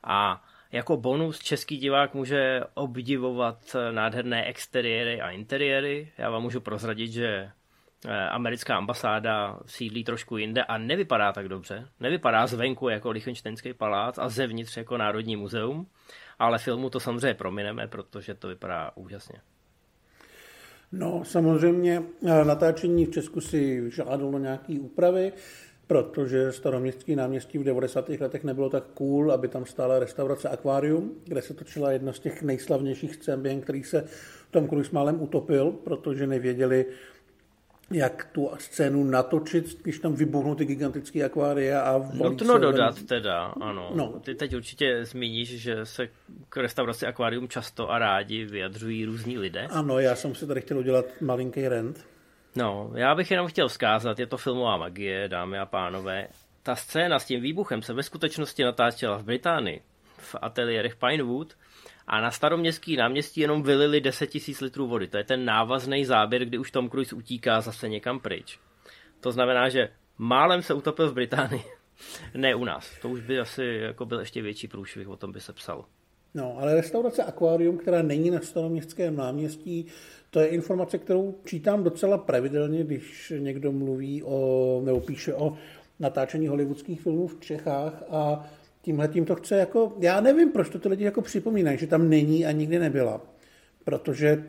A 0.04 0.44
jako 0.72 0.98
bonus 0.98 1.40
český 1.40 1.78
divák 1.78 2.14
může 2.14 2.62
obdivovat 2.74 3.76
eh, 3.76 3.92
nádherné 3.92 4.46
exteriéry 4.46 5.22
a 5.22 5.30
interiéry. 5.30 6.12
Já 6.18 6.30
vám 6.30 6.42
můžu 6.42 6.62
prozradit, 6.62 7.12
že 7.12 7.28
eh, 8.08 8.30
americká 8.30 8.78
ambasáda 8.78 9.60
sídlí 9.66 10.04
trošku 10.04 10.38
jinde 10.38 10.64
a 10.64 10.78
nevypadá 10.78 11.32
tak 11.32 11.48
dobře. 11.48 11.88
Nevypadá 12.00 12.48
zvenku 12.48 12.90
jako 12.90 13.12
Lichtensteinský 13.12 13.74
palác 13.74 14.18
a 14.18 14.30
zevnitř 14.30 14.78
jako 14.78 14.98
Národní 14.98 15.36
muzeum, 15.36 15.88
ale 16.40 16.60
filmu 16.60 16.90
to 16.90 17.00
samozřejmě 17.00 17.34
promineme, 17.34 17.88
protože 17.88 18.34
to 18.34 18.48
vypadá 18.48 18.92
úžasně. 18.96 19.42
No, 20.92 21.24
samozřejmě 21.26 22.04
eh, 22.26 22.46
natáčení 22.46 23.06
v 23.06 23.12
Česku 23.12 23.42
si 23.42 23.92
žádalo 23.92 24.40
nějaké 24.40 24.80
úpravy. 24.80 25.34
protože 25.92 26.52
staroměstský 26.52 27.16
náměstí 27.16 27.58
v 27.58 27.64
90. 27.64 28.10
letech 28.10 28.44
nebylo 28.44 28.70
tak 28.70 28.84
cool, 28.94 29.32
aby 29.32 29.48
tam 29.48 29.66
stála 29.66 30.00
restaurace 30.00 30.50
Aquarium, 30.50 31.12
kde 31.24 31.42
se 31.42 31.54
točila 31.54 31.92
jedna 31.92 32.14
z 32.14 32.20
těch 32.20 32.44
nejslavnějších 32.44 33.16
scén, 33.16 33.42
během 33.42 33.62
se 33.84 34.06
Tom 34.52 34.68
Cruise 34.70 34.90
málem 34.94 35.22
utopil, 35.22 35.72
protože 35.72 36.28
nevěděli, 36.28 36.86
jak 37.92 38.28
tu 38.32 38.50
scénu 38.60 39.04
natočit, 39.04 39.82
když 39.84 40.00
tam 40.00 40.14
vybuchnou 40.14 40.56
ty 40.56 40.66
gigantické 40.66 41.24
akvária 41.24 41.82
a 41.82 42.10
Nutno 42.14 42.58
dodat 42.58 42.96
ven... 42.96 43.08
teda, 43.08 43.46
ano. 43.46 43.92
No. 43.96 44.20
Ty 44.20 44.36
teď 44.36 44.56
určitě 44.56 45.06
zmíníš, 45.06 45.62
že 45.62 45.86
se 45.86 46.08
k 46.50 46.58
restauraci 46.58 47.06
akvárium 47.06 47.48
často 47.48 47.92
a 47.92 48.00
rádi 48.00 48.46
vyjadřují 48.46 49.06
různí 49.06 49.38
lidé. 49.38 49.68
Ano, 49.72 50.00
já 50.00 50.16
jsem 50.16 50.36
si 50.36 50.48
tady 50.48 50.62
chtěl 50.62 50.78
udělat 50.78 51.06
malinký 51.22 51.68
rent. 51.68 52.06
No, 52.56 52.92
já 52.96 53.16
bych 53.16 53.32
jenom 53.32 53.48
chtěl 53.48 53.68
vzkázat, 53.68 54.20
je 54.20 54.28
to 54.28 54.38
filmová 54.38 54.78
magie, 54.78 55.28
dámy 55.28 55.60
a 55.60 55.66
pánové. 55.66 56.28
Ta 56.64 56.76
scéna 56.76 57.20
s 57.20 57.26
tím 57.26 57.42
výbuchem 57.42 57.82
se 57.82 57.94
ve 57.94 58.04
skutečnosti 58.04 58.64
natáčela 58.64 59.18
v 59.18 59.24
Británii, 59.24 59.82
v 60.18 60.36
ateliérech 60.42 60.96
Pinewood, 60.96 61.54
a 62.08 62.22
na 62.22 62.32
staroměstský 62.32 62.96
náměstí 62.96 63.42
jenom 63.42 63.64
vylili 63.64 64.02
10 64.02 64.30
000 64.36 64.58
litrů 64.62 64.88
vody. 64.88 65.08
To 65.08 65.18
je 65.18 65.24
ten 65.24 65.46
návazný 65.46 66.06
záběr, 66.06 66.46
kdy 66.46 66.58
už 66.58 66.72
Tom 66.72 66.90
Cruise 66.90 67.16
utíká 67.16 67.62
zase 67.62 67.90
někam 67.90 68.20
pryč. 68.20 68.60
To 69.20 69.32
znamená, 69.32 69.70
že 69.70 69.90
málem 70.18 70.62
se 70.62 70.74
utopil 70.74 71.10
v 71.10 71.14
Británii. 71.14 71.64
ne 72.38 72.56
u 72.56 72.66
nás. 72.66 72.92
To 73.02 73.10
už 73.10 73.22
by 73.22 73.40
asi 73.40 73.64
jako 73.82 74.06
byl 74.06 74.20
ještě 74.20 74.42
větší 74.42 74.68
průšvih, 74.68 75.08
o 75.08 75.18
tom 75.18 75.32
by 75.32 75.40
se 75.40 75.54
psalo. 75.54 75.86
No, 76.34 76.58
ale 76.60 76.76
restaurace 76.76 77.24
Aquarium, 77.24 77.78
která 77.78 78.02
není 78.02 78.32
na 78.32 78.40
staroměstském 78.40 79.16
náměstí, 79.16 79.86
to 80.30 80.40
je 80.40 80.48
informace, 80.48 80.98
kterou 80.98 81.36
čítám 81.46 81.84
docela 81.84 82.18
pravidelně, 82.18 82.84
když 82.84 83.34
někdo 83.38 83.72
mluví 83.72 84.24
o, 84.24 84.82
nebo 84.86 85.00
píše 85.00 85.34
o 85.34 85.58
natáčení 86.00 86.48
hollywoodských 86.48 87.02
filmů 87.02 87.28
v 87.28 87.40
Čechách 87.40 88.04
a 88.10 88.50
tímhle 88.82 89.08
tím 89.08 89.26
to 89.26 89.36
chce 89.36 89.56
jako, 89.56 89.94
já 90.00 90.22
nevím, 90.22 90.52
proč 90.52 90.70
to 90.70 90.80
ty 90.80 90.90
lidi 90.90 91.04
jako 91.04 91.22
připomínají, 91.22 91.78
že 91.78 91.88
tam 91.88 92.10
není 92.10 92.46
a 92.46 92.52
nikdy 92.52 92.80
nebyla. 92.80 93.22
Protože 93.84 94.44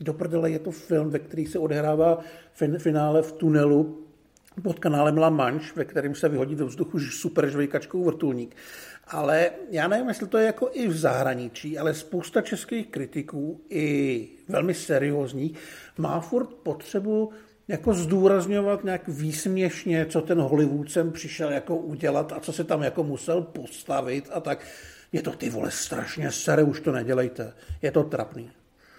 do 0.00 0.12
prdele 0.12 0.50
je 0.50 0.58
to 0.58 0.70
film, 0.70 1.10
ve 1.10 1.18
který 1.18 1.46
se 1.46 1.58
odehrává 1.58 2.18
fin, 2.52 2.78
finále 2.78 3.22
v 3.22 3.32
tunelu 3.32 4.04
pod 4.62 4.78
kanálem 4.78 5.18
La 5.18 5.30
Manche, 5.30 5.72
ve 5.76 5.84
kterém 5.84 6.14
se 6.14 6.28
vyhodí 6.28 6.54
do 6.54 6.66
vzduchu 6.66 7.00
super 7.00 7.50
žvejkačkou 7.50 8.04
vrtulník. 8.04 8.56
Ale 9.06 9.50
já 9.70 9.88
nevím, 9.88 10.08
jestli 10.08 10.26
to 10.26 10.38
je 10.38 10.46
jako 10.46 10.70
i 10.72 10.88
v 10.88 10.96
zahraničí, 10.96 11.78
ale 11.78 11.94
spousta 11.94 12.40
českých 12.40 12.86
kritiků, 12.86 13.60
i 13.70 14.28
velmi 14.48 14.74
seriózních, 14.74 15.58
má 15.98 16.20
furt 16.20 16.54
potřebu 16.54 17.32
jako 17.68 17.94
zdůrazňovat 17.94 18.84
nějak 18.84 19.08
výsměšně, 19.08 20.06
co 20.06 20.20
ten 20.20 20.40
Hollywood 20.40 20.90
sem 20.90 21.12
přišel 21.12 21.50
jako 21.50 21.76
udělat 21.76 22.32
a 22.32 22.40
co 22.40 22.52
se 22.52 22.64
tam 22.64 22.82
jako 22.82 23.04
musel 23.04 23.42
postavit 23.42 24.30
a 24.32 24.40
tak. 24.40 24.66
Je 25.12 25.22
to 25.22 25.30
ty 25.30 25.50
vole 25.50 25.70
strašně 25.70 26.32
sere, 26.32 26.62
už 26.62 26.80
to 26.80 26.92
nedělejte. 26.92 27.52
Je 27.82 27.90
to 27.90 28.02
trapný. 28.02 28.50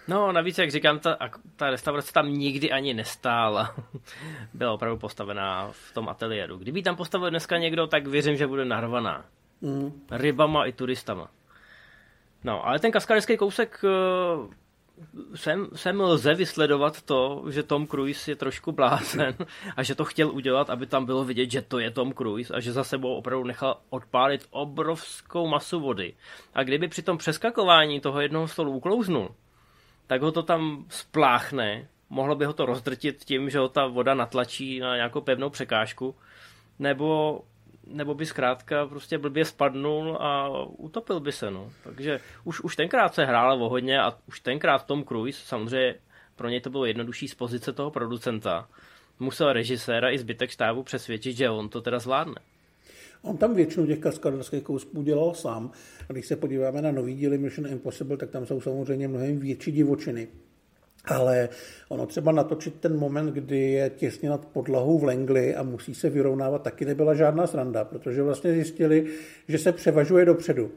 No, 0.08 0.32
navíc, 0.32 0.58
jak 0.58 0.72
říkám, 0.72 1.00
ta, 1.00 1.18
ta 1.56 1.70
restaurace 1.70 2.14
tam 2.14 2.34
nikdy 2.34 2.72
ani 2.72 2.94
nestála. 2.94 3.76
Byla 4.54 4.72
opravdu 4.72 4.98
postavená 4.98 5.70
v 5.72 5.94
tom 5.94 6.10
ateliéru. 6.10 6.58
Kdyby 6.58 6.84
tam 6.84 6.96
postavil 6.96 7.30
dneska 7.30 7.58
někdo, 7.58 7.88
tak 7.88 8.08
věřím, 8.08 8.38
že 8.38 8.48
bude 8.48 8.66
narvaná. 8.66 9.26
Mm. 9.62 10.06
Rybama 10.12 10.66
i 10.66 10.72
turistama. 10.72 11.32
No, 12.44 12.68
ale 12.68 12.80
ten 12.80 12.92
kaskaderský 12.92 13.38
kousek 13.38 13.82
eh, 13.84 14.56
sem, 15.36 15.68
sem 15.76 16.02
lze 16.02 16.34
vysledovat 16.34 17.02
to, 17.02 17.44
že 17.50 17.64
Tom 17.64 17.88
Cruise 17.88 18.32
je 18.32 18.36
trošku 18.36 18.72
blázen 18.72 19.36
a 19.76 19.84
že 19.84 19.96
to 19.96 20.06
chtěl 20.06 20.32
udělat, 20.32 20.70
aby 20.70 20.86
tam 20.86 21.06
bylo 21.06 21.24
vidět, 21.24 21.52
že 21.52 21.62
to 21.62 21.80
je 21.80 21.92
Tom 21.92 22.14
Cruise 22.14 22.54
a 22.54 22.60
že 22.60 22.72
za 22.72 22.84
sebou 22.84 23.16
opravdu 23.16 23.44
nechal 23.44 23.78
odpálit 23.90 24.48
obrovskou 24.52 25.48
masu 25.48 25.80
vody. 25.80 26.14
A 26.54 26.64
kdyby 26.64 26.88
při 26.88 27.02
tom 27.02 27.18
přeskakování 27.18 28.00
toho 28.00 28.22
jednoho 28.22 28.48
stolu 28.48 28.72
uklouznul, 28.72 29.36
tak 30.08 30.22
ho 30.22 30.32
to 30.32 30.44
tam 30.44 30.86
spláchne, 30.90 31.88
mohlo 32.10 32.36
by 32.36 32.46
ho 32.46 32.54
to 32.54 32.66
rozdrtit 32.66 33.26
tím, 33.26 33.50
že 33.50 33.60
ho 33.60 33.70
ta 33.70 33.88
voda 33.88 34.14
natlačí 34.14 34.80
na 34.80 34.96
nějakou 34.96 35.22
pevnou 35.22 35.50
překážku, 35.50 36.16
nebo 36.80 37.42
nebo 37.88 38.14
by 38.14 38.26
zkrátka 38.26 38.88
prostě 38.88 39.18
blbě 39.18 39.46
spadnul 39.46 40.18
a 40.22 40.60
utopil 40.68 41.20
by 41.20 41.32
se. 41.32 41.52
No. 41.52 41.72
Takže 41.84 42.20
už, 42.44 42.62
už 42.62 42.76
tenkrát 42.76 43.14
se 43.14 43.26
hrálo 43.26 43.66
o 43.66 43.70
hodně 43.70 44.02
a 44.02 44.18
už 44.28 44.40
tenkrát 44.40 44.86
Tom 44.86 45.04
Cruise, 45.04 45.42
samozřejmě 45.46 45.96
pro 46.36 46.50
něj 46.50 46.62
to 46.62 46.70
bylo 46.70 46.86
jednodušší 46.86 47.28
z 47.28 47.36
pozice 47.36 47.74
toho 47.74 47.92
producenta, 47.92 48.68
musel 49.20 49.54
režiséra 49.54 50.12
i 50.12 50.18
zbytek 50.18 50.50
štábu 50.50 50.84
přesvědčit, 50.84 51.38
že 51.38 51.50
on 51.50 51.70
to 51.70 51.82
teda 51.82 52.00
zvládne. 52.00 52.36
On 53.22 53.38
tam 53.38 53.56
většinu 53.56 53.88
těch 53.88 54.00
kaskaderských 54.00 54.64
kousků 54.64 55.02
dělal 55.02 55.34
sám. 55.34 55.72
A 56.10 56.14
když 56.14 56.26
se 56.26 56.36
podíváme 56.36 56.82
na 56.82 56.92
nový 56.92 57.16
díly 57.16 57.38
Mission 57.38 57.68
Impossible, 57.68 58.18
tak 58.18 58.30
tam 58.30 58.46
jsou 58.46 58.62
samozřejmě 58.62 59.08
mnohem 59.08 59.40
větší 59.40 59.72
divočiny. 59.72 60.28
Ale 61.08 61.50
ono 61.90 62.06
třeba 62.06 62.32
natočit 62.32 62.76
ten 62.80 62.98
moment, 62.98 63.34
kdy 63.34 63.72
je 63.72 63.90
těsně 63.90 64.30
nad 64.30 64.46
podlahou 64.46 65.00
v 65.00 65.04
Langley 65.04 65.56
a 65.56 65.64
musí 65.64 65.96
se 65.96 66.10
vyrovnávat, 66.10 66.62
taky 66.62 66.86
nebyla 66.86 67.14
žádná 67.14 67.48
sranda, 67.48 67.84
protože 67.84 68.24
vlastně 68.24 68.54
zjistili, 68.54 69.06
že 69.48 69.58
se 69.58 69.72
převažuje 69.72 70.26
dopředu. 70.26 70.72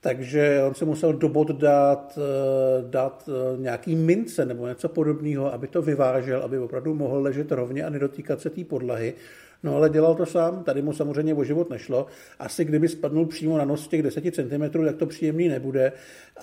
Takže 0.00 0.62
on 0.66 0.74
se 0.74 0.84
musel 0.84 1.12
do 1.12 1.28
bod 1.28 1.50
dát, 1.50 2.18
eh, 2.18 2.84
dát 2.90 3.28
eh, 3.28 3.58
nějaký 3.58 3.96
mince 3.96 4.44
nebo 4.44 4.66
něco 4.66 4.88
podobného, 4.88 5.52
aby 5.52 5.68
to 5.68 5.82
vyvážel, 5.82 6.42
aby 6.42 6.58
opravdu 6.58 6.94
mohl 6.94 7.22
ležet 7.22 7.52
rovně 7.52 7.84
a 7.84 7.90
nedotýkat 7.90 8.40
se 8.40 8.50
té 8.50 8.64
podlahy. 8.64 9.14
No 9.62 9.76
ale 9.76 9.90
dělal 9.90 10.14
to 10.14 10.26
sám, 10.26 10.64
tady 10.64 10.82
mu 10.82 10.92
samozřejmě 10.92 11.34
o 11.34 11.44
život 11.44 11.70
nešlo. 11.70 12.06
Asi 12.38 12.64
kdyby 12.64 12.88
spadnul 12.88 13.26
přímo 13.26 13.58
na 13.58 13.64
nos 13.64 13.88
těch 13.88 14.02
10 14.02 14.34
cm, 14.34 14.84
tak 14.84 14.96
to 14.96 15.06
příjemný 15.06 15.48
nebude, 15.48 15.92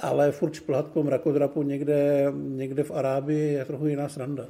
ale 0.02 0.32
furt 0.32 0.54
šplhat 0.54 0.88
po 0.88 1.04
mrakodrapu 1.04 1.64
někde, 1.64 2.26
někde 2.36 2.84
v 2.84 2.92
Arábii 2.92 3.54
je 3.54 3.66
trochu 3.66 3.88
jiná 3.88 4.10
sranda. 4.10 4.46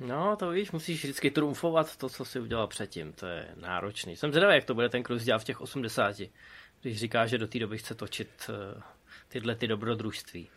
No, 0.00 0.36
to 0.36 0.50
víš, 0.50 0.72
musíš 0.72 1.04
vždycky 1.04 1.30
trumfovat 1.30 1.96
to, 1.96 2.08
co 2.08 2.24
si 2.24 2.40
udělal 2.40 2.66
předtím. 2.66 3.12
To 3.12 3.26
je 3.26 3.46
náročný. 3.56 4.16
Jsem 4.16 4.30
zvědavý, 4.30 4.54
jak 4.54 4.64
to 4.64 4.74
bude 4.74 4.88
ten 4.88 5.04
Cruz 5.04 5.22
dělat 5.22 5.38
v 5.38 5.44
těch 5.44 5.60
80, 5.60 6.16
když 6.82 6.98
říká, 6.98 7.26
že 7.26 7.38
do 7.38 7.48
té 7.48 7.58
doby 7.58 7.78
chce 7.78 7.94
točit 7.94 8.28
uh, 8.48 8.82
tyhle 9.28 9.54
ty 9.54 9.68
dobrodružství. 9.68 10.48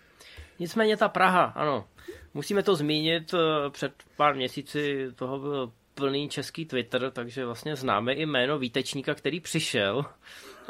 Nicméně 0.60 0.98
ta 0.98 1.10
Praha, 1.10 1.44
ano, 1.44 1.88
musíme 2.34 2.64
to 2.64 2.76
zmínit, 2.76 3.34
uh, 3.34 3.40
před 3.70 3.94
pár 4.18 4.36
měsíci 4.36 5.08
toho 5.16 5.40
byl 5.40 5.72
plný 5.96 6.30
český 6.30 6.66
Twitter, 6.66 7.12
takže 7.12 7.46
vlastně 7.46 7.76
známe 7.76 8.14
i 8.14 8.26
jméno 8.26 8.60
výtečníka, 8.60 9.14
který 9.14 9.40
přišel 9.40 10.06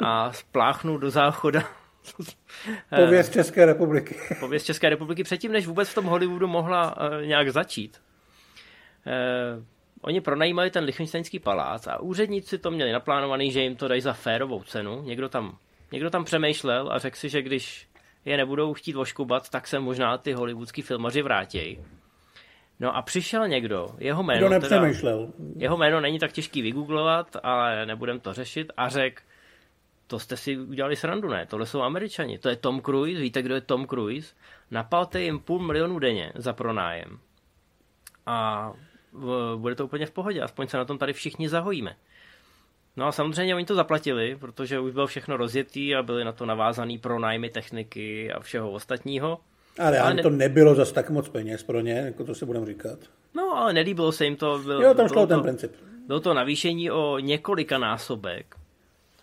a 0.00 0.32
spláchnul 0.32 0.98
do 0.98 1.10
záchoda 1.10 1.68
Pověst 2.96 3.32
České 3.32 3.66
republiky. 3.66 4.16
Pověst 4.40 4.64
České 4.64 4.88
republiky 4.88 5.22
předtím, 5.22 5.52
než 5.52 5.66
vůbec 5.66 5.88
v 5.88 5.94
tom 5.94 6.04
Hollywoodu 6.04 6.48
mohla 6.48 6.96
uh, 6.96 7.26
nějak 7.26 7.52
začít. 7.52 8.00
Uh, 9.06 9.64
oni 10.00 10.20
pronajímali 10.20 10.70
ten 10.70 10.84
Lichtensteinský 10.84 11.38
palác 11.38 11.86
a 11.86 12.00
úředníci 12.00 12.58
to 12.58 12.70
měli 12.70 12.92
naplánovaný, 12.92 13.50
že 13.50 13.62
jim 13.62 13.76
to 13.76 13.88
dají 13.88 14.00
za 14.00 14.12
férovou 14.12 14.62
cenu. 14.62 15.02
Někdo 15.02 15.28
tam, 15.28 15.58
někdo 15.92 16.10
tam 16.10 16.24
přemýšlel 16.24 16.92
a 16.92 16.98
řekl 16.98 17.16
si, 17.16 17.28
že 17.28 17.42
když 17.42 17.88
je 18.24 18.36
nebudou 18.36 18.74
chtít 18.74 18.96
oškubat, 18.96 19.50
tak 19.50 19.66
se 19.66 19.78
možná 19.78 20.18
ty 20.18 20.32
hollywoodský 20.32 20.82
filmaři 20.82 21.22
vrátí. 21.22 21.78
No 22.80 22.96
a 22.96 23.02
přišel 23.02 23.48
někdo, 23.48 23.88
jeho 23.98 24.22
jméno, 24.22 24.40
Kdo 24.40 24.48
nepřemýšlel. 24.48 25.26
Teda, 25.26 25.48
jeho 25.56 25.76
jméno 25.76 26.00
není 26.00 26.18
tak 26.18 26.32
těžký 26.32 26.62
vygooglovat, 26.62 27.36
ale 27.42 27.86
nebudem 27.86 28.20
to 28.20 28.32
řešit 28.32 28.72
a 28.76 28.88
řekl, 28.88 29.22
to 30.06 30.18
jste 30.18 30.36
si 30.36 30.58
udělali 30.58 30.96
srandu, 30.96 31.28
ne? 31.28 31.46
Tohle 31.46 31.66
jsou 31.66 31.82
američani. 31.82 32.38
To 32.38 32.48
je 32.48 32.56
Tom 32.56 32.82
Cruise, 32.82 33.20
víte, 33.20 33.42
kdo 33.42 33.54
je 33.54 33.60
Tom 33.60 33.86
Cruise? 33.86 34.34
Napalte 34.70 35.20
jim 35.20 35.38
půl 35.38 35.66
milionu 35.66 35.98
denně 35.98 36.32
za 36.34 36.52
pronájem. 36.52 37.18
A 38.26 38.72
bude 39.56 39.74
to 39.74 39.84
úplně 39.84 40.06
v 40.06 40.10
pohodě, 40.10 40.42
aspoň 40.42 40.66
se 40.66 40.76
na 40.76 40.84
tom 40.84 40.98
tady 40.98 41.12
všichni 41.12 41.48
zahojíme. 41.48 41.96
No 42.96 43.06
a 43.06 43.12
samozřejmě 43.12 43.54
oni 43.54 43.64
to 43.64 43.74
zaplatili, 43.74 44.36
protože 44.36 44.80
už 44.80 44.92
bylo 44.92 45.06
všechno 45.06 45.36
rozjetý 45.36 45.94
a 45.94 46.02
byly 46.02 46.24
na 46.24 46.32
to 46.32 46.46
navázaný 46.46 46.98
pronájmy 46.98 47.50
techniky 47.50 48.32
a 48.32 48.40
všeho 48.40 48.70
ostatního. 48.70 49.40
Ale, 49.78 49.98
ale 49.98 50.14
ne... 50.14 50.22
to 50.22 50.30
nebylo 50.30 50.74
zas 50.74 50.92
tak 50.92 51.10
moc 51.10 51.28
peněz 51.28 51.62
pro 51.62 51.80
ně, 51.80 51.92
jako 51.92 52.24
to 52.24 52.34
se 52.34 52.46
budeme 52.46 52.66
říkat. 52.66 52.98
No, 53.34 53.56
ale 53.56 53.72
nelíbilo 53.72 54.12
se 54.12 54.24
jim 54.24 54.36
to. 54.36 54.58
Byl, 54.58 54.82
jo, 54.82 54.94
tam 54.94 55.08
šlo 55.08 55.26
ten 55.26 55.42
princip. 55.42 55.72
Bylo 56.06 56.20
to 56.20 56.34
navýšení 56.34 56.90
o 56.90 57.18
několika 57.18 57.78
násobek. 57.78 58.56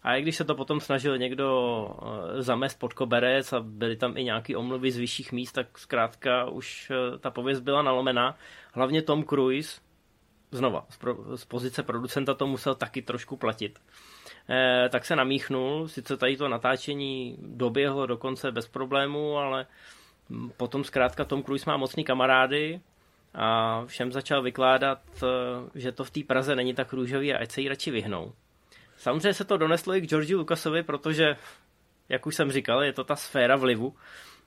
A 0.03 0.15
i 0.15 0.21
když 0.21 0.35
se 0.35 0.43
to 0.43 0.55
potom 0.55 0.79
snažil 0.79 1.17
někdo 1.17 1.87
eh, 1.89 2.41
zamést 2.41 2.79
pod 2.79 2.93
koberec 2.93 3.53
a 3.53 3.59
byly 3.59 3.95
tam 3.95 4.17
i 4.17 4.23
nějaké 4.23 4.57
omluvy 4.57 4.91
z 4.91 4.97
vyšších 4.97 5.31
míst, 5.31 5.51
tak 5.51 5.77
zkrátka 5.77 6.49
už 6.49 6.91
eh, 6.91 7.17
ta 7.17 7.31
pověst 7.31 7.59
byla 7.59 7.81
nalomená. 7.81 8.37
Hlavně 8.73 9.01
Tom 9.01 9.23
Cruise, 9.23 9.81
znova, 10.51 10.85
z, 10.89 10.97
pro, 10.97 11.37
z 11.37 11.45
pozice 11.45 11.83
producenta 11.83 12.33
to 12.33 12.47
musel 12.47 12.75
taky 12.75 13.01
trošku 13.01 13.37
platit. 13.37 13.79
Eh, 14.49 14.89
tak 14.89 15.05
se 15.05 15.15
namíchnul, 15.15 15.87
sice 15.87 16.17
tady 16.17 16.37
to 16.37 16.49
natáčení 16.49 17.37
doběhlo 17.41 18.05
dokonce 18.05 18.51
bez 18.51 18.67
problémů, 18.67 19.37
ale 19.37 19.65
potom 20.57 20.83
zkrátka 20.83 21.25
Tom 21.25 21.43
Cruise 21.43 21.69
má 21.69 21.77
mocný 21.77 22.03
kamarády 22.03 22.81
a 23.33 23.81
všem 23.85 24.11
začal 24.11 24.41
vykládat, 24.41 24.99
eh, 25.23 25.79
že 25.79 25.91
to 25.91 26.03
v 26.03 26.11
té 26.11 26.19
Praze 26.27 26.55
není 26.55 26.73
tak 26.73 26.93
růžový 26.93 27.33
a 27.33 27.37
ať 27.41 27.51
se 27.51 27.61
jí 27.61 27.69
radši 27.69 27.91
vyhnou. 27.91 28.33
Samozřejmě 28.97 29.33
se 29.33 29.45
to 29.45 29.57
doneslo 29.57 29.95
i 29.95 30.01
k 30.01 30.09
Georgi 30.09 30.35
Lucasovi, 30.35 30.83
protože, 30.83 31.35
jak 32.09 32.25
už 32.25 32.35
jsem 32.35 32.51
říkal, 32.51 32.83
je 32.83 32.93
to 32.93 33.03
ta 33.03 33.15
sféra 33.15 33.55
vlivu. 33.55 33.95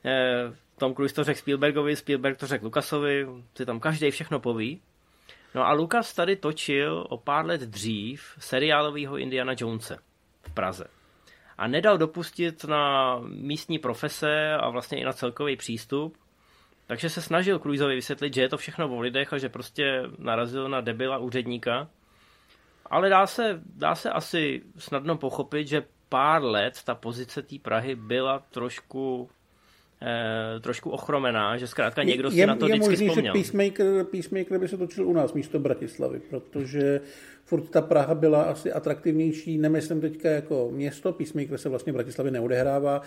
Eh, 0.04 0.52
Tom 0.78 0.94
Cruise 0.94 1.14
to 1.14 1.24
řekl 1.24 1.38
Spielbergovi, 1.38 1.96
Spielberg 1.96 2.38
to 2.38 2.46
řekl 2.46 2.64
Lucasovi, 2.64 3.26
si 3.54 3.66
tam 3.66 3.80
každý 3.80 4.10
všechno 4.10 4.40
poví. 4.40 4.80
No 5.54 5.66
a 5.66 5.72
Lucas 5.72 6.14
tady 6.14 6.36
točil 6.36 7.06
o 7.10 7.18
pár 7.18 7.46
let 7.46 7.60
dřív 7.60 8.34
seriálového 8.38 9.18
Indiana 9.18 9.54
Jonese 9.56 9.98
v 10.42 10.54
Praze. 10.54 10.84
A 11.58 11.66
nedal 11.66 11.98
dopustit 11.98 12.64
na 12.64 13.18
místní 13.18 13.78
profese 13.78 14.54
a 14.54 14.70
vlastně 14.70 14.98
i 15.00 15.04
na 15.04 15.12
celkový 15.12 15.56
přístup. 15.56 16.16
Takže 16.86 17.10
se 17.10 17.22
snažil 17.22 17.58
Cruiseovi 17.58 17.94
vysvětlit, 17.94 18.34
že 18.34 18.40
je 18.40 18.48
to 18.48 18.56
všechno 18.56 18.96
o 18.96 19.00
lidech 19.00 19.32
a 19.32 19.38
že 19.38 19.48
prostě 19.48 20.02
narazil 20.18 20.68
na 20.68 20.80
debila 20.80 21.18
úředníka. 21.18 21.88
Ale 22.86 23.08
dá 23.08 23.26
se, 23.26 23.60
dá 23.64 23.94
se 23.94 24.10
asi 24.10 24.62
snadno 24.78 25.16
pochopit, 25.16 25.68
že 25.68 25.84
pár 26.08 26.44
let 26.44 26.82
ta 26.84 26.94
pozice 26.94 27.42
té 27.42 27.58
Prahy 27.58 27.96
byla 27.96 28.38
trošku 28.38 29.30
eh, 30.02 30.60
trošku 30.60 30.90
ochromená, 30.90 31.56
že 31.56 31.66
zkrátka 31.66 32.02
někdo 32.02 32.30
si 32.30 32.36
je, 32.36 32.46
na 32.46 32.56
to 32.56 32.66
je 32.68 32.72
vždycky 32.74 32.90
možný, 32.90 33.08
vzpomněl. 33.08 33.34
že 33.34 33.42
Peacemaker, 33.42 34.04
Peacemaker 34.04 34.58
by 34.58 34.68
se 34.68 34.76
točil 34.76 35.06
u 35.08 35.12
nás 35.12 35.32
místo 35.32 35.58
Bratislavy, 35.58 36.20
protože 36.30 37.00
furt 37.44 37.62
ta 37.70 37.80
Praha 37.82 38.14
byla 38.14 38.42
asi 38.42 38.72
atraktivnější, 38.72 39.58
nemyslím 39.58 40.00
teďka 40.00 40.30
jako 40.30 40.68
město, 40.72 41.12
Peacemaker 41.12 41.58
se 41.58 41.68
vlastně 41.68 41.92
v 41.92 41.96
Bratislavě 41.96 42.32
neodehrává, 42.32 43.00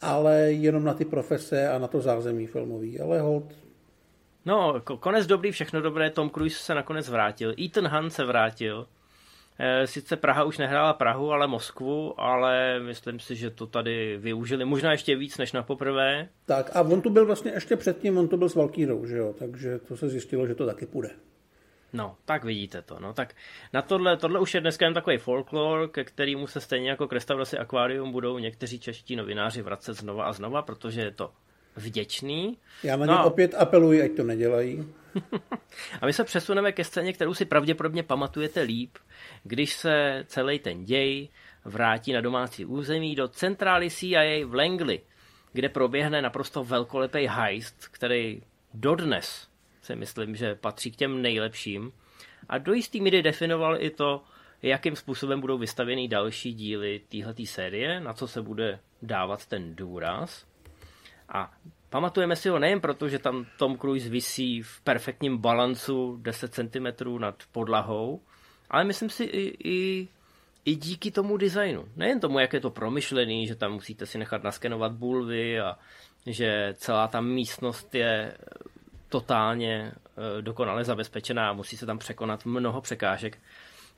ale 0.00 0.36
jenom 0.52 0.84
na 0.84 0.94
ty 0.94 1.04
profese 1.04 1.68
a 1.68 1.78
na 1.78 1.86
to 1.88 2.00
zázemí 2.00 2.46
filmový, 2.46 3.00
ale 3.00 3.20
hold, 3.20 3.44
No, 4.46 4.74
ko- 4.84 4.98
konec 4.98 5.26
dobrý, 5.26 5.50
všechno 5.50 5.80
dobré, 5.80 6.10
Tom 6.10 6.30
Cruise 6.30 6.56
se 6.58 6.74
nakonec 6.74 7.08
vrátil, 7.08 7.54
Ethan 7.64 7.88
Hunt 7.88 8.12
se 8.12 8.24
vrátil, 8.24 8.86
Sice 9.84 10.16
Praha 10.16 10.44
už 10.44 10.58
nehrála 10.58 10.92
Prahu, 10.92 11.32
ale 11.32 11.46
Moskvu, 11.46 12.20
ale 12.20 12.80
myslím 12.80 13.20
si, 13.20 13.36
že 13.36 13.50
to 13.50 13.66
tady 13.66 14.16
využili 14.16 14.64
možná 14.64 14.92
ještě 14.92 15.16
víc 15.16 15.38
než 15.38 15.52
na 15.52 15.62
poprvé. 15.62 16.28
tak 16.46 16.76
a 16.76 16.82
on 16.82 17.02
tu 17.02 17.10
byl 17.10 17.26
vlastně 17.26 17.50
ještě 17.50 17.76
předtím, 17.76 18.18
on 18.18 18.28
tu 18.28 18.36
byl 18.36 18.48
s 18.48 18.54
Valkýrou, 18.54 19.06
že 19.06 19.16
jo, 19.16 19.34
takže 19.38 19.78
to 19.78 19.96
se 19.96 20.08
zjistilo, 20.08 20.46
že 20.46 20.54
to 20.54 20.66
taky 20.66 20.86
půjde. 20.86 21.10
No, 21.92 22.16
tak 22.24 22.44
vidíte 22.44 22.82
to. 22.82 23.00
No, 23.00 23.12
tak 23.12 23.34
na 23.72 23.82
tohle, 23.82 24.16
tohle 24.16 24.40
už 24.40 24.54
je 24.54 24.60
dneska 24.60 24.84
jen 24.84 24.94
takový 24.94 25.18
folklor, 25.18 25.88
ke 25.88 26.04
kterému 26.04 26.46
se 26.46 26.60
stejně 26.60 26.90
jako 26.90 27.08
k 27.08 27.12
restauraci 27.12 27.58
Aquarium 27.58 28.12
budou 28.12 28.38
někteří 28.38 28.80
čeští 28.80 29.16
novináři 29.16 29.62
vracet 29.62 29.94
znova 29.94 30.24
a 30.24 30.32
znova, 30.32 30.62
protože 30.62 31.00
je 31.00 31.10
to 31.10 31.30
vděčný. 31.78 32.58
Já 32.82 32.96
na 32.96 33.06
No. 33.06 33.12
ně 33.12 33.18
opět 33.18 33.54
apeluji, 33.58 34.02
ať 34.02 34.10
to 34.16 34.24
nedělají. 34.24 34.84
A 36.00 36.06
my 36.06 36.12
se 36.12 36.24
přesuneme 36.24 36.72
ke 36.72 36.84
scéně, 36.84 37.12
kterou 37.12 37.34
si 37.34 37.44
pravděpodobně 37.44 38.02
pamatujete 38.02 38.60
líp, 38.62 38.98
když 39.44 39.72
se 39.72 40.24
celý 40.26 40.58
ten 40.58 40.84
děj 40.84 41.28
vrátí 41.64 42.12
na 42.12 42.20
domácí 42.20 42.64
území 42.64 43.14
do 43.14 43.28
centrály 43.28 43.90
CIA 43.90 44.46
v 44.46 44.54
Langley, 44.54 45.00
kde 45.52 45.68
proběhne 45.68 46.22
naprosto 46.22 46.64
velkolepý 46.64 47.26
heist, 47.26 47.88
který 47.88 48.42
dodnes 48.74 49.48
si 49.82 49.96
myslím, 49.96 50.36
že 50.36 50.54
patří 50.54 50.90
k 50.90 50.96
těm 50.96 51.22
nejlepším 51.22 51.92
a 52.48 52.58
do 52.58 52.72
jistý 52.72 53.00
míry 53.00 53.22
definoval 53.22 53.82
i 53.82 53.90
to, 53.90 54.22
jakým 54.62 54.96
způsobem 54.96 55.40
budou 55.40 55.58
vystavěny 55.58 56.08
další 56.08 56.54
díly 56.54 57.00
téhleté 57.08 57.46
série, 57.46 58.00
na 58.00 58.12
co 58.12 58.28
se 58.28 58.42
bude 58.42 58.78
dávat 59.02 59.46
ten 59.46 59.74
důraz. 59.76 60.46
A 61.28 61.52
pamatujeme 61.90 62.36
si 62.36 62.48
ho 62.48 62.58
nejen 62.58 62.80
proto, 62.80 63.08
že 63.08 63.18
tam 63.18 63.46
Tom 63.58 63.78
Cruise 63.78 64.08
visí 64.08 64.62
v 64.62 64.80
perfektním 64.80 65.38
balancu 65.38 66.16
10 66.22 66.54
cm 66.54 66.86
nad 67.18 67.34
podlahou, 67.52 68.20
ale 68.70 68.84
myslím 68.84 69.10
si 69.10 69.24
i, 69.24 69.68
i, 69.68 70.08
i 70.64 70.76
díky 70.76 71.10
tomu 71.10 71.36
designu. 71.36 71.88
Nejen 71.96 72.20
tomu, 72.20 72.38
jak 72.38 72.52
je 72.52 72.60
to 72.60 72.70
promyšlený, 72.70 73.46
že 73.46 73.54
tam 73.54 73.72
musíte 73.72 74.06
si 74.06 74.18
nechat 74.18 74.42
naskenovat 74.42 74.92
bulvy 74.92 75.60
a 75.60 75.78
že 76.26 76.74
celá 76.78 77.08
ta 77.08 77.20
místnost 77.20 77.94
je 77.94 78.36
totálně 79.08 79.92
eh, 79.92 80.42
dokonale 80.42 80.84
zabezpečená 80.84 81.50
a 81.50 81.52
musí 81.52 81.76
se 81.76 81.86
tam 81.86 81.98
překonat 81.98 82.44
mnoho 82.44 82.80
překážek, 82.80 83.38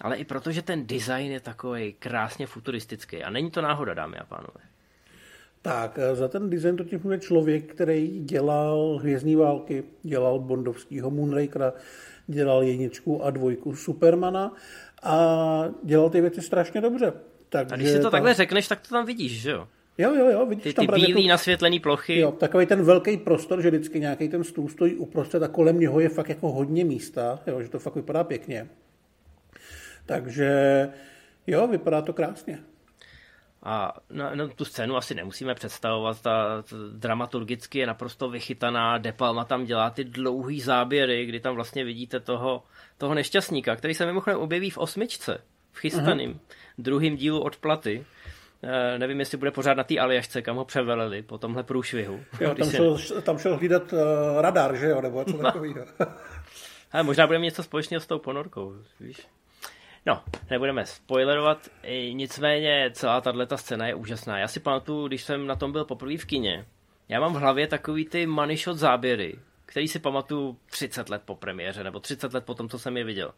ale 0.01 0.17
i 0.17 0.25
proto, 0.25 0.53
že 0.53 0.63
ten 0.63 0.87
design 0.87 1.33
je 1.33 1.41
takový 1.41 1.93
krásně 1.93 2.47
futuristický. 2.47 3.23
A 3.25 3.31
není 3.31 3.51
to 3.51 3.63
náhoda, 3.63 3.95
dámy 3.95 4.17
a 4.17 4.25
pánové. 4.25 4.70
Tak, 5.63 5.99
eh, 6.03 6.15
za 6.15 6.29
ten 6.29 6.51
design 6.51 6.77
totiž 6.77 7.03
může 7.03 7.19
člověk, 7.19 7.75
který 7.75 8.21
dělal 8.25 8.99
Hvězdní 9.03 9.37
války, 9.37 9.85
dělal 10.03 10.39
Bondovskýho 10.39 11.11
Moonrakera, 11.11 11.73
dělal 12.27 12.63
jedničku 12.63 13.25
a 13.25 13.31
dvojku 13.31 13.75
Supermana 13.77 14.55
a 15.03 15.65
dělal 15.83 16.11
ty 16.11 16.21
věci 16.21 16.43
strašně 16.43 16.81
dobře. 16.81 17.13
Takže 17.49 17.75
A 17.75 17.77
když 17.77 17.89
si 17.89 17.97
to 17.97 18.03
tam- 18.03 18.11
takhle 18.11 18.35
řekneš, 18.35 18.69
tak 18.69 18.81
to 18.81 18.89
tam 18.89 19.07
vidíš, 19.07 19.41
že 19.41 19.51
jo? 19.51 19.69
Jo, 19.99 20.15
jo, 20.15 20.31
jo, 20.31 20.47
vidíš 20.47 20.65
Ty, 20.65 20.73
tam 20.73 20.83
ty 20.83 20.87
právě 20.87 21.07
bílý 21.07 21.23
tu- 21.23 21.29
nasvětlený 21.29 21.81
plochy. 21.81 22.19
Jo, 22.19 22.33
takový 22.33 22.67
ten 22.67 22.83
velký 22.83 23.17
prostor, 23.17 23.63
že 23.63 23.71
vždycky 23.71 24.01
nějaký 24.01 24.29
ten 24.29 24.45
stůl 24.45 24.69
stojí 24.69 24.95
uprostřed 24.95 25.43
a 25.43 25.49
kolem 25.49 25.81
něho 25.81 26.01
je 26.01 26.09
fakt 26.09 26.29
jako 26.29 26.53
hodně 26.53 26.85
místa, 26.85 27.41
jo, 27.47 27.63
že 27.63 27.69
to 27.69 27.79
fakt 27.79 27.95
vypadá 27.97 28.25
pěkně. 28.25 28.69
Takže 30.07 30.89
jo, 31.47 31.67
vypadá 31.67 32.03
to 32.03 32.13
krásně. 32.13 32.59
A 33.63 33.93
no, 34.11 34.31
no, 34.35 34.49
tu 34.49 34.65
scénu 34.65 34.97
asi 34.97 35.15
nemusíme 35.15 35.55
představovat, 35.55 36.23
ta, 36.23 36.63
ta 36.63 36.77
dramaturgicky 36.93 37.79
je 37.79 37.87
naprosto 37.87 38.31
vychytaná, 38.31 38.99
De 38.99 39.13
Palma 39.13 39.45
tam 39.45 39.65
dělá 39.65 39.91
ty 39.91 40.05
dlouhý 40.05 40.61
záběry, 40.61 41.27
kdy 41.27 41.41
tam 41.41 41.55
vlastně 41.55 41.85
vidíte 41.85 42.21
toho, 42.21 42.63
toho 42.99 43.15
nešťastníka, 43.15 43.77
který 43.77 43.95
se 43.95 44.07
mimochodem 44.07 44.41
objeví 44.41 44.71
v 44.71 44.79
osmičce, 44.79 45.41
v 45.73 45.79
chystaným 45.79 46.33
uh-huh. 46.33 46.39
druhým 46.79 47.17
dílu 47.17 47.41
od 47.41 47.57
platy. 47.57 48.05
E, 48.63 48.99
nevím, 48.99 49.21
jestli 49.21 49.39
bude 49.39 49.51
pořád 49.51 49.75
na 49.75 49.85
té 49.85 49.99
Aljašce, 49.99 50.43
kam 50.43 50.57
ho 50.57 50.65
převeleli 50.65 51.23
po 51.23 51.39
tomhle 51.39 51.63
průšvihu. 51.63 52.21
Jo, 52.41 52.55
tam, 52.55 52.71
šel, 52.71 52.99
tam 53.23 53.39
šel 53.39 53.57
hlídat 53.57 53.93
uh, 53.93 53.99
radar, 54.41 54.77
že 54.77 54.87
jo, 54.87 55.01
nebo 55.01 55.25
co 55.25 55.39
takového. 55.39 55.87
Ale 56.93 57.03
možná 57.03 57.27
budeme 57.27 57.45
něco 57.45 57.63
společného 57.63 58.01
s 58.01 58.07
tou 58.07 58.19
ponorkou, 58.19 58.75
víš? 59.01 59.27
No, 60.07 60.23
nebudeme 60.51 60.87
spoilerovat, 60.87 61.69
nicméně 62.13 62.91
celá 62.93 63.21
tato 63.21 63.59
scéna 63.59 63.87
je 63.87 63.95
úžasná. 63.95 64.39
Já 64.39 64.49
si 64.49 64.61
pamatuju, 64.61 65.09
když 65.09 65.23
jsem 65.23 65.47
na 65.47 65.57
tom 65.57 65.73
byl 65.73 65.85
poprvé 65.85 66.17
v 66.17 66.25
kině, 66.25 66.67
já 67.09 67.21
mám 67.21 67.35
v 67.35 67.37
hlavě 67.37 67.67
takový 67.67 68.05
ty 68.05 68.27
money 68.27 68.57
shot 68.57 68.77
záběry, 68.77 69.39
který 69.67 69.89
si 69.89 69.99
pamatuju 69.99 70.59
30 70.71 71.09
let 71.09 71.23
po 71.25 71.35
premiéře, 71.35 71.85
nebo 71.85 72.01
30 72.01 72.35
let 72.35 72.45
po 72.45 72.55
tom, 72.55 72.69
co 72.69 72.79
jsem 72.79 72.97
je 72.97 73.05
viděl. 73.05 73.33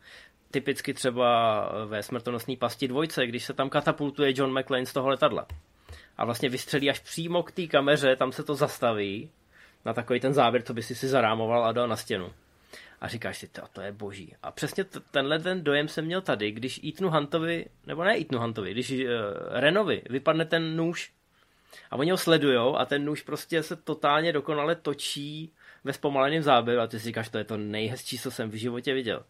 Typicky 0.50 0.94
třeba 0.94 1.68
ve 1.86 2.02
smrtonosné 2.02 2.56
pasti 2.56 2.88
dvojce, 2.88 3.26
když 3.26 3.44
se 3.44 3.52
tam 3.52 3.70
katapultuje 3.70 4.32
John 4.36 4.58
McClane 4.58 4.86
z 4.86 4.92
toho 4.92 5.08
letadla. 5.08 5.46
A 6.16 6.24
vlastně 6.24 6.48
vystřelí 6.48 6.90
až 6.90 7.00
přímo 7.00 7.42
k 7.42 7.52
té 7.52 7.66
kameře, 7.66 8.16
tam 8.16 8.32
se 8.32 8.44
to 8.44 8.54
zastaví, 8.54 9.30
na 9.84 9.92
takový 9.92 10.20
ten 10.20 10.34
záběr, 10.34 10.62
co 10.62 10.74
by 10.74 10.82
si 10.82 10.94
si 10.94 11.08
zarámoval 11.08 11.64
a 11.64 11.72
dal 11.72 11.88
na 11.88 11.96
stěnu. 11.96 12.32
A 13.02 13.08
říkáš 13.08 13.38
si, 13.38 13.48
to, 13.48 13.62
to 13.72 13.80
je 13.80 13.92
boží. 13.92 14.34
A 14.42 14.50
přesně 14.50 14.84
t- 14.84 15.00
tenhle 15.10 15.38
ten 15.38 15.64
dojem 15.64 15.88
jsem 15.88 16.04
měl 16.04 16.20
tady, 16.20 16.50
když 16.50 16.80
Etanu 16.88 17.10
Huntovi, 17.10 17.66
nebo 17.86 18.04
ne 18.04 18.20
Etanu 18.20 18.40
Huntovi, 18.40 18.70
když 18.70 18.90
uh, 18.90 18.98
Renovi 19.50 20.02
vypadne 20.10 20.44
ten 20.44 20.76
nůž 20.76 21.12
a 21.90 21.96
oni 21.96 22.10
ho 22.10 22.16
sledujou 22.16 22.76
a 22.76 22.84
ten 22.84 23.04
nůž 23.04 23.22
prostě 23.22 23.62
se 23.62 23.76
totálně 23.76 24.32
dokonale 24.32 24.74
točí 24.74 25.52
ve 25.84 25.92
zpomaleném 25.92 26.42
záběru 26.42 26.80
a 26.80 26.86
ty 26.86 26.98
si 26.98 27.04
říkáš, 27.04 27.28
to 27.28 27.38
je 27.38 27.44
to 27.44 27.56
nejhezčí, 27.56 28.18
co 28.18 28.30
jsem 28.30 28.50
v 28.50 28.54
životě 28.54 28.94
viděl. 28.94 29.24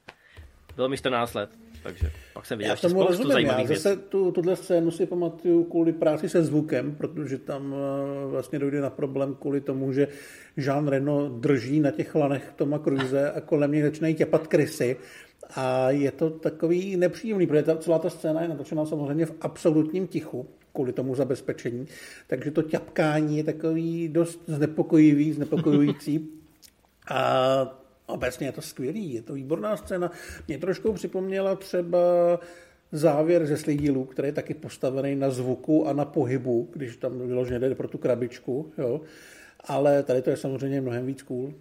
Bylo 0.76 0.88
mi 0.88 0.96
14 0.96 1.34
let, 1.34 1.50
takže 1.82 2.12
pak 2.42 2.46
jsem 2.46 2.58
viděl 2.58 2.72
Já 2.72 2.76
tomu 2.76 3.02
spoustu 3.02 3.22
rozumím, 3.22 3.46
já 3.46 3.56
věcí. 3.56 3.74
zase 3.74 3.96
tu, 3.96 4.30
tuhle 4.32 4.56
scénu 4.56 4.90
si 4.90 5.06
pamatuju 5.06 5.64
kvůli 5.64 5.92
práci 5.92 6.28
se 6.28 6.42
zvukem, 6.42 6.94
protože 6.94 7.38
tam 7.38 7.74
eh, 7.74 8.26
vlastně 8.26 8.58
dojde 8.58 8.80
na 8.80 8.90
problém 8.90 9.34
kvůli 9.34 9.60
tomu, 9.60 9.92
že 9.92 10.08
Jean 10.56 10.88
Reno 10.88 11.28
drží 11.28 11.80
na 11.80 11.90
těch 11.90 12.14
lanech 12.14 12.52
Toma 12.56 12.78
Cruise 12.78 13.30
a 13.32 13.40
kolem 13.40 13.72
něj 13.72 13.82
začínají 13.82 14.14
těpat 14.14 14.46
krysy. 14.46 14.96
A 15.56 15.90
je 15.90 16.10
to 16.12 16.30
takový 16.30 16.96
nepříjemný, 16.96 17.46
protože 17.46 17.62
ta, 17.62 17.76
celá 17.76 17.98
ta 17.98 18.10
scéna 18.10 18.42
je 18.42 18.48
natočená 18.48 18.86
samozřejmě 18.86 19.26
v 19.26 19.34
absolutním 19.40 20.06
tichu 20.06 20.48
kvůli 20.72 20.92
tomu 20.92 21.14
zabezpečení, 21.14 21.86
takže 22.26 22.50
to 22.50 22.62
ťapkání 22.62 23.36
je 23.36 23.44
takový 23.44 24.08
dost 24.08 24.42
znepokojivý, 24.46 25.32
znepokojující. 25.32 26.28
A 27.10 27.81
obecně 28.12 28.46
je 28.46 28.52
to 28.52 28.62
skvělý, 28.62 29.14
je 29.14 29.22
to 29.22 29.34
výborná 29.34 29.76
scéna. 29.76 30.10
Mě 30.48 30.58
trošku 30.58 30.92
připomněla 30.92 31.56
třeba 31.56 31.98
závěr 32.92 33.46
ze 33.46 33.56
slidílu, 33.56 34.04
který 34.04 34.28
je 34.28 34.32
taky 34.32 34.54
postavený 34.54 35.16
na 35.16 35.30
zvuku 35.30 35.88
a 35.88 35.92
na 35.92 36.04
pohybu, 36.04 36.68
když 36.72 36.96
tam 36.96 37.26
vyloženě 37.26 37.58
jde 37.58 37.74
pro 37.74 37.88
tu 37.88 37.98
krabičku, 37.98 38.72
jo. 38.78 39.00
Ale 39.64 40.02
tady 40.02 40.22
to 40.22 40.30
je 40.30 40.36
samozřejmě 40.36 40.80
mnohem 40.80 41.06
víc 41.06 41.22
cool. 41.22 41.54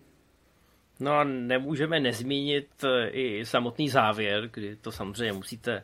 No 0.99 1.11
a 1.11 1.23
nemůžeme 1.23 1.99
nezmínit 1.99 2.67
eh, 2.83 3.09
i 3.09 3.45
samotný 3.45 3.89
závěr, 3.89 4.49
kdy 4.53 4.75
to 4.75 4.91
samozřejmě 4.91 5.33
musíte 5.33 5.83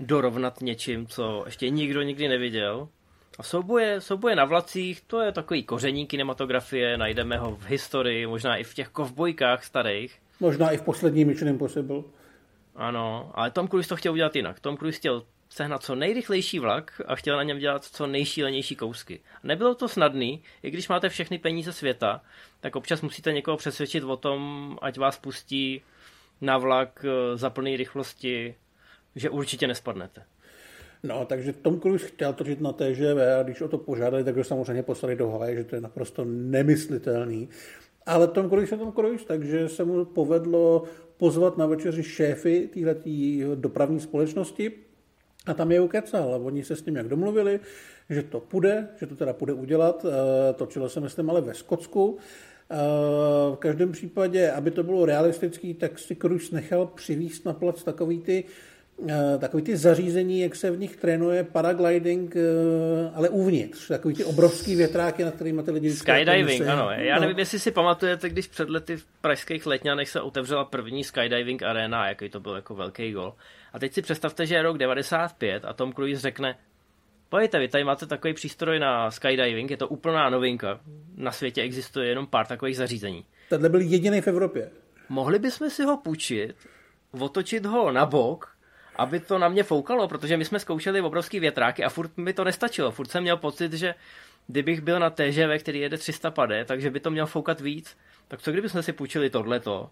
dorovnat 0.00 0.60
něčím, 0.60 1.06
co 1.06 1.42
ještě 1.46 1.70
nikdo 1.70 2.02
nikdy 2.02 2.28
neviděl. 2.28 2.88
A 3.38 3.42
souboje, 3.42 4.00
souboje 4.00 4.36
na 4.36 4.44
vlacích, 4.44 5.00
to 5.00 5.20
je 5.20 5.32
takový 5.32 5.62
koření 5.62 6.06
kinematografie, 6.06 6.98
najdeme 6.98 7.38
ho 7.38 7.56
v 7.56 7.66
historii, 7.66 8.26
možná 8.26 8.56
i 8.56 8.64
v 8.64 8.74
těch 8.74 8.88
kovbojkách 8.88 9.64
starých. 9.64 10.18
Možná 10.40 10.70
i 10.70 10.76
v 10.76 10.82
poslední 10.82 11.24
Mission 11.24 11.48
Impossible. 11.48 12.02
Ano, 12.76 13.30
ale 13.34 13.50
Tom 13.50 13.68
Cruise 13.68 13.88
to 13.88 13.96
chtěl 13.96 14.12
udělat 14.12 14.36
jinak. 14.36 14.60
Tom 14.60 14.76
Cruise 14.76 14.98
chtěl 14.98 15.22
sehnat 15.48 15.84
co 15.84 15.94
nejrychlejší 15.94 16.58
vlak 16.58 17.00
a 17.06 17.14
chtěl 17.14 17.36
na 17.36 17.42
něm 17.42 17.58
dělat 17.58 17.84
co 17.84 18.06
nejšílenější 18.06 18.76
kousky. 18.76 19.20
Nebylo 19.42 19.74
to 19.74 19.88
snadný, 19.88 20.42
i 20.62 20.70
když 20.70 20.88
máte 20.88 21.08
všechny 21.08 21.38
peníze 21.38 21.72
světa, 21.72 22.20
tak 22.60 22.76
občas 22.76 23.02
musíte 23.02 23.32
někoho 23.32 23.56
přesvědčit 23.56 24.04
o 24.04 24.16
tom, 24.16 24.78
ať 24.82 24.98
vás 24.98 25.18
pustí 25.18 25.82
na 26.40 26.58
vlak 26.58 27.04
eh, 27.04 27.36
za 27.36 27.50
plné 27.50 27.76
rychlosti, 27.76 28.54
že 29.16 29.30
určitě 29.30 29.66
nespadnete. 29.66 30.24
No, 31.02 31.24
takže 31.24 31.52
Tom 31.52 31.80
Cruise 31.80 32.06
chtěl 32.06 32.32
točit 32.32 32.60
na 32.60 32.72
TGV 32.72 33.18
a 33.40 33.42
když 33.42 33.60
o 33.60 33.68
to 33.68 33.78
požádali, 33.78 34.24
tak 34.24 34.36
ho 34.36 34.44
samozřejmě 34.44 34.82
poslali 34.82 35.16
do 35.16 35.30
Havaje, 35.30 35.56
že 35.56 35.64
to 35.64 35.74
je 35.74 35.80
naprosto 35.80 36.24
nemyslitelný. 36.24 37.48
Ale 38.06 38.28
Tom 38.28 38.48
Cruise 38.48 38.74
je 38.74 38.78
Tom 38.78 38.92
Cruise, 38.92 39.24
takže 39.24 39.68
se 39.68 39.84
mu 39.84 40.04
povedlo 40.04 40.84
pozvat 41.16 41.58
na 41.58 41.66
večeři 41.66 42.02
šéfy 42.02 42.68
této 42.74 43.00
dopravní 43.54 44.00
společnosti 44.00 44.72
a 45.46 45.54
tam 45.54 45.72
je 45.72 45.80
ukecal. 45.80 46.40
Oni 46.44 46.64
se 46.64 46.76
s 46.76 46.84
ním 46.84 46.96
jak 46.96 47.08
domluvili, 47.08 47.60
že 48.10 48.22
to 48.22 48.40
půjde, 48.40 48.88
že 49.00 49.06
to 49.06 49.16
teda 49.16 49.32
půjde 49.32 49.52
udělat. 49.52 50.06
Eh, 50.08 50.52
točilo 50.52 50.88
se, 50.88 51.00
myslím, 51.00 51.30
ale 51.30 51.40
ve 51.40 51.54
Skotsku. 51.54 52.18
Eh, 52.70 52.76
v 53.54 53.56
každém 53.58 53.92
případě, 53.92 54.50
aby 54.50 54.70
to 54.70 54.82
bylo 54.82 55.06
realistický, 55.06 55.74
tak 55.74 55.98
si 55.98 56.16
Cruise 56.16 56.54
nechal 56.54 56.86
přivíst 56.86 57.44
na 57.44 57.52
plac 57.52 57.84
takový 57.84 58.18
ty 58.18 58.44
Eh, 58.44 58.46
takový 59.38 59.62
ty 59.62 59.76
zařízení, 59.76 60.40
jak 60.40 60.56
se 60.56 60.70
v 60.70 60.78
nich 60.78 60.96
trénuje 60.96 61.44
paragliding, 61.44 62.36
eh, 62.36 62.40
ale 63.14 63.28
uvnitř. 63.28 63.88
Takový 63.88 64.14
ty 64.14 64.24
obrovský 64.24 64.76
větráky, 64.76 65.24
na 65.24 65.30
kterými 65.30 65.62
ty 65.62 65.70
lidi... 65.70 65.90
Skydiving, 65.90 66.66
ano. 66.66 66.90
Já 66.90 67.14
no. 67.14 67.20
nevím, 67.20 67.38
jestli 67.38 67.58
si 67.58 67.70
pamatujete, 67.70 68.28
když 68.28 68.46
před 68.48 68.70
lety 68.70 68.96
v 68.96 69.06
pražských 69.20 69.66
letňanech 69.66 70.08
se 70.08 70.20
otevřela 70.20 70.64
první 70.64 71.04
skydiving 71.04 71.62
arena, 71.62 72.08
jaký 72.08 72.28
to 72.28 72.40
byl 72.40 72.54
jako 72.54 72.74
velký 72.74 73.12
gol. 73.12 73.34
A 73.72 73.78
teď 73.78 73.92
si 73.92 74.02
představte, 74.02 74.46
že 74.46 74.54
je 74.54 74.62
rok 74.62 74.78
95 74.78 75.64
a 75.64 75.72
Tom 75.72 75.92
Cruise 75.92 76.20
řekne, 76.20 76.56
Pojďte, 77.28 77.58
vy 77.58 77.68
tady 77.68 77.84
máte 77.84 78.06
takový 78.06 78.34
přístroj 78.34 78.78
na 78.78 79.10
skydiving, 79.10 79.70
je 79.70 79.76
to 79.76 79.88
úplná 79.88 80.30
novinka. 80.30 80.80
Na 81.16 81.32
světě 81.32 81.62
existuje 81.62 82.08
jenom 82.08 82.26
pár 82.26 82.46
takových 82.46 82.76
zařízení. 82.76 83.24
Tenhle 83.48 83.68
byl 83.68 83.80
jediný 83.80 84.20
v 84.20 84.28
Evropě. 84.28 84.70
Mohli 85.08 85.38
bychom 85.38 85.70
si 85.70 85.84
ho 85.84 85.96
půjčit, 85.96 86.56
otočit 87.20 87.66
ho 87.66 87.92
na 87.92 88.06
bok 88.06 88.51
aby 88.96 89.20
to 89.20 89.38
na 89.38 89.48
mě 89.48 89.62
foukalo, 89.62 90.08
protože 90.08 90.36
my 90.36 90.44
jsme 90.44 90.58
zkoušeli 90.58 91.00
obrovský 91.00 91.40
větráky 91.40 91.84
a 91.84 91.88
furt 91.88 92.16
mi 92.16 92.32
to 92.32 92.44
nestačilo. 92.44 92.90
Furt 92.90 93.10
jsem 93.10 93.22
měl 93.22 93.36
pocit, 93.36 93.72
že 93.72 93.94
kdybych 94.46 94.80
byl 94.80 94.98
na 94.98 95.10
TŽV, 95.10 95.58
který 95.58 95.80
jede 95.80 95.98
300 95.98 96.30
pade, 96.30 96.64
takže 96.64 96.90
by 96.90 97.00
to 97.00 97.10
měl 97.10 97.26
foukat 97.26 97.60
víc. 97.60 97.96
Tak 98.28 98.42
co 98.42 98.52
kdybychom 98.52 98.82
si 98.82 98.92
půjčili 98.92 99.30
tohleto? 99.30 99.90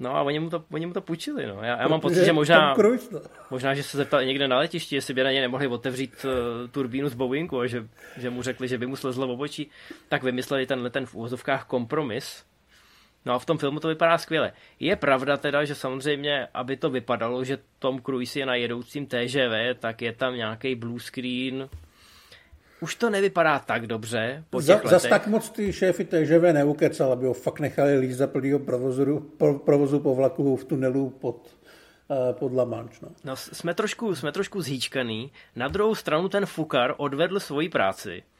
No 0.00 0.16
a 0.16 0.22
oni 0.22 0.38
mu 0.38 0.50
to, 0.50 0.64
oni 0.70 0.86
mu 0.86 0.92
to 0.92 1.00
půjčili, 1.00 1.46
no. 1.46 1.58
Já, 1.62 1.82
já 1.82 1.88
mám 1.88 2.00
pocit, 2.00 2.24
že 2.24 2.32
možná, 2.32 2.74
no. 2.78 3.20
možná, 3.50 3.74
že 3.74 3.82
se 3.82 3.96
zeptal 3.96 4.24
někde 4.24 4.48
na 4.48 4.58
letišti, 4.58 4.94
jestli 4.94 5.14
by 5.14 5.24
na 5.24 5.32
ně 5.32 5.40
nemohli 5.40 5.66
otevřít 5.66 6.24
uh, 6.24 6.70
turbínu 6.70 7.08
z 7.08 7.14
Boeingu 7.14 7.60
a 7.60 7.66
že, 7.66 7.86
že 8.16 8.30
mu 8.30 8.42
řekli, 8.42 8.68
že 8.68 8.78
by 8.78 8.86
mu 8.86 8.96
slezlo 8.96 9.26
v 9.26 9.30
obočí, 9.30 9.70
tak 10.08 10.22
vymysleli 10.22 10.66
tenhle 10.66 10.90
ten 10.90 11.06
v 11.06 11.14
úvozovkách 11.14 11.64
kompromis, 11.64 12.44
No 13.26 13.34
a 13.34 13.38
v 13.38 13.46
tom 13.46 13.58
filmu 13.58 13.80
to 13.80 13.88
vypadá 13.88 14.18
skvěle. 14.18 14.52
Je 14.80 14.96
pravda 14.96 15.36
teda, 15.36 15.64
že 15.64 15.74
samozřejmě, 15.74 16.48
aby 16.54 16.76
to 16.76 16.90
vypadalo, 16.90 17.44
že 17.44 17.58
Tom 17.78 18.02
Cruise 18.02 18.38
je 18.38 18.46
na 18.46 18.54
jedoucím 18.54 19.06
TŽV, 19.06 19.78
tak 19.78 20.02
je 20.02 20.12
tam 20.12 20.34
nějaký 20.34 20.74
blue 20.74 21.00
screen. 21.00 21.68
Už 22.80 22.94
to 22.94 23.10
nevypadá 23.10 23.58
tak 23.58 23.86
dobře 23.86 24.44
po 24.50 24.58
těch 24.58 24.66
Za, 24.66 24.74
letech. 24.74 24.90
Zas 24.90 25.02
tak 25.02 25.26
moc 25.26 25.50
ty 25.50 25.72
šéfy 25.72 26.04
TŽV 26.04 26.52
neukecal, 26.52 27.12
aby 27.12 27.26
ho 27.26 27.34
fakt 27.34 27.60
nechali 27.60 27.98
líst 27.98 28.18
za 28.18 28.26
plnýho 28.26 28.58
provozu, 28.58 29.20
provozu 29.64 30.00
po 30.00 30.14
vlaku 30.14 30.56
v 30.56 30.64
tunelu 30.64 31.10
pod, 31.10 31.54
uh, 32.08 32.16
pod 32.32 32.52
La 32.52 32.64
Manche. 32.64 32.98
No. 33.02 33.08
no. 33.24 33.36
jsme, 33.36 33.74
trošku, 33.74 34.14
jsme 34.14 34.32
trošku 34.32 34.62
zhýčkaný. 34.62 35.32
Na 35.56 35.68
druhou 35.68 35.94
stranu 35.94 36.28
ten 36.28 36.46
Fukar 36.46 36.94
odvedl 36.96 37.40
svoji 37.40 37.68
práci 37.68 38.22
Eh, 38.22 38.31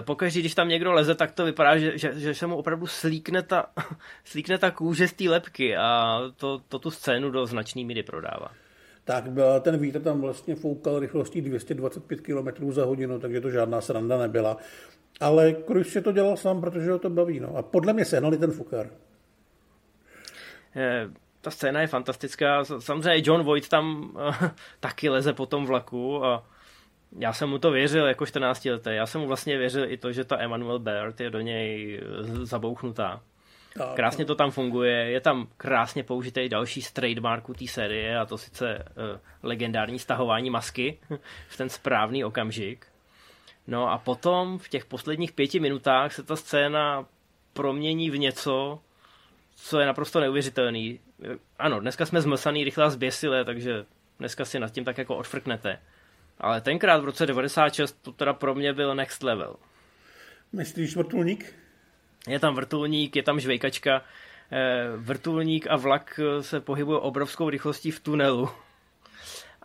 pokaždé, 0.00 0.40
když 0.40 0.54
tam 0.54 0.68
někdo 0.68 0.92
leze, 0.92 1.14
tak 1.14 1.32
to 1.32 1.44
vypadá, 1.44 1.78
že, 1.78 1.98
že, 1.98 2.12
že 2.20 2.34
se 2.34 2.46
mu 2.46 2.56
opravdu 2.56 2.86
slíkne 2.86 3.42
ta, 3.42 3.66
slíkne 4.24 4.58
ta 4.58 4.70
kůže 4.70 5.08
z 5.08 5.12
té 5.12 5.24
lepky 5.24 5.76
a 5.76 6.20
to, 6.36 6.60
to 6.68 6.78
tu 6.78 6.90
scénu 6.90 7.30
do 7.30 7.46
značný 7.46 7.84
míry 7.84 8.02
prodává. 8.02 8.50
Tak 9.04 9.24
ten 9.60 9.78
vítr 9.78 10.00
tam 10.00 10.20
vlastně 10.20 10.54
foukal 10.54 10.98
rychlostí 10.98 11.40
225 11.40 12.20
km 12.20 12.72
za 12.72 12.84
hodinu, 12.84 13.18
takže 13.18 13.40
to 13.40 13.50
žádná 13.50 13.80
sranda 13.80 14.18
nebyla. 14.18 14.56
Ale 15.20 15.54
Cruise 15.66 15.90
si 15.90 16.02
to 16.02 16.12
dělal 16.12 16.36
sám, 16.36 16.60
protože 16.60 16.90
ho 16.90 16.98
to 16.98 17.10
baví. 17.10 17.40
No. 17.40 17.56
A 17.56 17.62
podle 17.62 17.92
mě 17.92 18.04
sehnali 18.04 18.38
ten 18.38 18.50
fukar. 18.50 18.90
Je, 20.74 21.02
eh, 21.02 21.10
ta 21.40 21.50
scéna 21.50 21.80
je 21.80 21.86
fantastická. 21.86 22.64
Samozřejmě 22.64 23.22
John 23.24 23.42
Voight 23.42 23.68
tam 23.68 24.16
taky 24.80 25.08
leze 25.08 25.32
po 25.32 25.46
tom 25.46 25.66
vlaku 25.66 26.24
a 26.24 26.46
já 27.18 27.32
jsem 27.32 27.48
mu 27.48 27.58
to 27.58 27.70
věřil 27.70 28.06
jako 28.06 28.26
14 28.26 28.64
leté. 28.64 28.94
Já 28.94 29.06
jsem 29.06 29.20
mu 29.20 29.26
vlastně 29.26 29.58
věřil 29.58 29.90
i 29.90 29.96
to, 29.96 30.12
že 30.12 30.24
ta 30.24 30.38
Emmanuel 30.38 30.78
Baird 30.78 31.20
je 31.20 31.30
do 31.30 31.40
něj 31.40 32.00
zabouchnutá. 32.42 33.22
Krásně 33.94 34.24
to 34.24 34.34
tam 34.34 34.50
funguje, 34.50 35.10
je 35.10 35.20
tam 35.20 35.48
krásně 35.56 36.02
použitý 36.02 36.48
další 36.48 36.82
z 36.82 36.92
trademarku 36.92 37.54
té 37.54 37.66
série 37.66 38.18
a 38.18 38.26
to 38.26 38.38
sice 38.38 38.78
uh, 38.78 39.20
legendární 39.42 39.98
stahování 39.98 40.50
masky 40.50 40.98
v 41.48 41.56
ten 41.56 41.68
správný 41.68 42.24
okamžik. 42.24 42.86
No 43.66 43.90
a 43.92 43.98
potom 43.98 44.58
v 44.58 44.68
těch 44.68 44.84
posledních 44.84 45.32
pěti 45.32 45.60
minutách 45.60 46.12
se 46.12 46.22
ta 46.22 46.36
scéna 46.36 47.06
promění 47.52 48.10
v 48.10 48.18
něco, 48.18 48.78
co 49.56 49.80
je 49.80 49.86
naprosto 49.86 50.20
neuvěřitelný. 50.20 51.00
Ano, 51.58 51.80
dneska 51.80 52.06
jsme 52.06 52.20
zmlsaný 52.20 52.64
rychle 52.64 52.84
a 52.84 52.90
zběsilé, 52.90 53.44
takže 53.44 53.84
dneska 54.18 54.44
si 54.44 54.60
nad 54.60 54.72
tím 54.72 54.84
tak 54.84 54.98
jako 54.98 55.16
odfrknete. 55.16 55.78
Ale 56.40 56.60
tenkrát 56.60 56.98
v 56.98 57.04
roce 57.04 57.26
96 57.26 57.98
to 58.02 58.12
teda 58.12 58.32
pro 58.32 58.54
mě 58.54 58.72
byl 58.72 58.94
next 58.94 59.22
level. 59.22 59.56
Myslíš 60.52 60.96
vrtulník? 60.96 61.54
Je 62.28 62.38
tam 62.38 62.54
vrtulník, 62.54 63.16
je 63.16 63.22
tam 63.22 63.40
žvejkačka. 63.40 64.02
Eh, 64.52 64.96
vrtulník 64.96 65.66
a 65.70 65.76
vlak 65.76 66.20
se 66.40 66.60
pohybují 66.60 66.98
obrovskou 67.00 67.50
rychlostí 67.50 67.90
v 67.90 68.00
tunelu. 68.00 68.48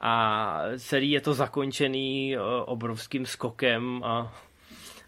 A 0.02 0.64
celý 0.78 1.12
je 1.12 1.22
to 1.22 1.34
zakončený 1.34 2.36
eh, 2.36 2.40
obrovským 2.66 3.26
skokem 3.26 4.04
a, 4.04 4.36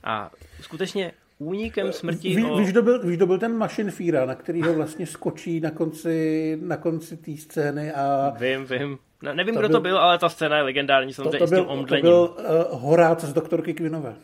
a 0.04 0.32
skutečně 0.62 1.12
únikem 1.38 1.94
smrti. 1.94 2.36
Ví, 2.36 2.46
o... 2.46 2.58
víš, 2.58 2.70
kdo 2.70 2.82
byl, 2.82 3.04
víš, 3.08 3.18
kdo 3.18 3.28
byl 3.28 3.40
ten 3.40 3.58
Machine 3.58 3.92
Fíra, 3.92 4.26
na 4.26 4.36
kterýho 4.36 4.74
vlastně 4.74 5.06
skočí 5.06 5.60
na 5.60 5.72
konci, 5.72 6.58
na 6.62 6.78
konci 6.78 7.18
té 7.18 7.38
scény 7.38 7.92
a... 7.92 8.34
Vím, 8.40 8.66
vím. 8.66 8.98
Ne, 9.24 9.34
nevím, 9.34 9.54
to 9.54 9.60
kdo 9.60 9.70
byl, 9.70 9.78
to 9.78 9.82
byl, 9.82 9.98
ale 9.98 10.18
ta 10.18 10.30
scéna 10.30 10.58
je 10.58 10.64
legendární, 10.64 11.14
samozřejmě 11.14 11.40
to, 11.40 11.46
to 11.46 11.50
byl, 11.50 11.58
s 11.58 11.62
tím 11.62 11.70
omdlením. 11.70 12.06
To 12.06 12.10
byl 12.10 12.46
uh, 12.72 12.82
Horác 12.82 13.24
z 13.24 13.34
doktorky 13.34 13.74
Quinové. 13.74 14.16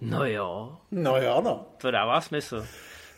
No 0.00 0.26
jo. 0.26 0.76
No 0.90 1.16
jo, 1.22 1.40
no. 1.44 1.66
To 1.78 1.90
dává 1.90 2.20
smysl. 2.20 2.66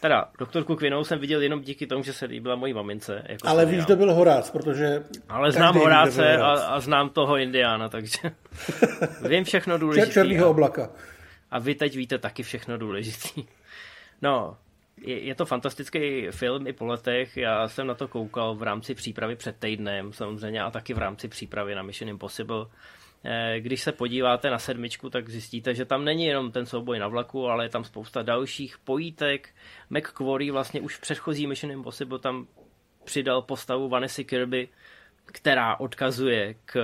Teda, 0.01 0.29
doktorku 0.39 0.77
Kvinou 0.77 1.05
jsem 1.05 1.19
viděl 1.19 1.43
jenom 1.43 1.61
díky 1.61 1.87
tomu, 1.87 2.03
že 2.03 2.13
se 2.13 2.27
líbila 2.27 2.57
mojí 2.57 2.75
mamince. 2.75 3.23
Jako 3.29 3.49
Ale 3.49 3.67
víš, 3.67 3.87
to 3.87 3.97
byl 3.97 4.15
Horác, 4.15 4.51
protože... 4.51 5.05
Ale 5.29 5.53
znám 5.53 5.75
Horáce 5.75 6.37
a, 6.37 6.51
a 6.51 6.81
znám 6.81 7.09
toho 7.09 7.37
Indiána, 7.37 7.89
takže 7.89 8.19
vím 9.29 9.45
všechno 9.45 9.79
důležité. 9.79 10.13
Černýho 10.13 10.51
oblaka. 10.51 10.91
A 11.51 11.59
vy 11.59 11.75
teď 11.75 11.97
víte 11.97 12.19
taky 12.19 12.43
všechno 12.43 12.79
důležité. 12.79 13.41
No, 14.23 14.57
je, 14.97 15.21
je 15.21 15.35
to 15.35 15.47
fantastický 15.47 16.27
film 16.31 16.67
i 16.67 16.73
po 16.73 16.87
letech. 16.87 17.37
Já 17.37 17.69
jsem 17.69 17.87
na 17.87 17.95
to 17.95 18.09
koukal 18.09 18.55
v 18.55 18.63
rámci 18.63 18.95
přípravy 18.95 19.37
před 19.37 19.57
týdnem 19.59 20.13
samozřejmě 20.13 20.63
a 20.63 20.71
taky 20.71 20.95
v 20.95 20.99
rámci 20.99 21.29
přípravy 21.29 21.75
na 21.75 21.83
Mission 21.83 22.09
Impossible. 22.09 22.67
Eh, 23.25 23.61
když 23.61 23.83
se 23.83 23.93
podíváte 23.93 24.51
na 24.51 24.59
sedmičku, 24.59 25.11
tak 25.11 25.29
zjistíte, 25.29 25.75
že 25.75 25.85
tam 25.85 26.05
není 26.05 26.25
jenom 26.25 26.53
ten 26.53 26.67
souboj 26.67 26.99
na 26.99 27.09
vlaku, 27.09 27.49
ale 27.49 27.65
je 27.65 27.69
tam 27.69 27.85
spousta 27.85 28.23
dalších 28.23 28.79
pojítek. 28.79 29.49
McQuarrie 29.91 30.53
vlastně 30.53 30.81
už 30.81 30.97
v 30.97 31.01
předchozí 31.01 31.47
Mission 31.47 31.73
Impossible 31.73 32.19
tam 32.19 32.47
přidal 33.05 33.43
postavu 33.43 33.89
Vanessa 33.89 34.23
Kirby, 34.23 34.69
která 35.27 35.81
odkazuje 35.81 36.55
k 36.65 36.75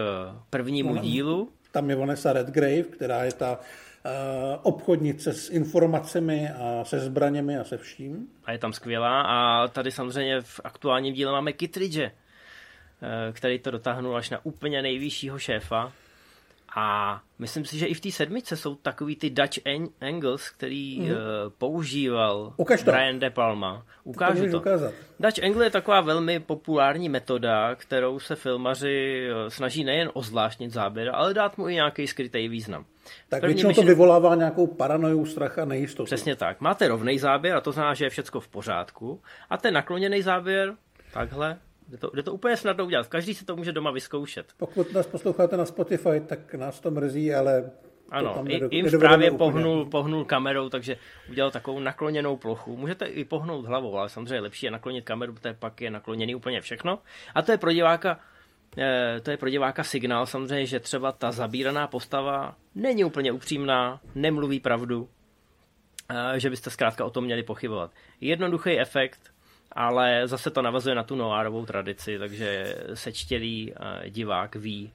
prvnímu 0.50 0.96
dílu. 0.96 1.52
Tam 1.72 1.90
je 1.90 1.96
Vanessa 1.96 2.32
Redgrave, 2.32 2.82
která 2.82 3.24
je 3.24 3.32
ta 3.32 3.60
obchodnice 4.62 5.32
s 5.32 5.50
informacemi 5.50 6.50
a 6.50 6.84
se 6.84 7.00
zbraněmi 7.00 7.58
a 7.58 7.64
se 7.64 7.76
vším. 7.76 8.28
A 8.44 8.52
je 8.52 8.58
tam 8.58 8.72
skvělá 8.72 9.22
a 9.22 9.68
tady 9.68 9.90
samozřejmě 9.90 10.40
v 10.40 10.60
aktuálním 10.64 11.14
díle 11.14 11.32
máme 11.32 11.52
Kittridge, 11.52 11.98
eh, 11.98 12.12
který 13.32 13.58
to 13.58 13.70
dotáhnul 13.70 14.16
až 14.16 14.30
na 14.30 14.44
úplně 14.44 14.82
nejvyššího 14.82 15.38
šéfa. 15.38 15.92
A 16.76 17.20
myslím 17.38 17.64
si, 17.64 17.78
že 17.78 17.86
i 17.86 17.94
v 17.94 18.00
té 18.00 18.10
sedmice 18.10 18.56
jsou 18.56 18.74
takový 18.74 19.16
ty 19.16 19.30
Dutch 19.30 19.58
angles, 20.00 20.50
který 20.50 21.00
mm. 21.00 21.06
uh, 21.06 21.16
používal 21.58 22.52
Ukaž 22.56 22.82
to. 22.82 22.90
Brian 22.90 23.18
De 23.18 23.30
Palma. 23.30 23.86
Ukážu 24.04 24.44
to. 24.44 24.50
to. 24.50 24.58
Ukázat. 24.58 24.94
Dutch 25.20 25.44
angle 25.44 25.66
je 25.66 25.70
taková 25.70 26.00
velmi 26.00 26.40
populární 26.40 27.08
metoda, 27.08 27.74
kterou 27.74 28.18
se 28.18 28.36
filmaři 28.36 29.28
uh, 29.30 29.48
snaží 29.48 29.84
nejen 29.84 30.10
ozvláštnit 30.14 30.72
záběr, 30.72 31.10
ale 31.14 31.34
dát 31.34 31.58
mu 31.58 31.68
i 31.68 31.74
nějaký 31.74 32.06
skrytý 32.06 32.48
význam. 32.48 32.84
Tak 33.28 33.40
První 33.40 33.54
většinou 33.54 33.68
myšlen... 33.68 33.86
to 33.86 33.88
vyvolává 33.88 34.34
nějakou 34.34 34.66
paranoju, 34.66 35.26
strach 35.26 35.58
a 35.58 35.64
nejistotu. 35.64 36.04
Přesně 36.04 36.36
tak. 36.36 36.60
Máte 36.60 36.88
rovný 36.88 37.18
záběr 37.18 37.56
a 37.56 37.60
to 37.60 37.72
znamená, 37.72 37.94
že 37.94 38.04
je 38.04 38.10
všechno 38.10 38.40
v 38.40 38.48
pořádku. 38.48 39.20
A 39.50 39.56
ten 39.56 39.74
nakloněný 39.74 40.22
záběr, 40.22 40.74
takhle, 41.12 41.58
Jde 41.88 41.98
to, 41.98 42.10
jde 42.14 42.22
to 42.22 42.32
úplně 42.32 42.56
snadno 42.56 42.84
udělat. 42.84 43.06
Každý 43.06 43.34
si 43.34 43.44
to 43.44 43.56
může 43.56 43.72
doma 43.72 43.90
vyzkoušet. 43.90 44.46
Pokud 44.56 44.92
nás 44.92 45.06
posloucháte 45.06 45.56
na 45.56 45.64
Spotify, 45.64 46.20
tak 46.26 46.54
nás 46.54 46.80
to 46.80 46.90
mrzí, 46.90 47.34
ale 47.34 47.70
ano, 48.10 48.44
jim 48.70 48.86
právě 48.98 49.30
pohnul, 49.30 49.84
pohnul 49.84 50.24
kamerou, 50.24 50.68
takže 50.68 50.96
udělal 51.30 51.50
takovou 51.50 51.80
nakloněnou 51.80 52.36
plochu. 52.36 52.76
Můžete 52.76 53.06
i 53.06 53.24
pohnout 53.24 53.66
hlavou, 53.66 53.96
ale 53.96 54.08
samozřejmě 54.08 54.40
lepší 54.40 54.66
je 54.66 54.70
naklonit 54.70 55.04
kameru, 55.04 55.32
protože 55.32 55.54
pak 55.54 55.80
je 55.80 55.90
nakloněný 55.90 56.34
úplně 56.34 56.60
všechno. 56.60 56.98
A 57.34 57.42
to 57.42 57.52
je 57.52 57.58
pro 57.58 57.72
diváka, 57.72 58.20
eh, 58.78 59.20
to 59.22 59.30
je 59.30 59.36
pro 59.36 59.50
diváka 59.50 59.84
signál 59.84 60.26
samozřejmě, 60.26 60.66
že 60.66 60.80
třeba 60.80 61.12
ta 61.12 61.32
zabíraná 61.32 61.86
postava 61.86 62.56
není 62.74 63.04
úplně 63.04 63.32
upřímná, 63.32 64.00
nemluví 64.14 64.60
pravdu, 64.60 65.08
eh, 66.10 66.40
že 66.40 66.50
byste 66.50 66.70
zkrátka 66.70 67.04
o 67.04 67.10
tom 67.10 67.24
měli 67.24 67.42
pochybovat. 67.42 67.90
Jednoduchý 68.20 68.78
efekt, 68.78 69.32
ale 69.72 70.22
zase 70.28 70.50
to 70.50 70.62
navazuje 70.62 70.94
na 70.94 71.02
tu 71.02 71.16
noárovou 71.16 71.66
tradici, 71.66 72.18
takže 72.18 72.76
sečtělý 72.94 73.72
eh, 73.72 74.10
divák 74.10 74.56
ví, 74.56 74.92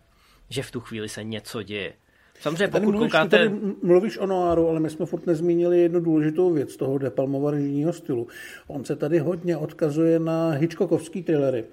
že 0.49 0.63
v 0.63 0.71
tu 0.71 0.79
chvíli 0.79 1.09
se 1.09 1.23
něco 1.23 1.63
děje. 1.63 1.93
Samozřejmě 2.39 2.67
pokud 2.67 2.91
mluvíš, 2.91 3.11
koukáte... 3.11 3.37
Tady 3.37 3.49
mluvíš 3.83 4.17
o 4.17 4.25
noáru, 4.25 4.69
ale 4.69 4.79
my 4.79 4.89
jsme 4.89 5.05
furt 5.05 5.27
nezmínili 5.27 5.81
jednu 5.81 5.99
důležitou 5.99 6.53
věc 6.53 6.77
toho 6.77 6.97
Depalmova 6.97 7.51
režijního 7.51 7.93
stylu. 7.93 8.27
On 8.67 8.85
se 8.85 8.95
tady 8.95 9.19
hodně 9.19 9.57
odkazuje 9.57 10.19
na 10.19 10.49
Hitchcockovský 10.49 11.23
thrillery 11.23 11.65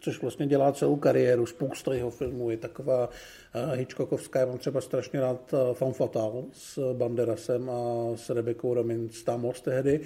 což 0.00 0.22
vlastně 0.22 0.46
dělá 0.46 0.72
celou 0.72 0.96
kariéru. 0.96 1.46
Spousta 1.46 1.94
jeho 1.94 2.10
filmů 2.10 2.50
je 2.50 2.56
taková 2.56 3.08
uh, 3.08 3.72
Hitchcockovská. 3.74 4.40
Já 4.40 4.46
mám 4.46 4.58
třeba 4.58 4.80
strašně 4.80 5.20
rád 5.20 5.52
uh, 5.52 5.74
Fan 5.74 5.92
Fatal 5.92 6.44
s 6.52 6.94
Banderasem 6.94 7.70
a 7.70 8.06
s 8.16 8.30
Rebekou 8.30 8.74
Ramin 8.74 9.08
Stamos 9.08 9.60
tehdy. 9.60 10.00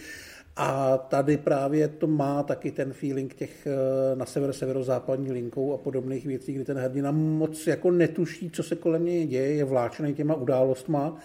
A 0.57 0.99
tady 0.99 1.37
právě 1.37 1.89
to 1.89 2.07
má 2.07 2.43
taky 2.43 2.71
ten 2.71 2.93
feeling 2.93 3.35
těch 3.35 3.67
eh, 3.67 4.17
na 4.17 4.27
sever 4.27 4.53
severozápadní 4.53 5.33
linkou 5.33 5.75
a 5.75 5.79
podobných 5.79 6.27
věcí, 6.27 6.53
kdy 6.53 6.65
ten 6.65 6.79
hrdina 6.79 7.11
moc 7.11 7.67
jako 7.67 7.91
netuší, 7.91 8.51
co 8.51 8.63
se 8.63 8.77
kolem 8.77 9.05
něj 9.05 9.27
děje, 9.27 9.55
je 9.55 9.65
vláčený 9.65 10.15
těma 10.15 10.35
událostma 10.35 11.17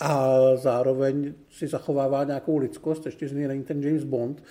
a 0.00 0.36
zároveň 0.54 1.34
si 1.50 1.68
zachovává 1.68 2.24
nějakou 2.24 2.58
lidskost, 2.58 3.06
ještě 3.06 3.28
z 3.28 3.32
něj 3.32 3.48
není 3.48 3.64
ten 3.64 3.82
James 3.82 4.04
Bond. 4.04 4.42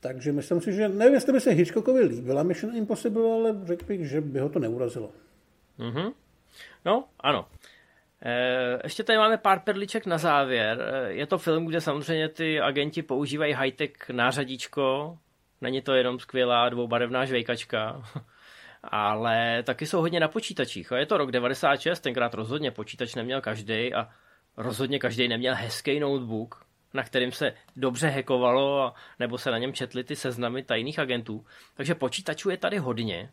Takže 0.00 0.32
myslím 0.32 0.60
si, 0.60 0.72
že 0.72 0.88
nevím, 0.88 1.14
jestli 1.14 1.32
by 1.32 1.40
se 1.40 1.50
Hitchcockovi 1.50 2.04
líbila 2.04 2.42
Mission 2.42 2.76
Impossible, 2.76 3.32
ale 3.32 3.56
řekl 3.64 3.86
bych, 3.86 4.08
že 4.08 4.20
by 4.20 4.38
ho 4.38 4.48
to 4.48 4.58
neurazilo. 4.58 5.10
Mm-hmm. 5.78 6.12
No, 6.84 7.04
ano. 7.20 7.46
Eh, 8.26 8.78
ještě 8.84 9.04
tady 9.04 9.18
máme 9.18 9.36
pár 9.36 9.60
perliček 9.60 10.06
na 10.06 10.18
závěr. 10.18 10.80
Eh, 10.80 11.12
je 11.12 11.26
to 11.26 11.38
film, 11.38 11.66
kde 11.66 11.80
samozřejmě 11.80 12.28
ty 12.28 12.60
agenti 12.60 13.02
používají 13.02 13.52
high-tech 13.52 13.92
nářadíčko. 14.12 15.18
Není 15.60 15.82
to 15.82 15.94
jenom 15.94 16.18
skvělá 16.18 16.68
dvoubarevná 16.68 17.24
žvejkačka, 17.24 18.02
ale 18.82 19.62
taky 19.62 19.86
jsou 19.86 20.00
hodně 20.00 20.20
na 20.20 20.28
počítačích. 20.28 20.92
Je 20.96 21.06
to 21.06 21.16
rok 21.16 21.30
96, 21.30 22.00
tenkrát 22.00 22.34
rozhodně 22.34 22.70
počítač 22.70 23.14
neměl 23.14 23.40
každý 23.40 23.94
a 23.94 24.08
rozhodně 24.56 24.98
každý 24.98 25.28
neměl 25.28 25.54
hezký 25.54 26.00
notebook, 26.00 26.66
na 26.94 27.02
kterým 27.02 27.32
se 27.32 27.54
dobře 27.76 28.08
hekovalo, 28.08 28.92
nebo 29.18 29.38
se 29.38 29.50
na 29.50 29.58
něm 29.58 29.72
četly 29.72 30.04
ty 30.04 30.16
seznamy 30.16 30.62
tajných 30.62 30.98
agentů. 30.98 31.44
Takže 31.74 31.94
počítačů 31.94 32.50
je 32.50 32.56
tady 32.56 32.78
hodně. 32.78 33.30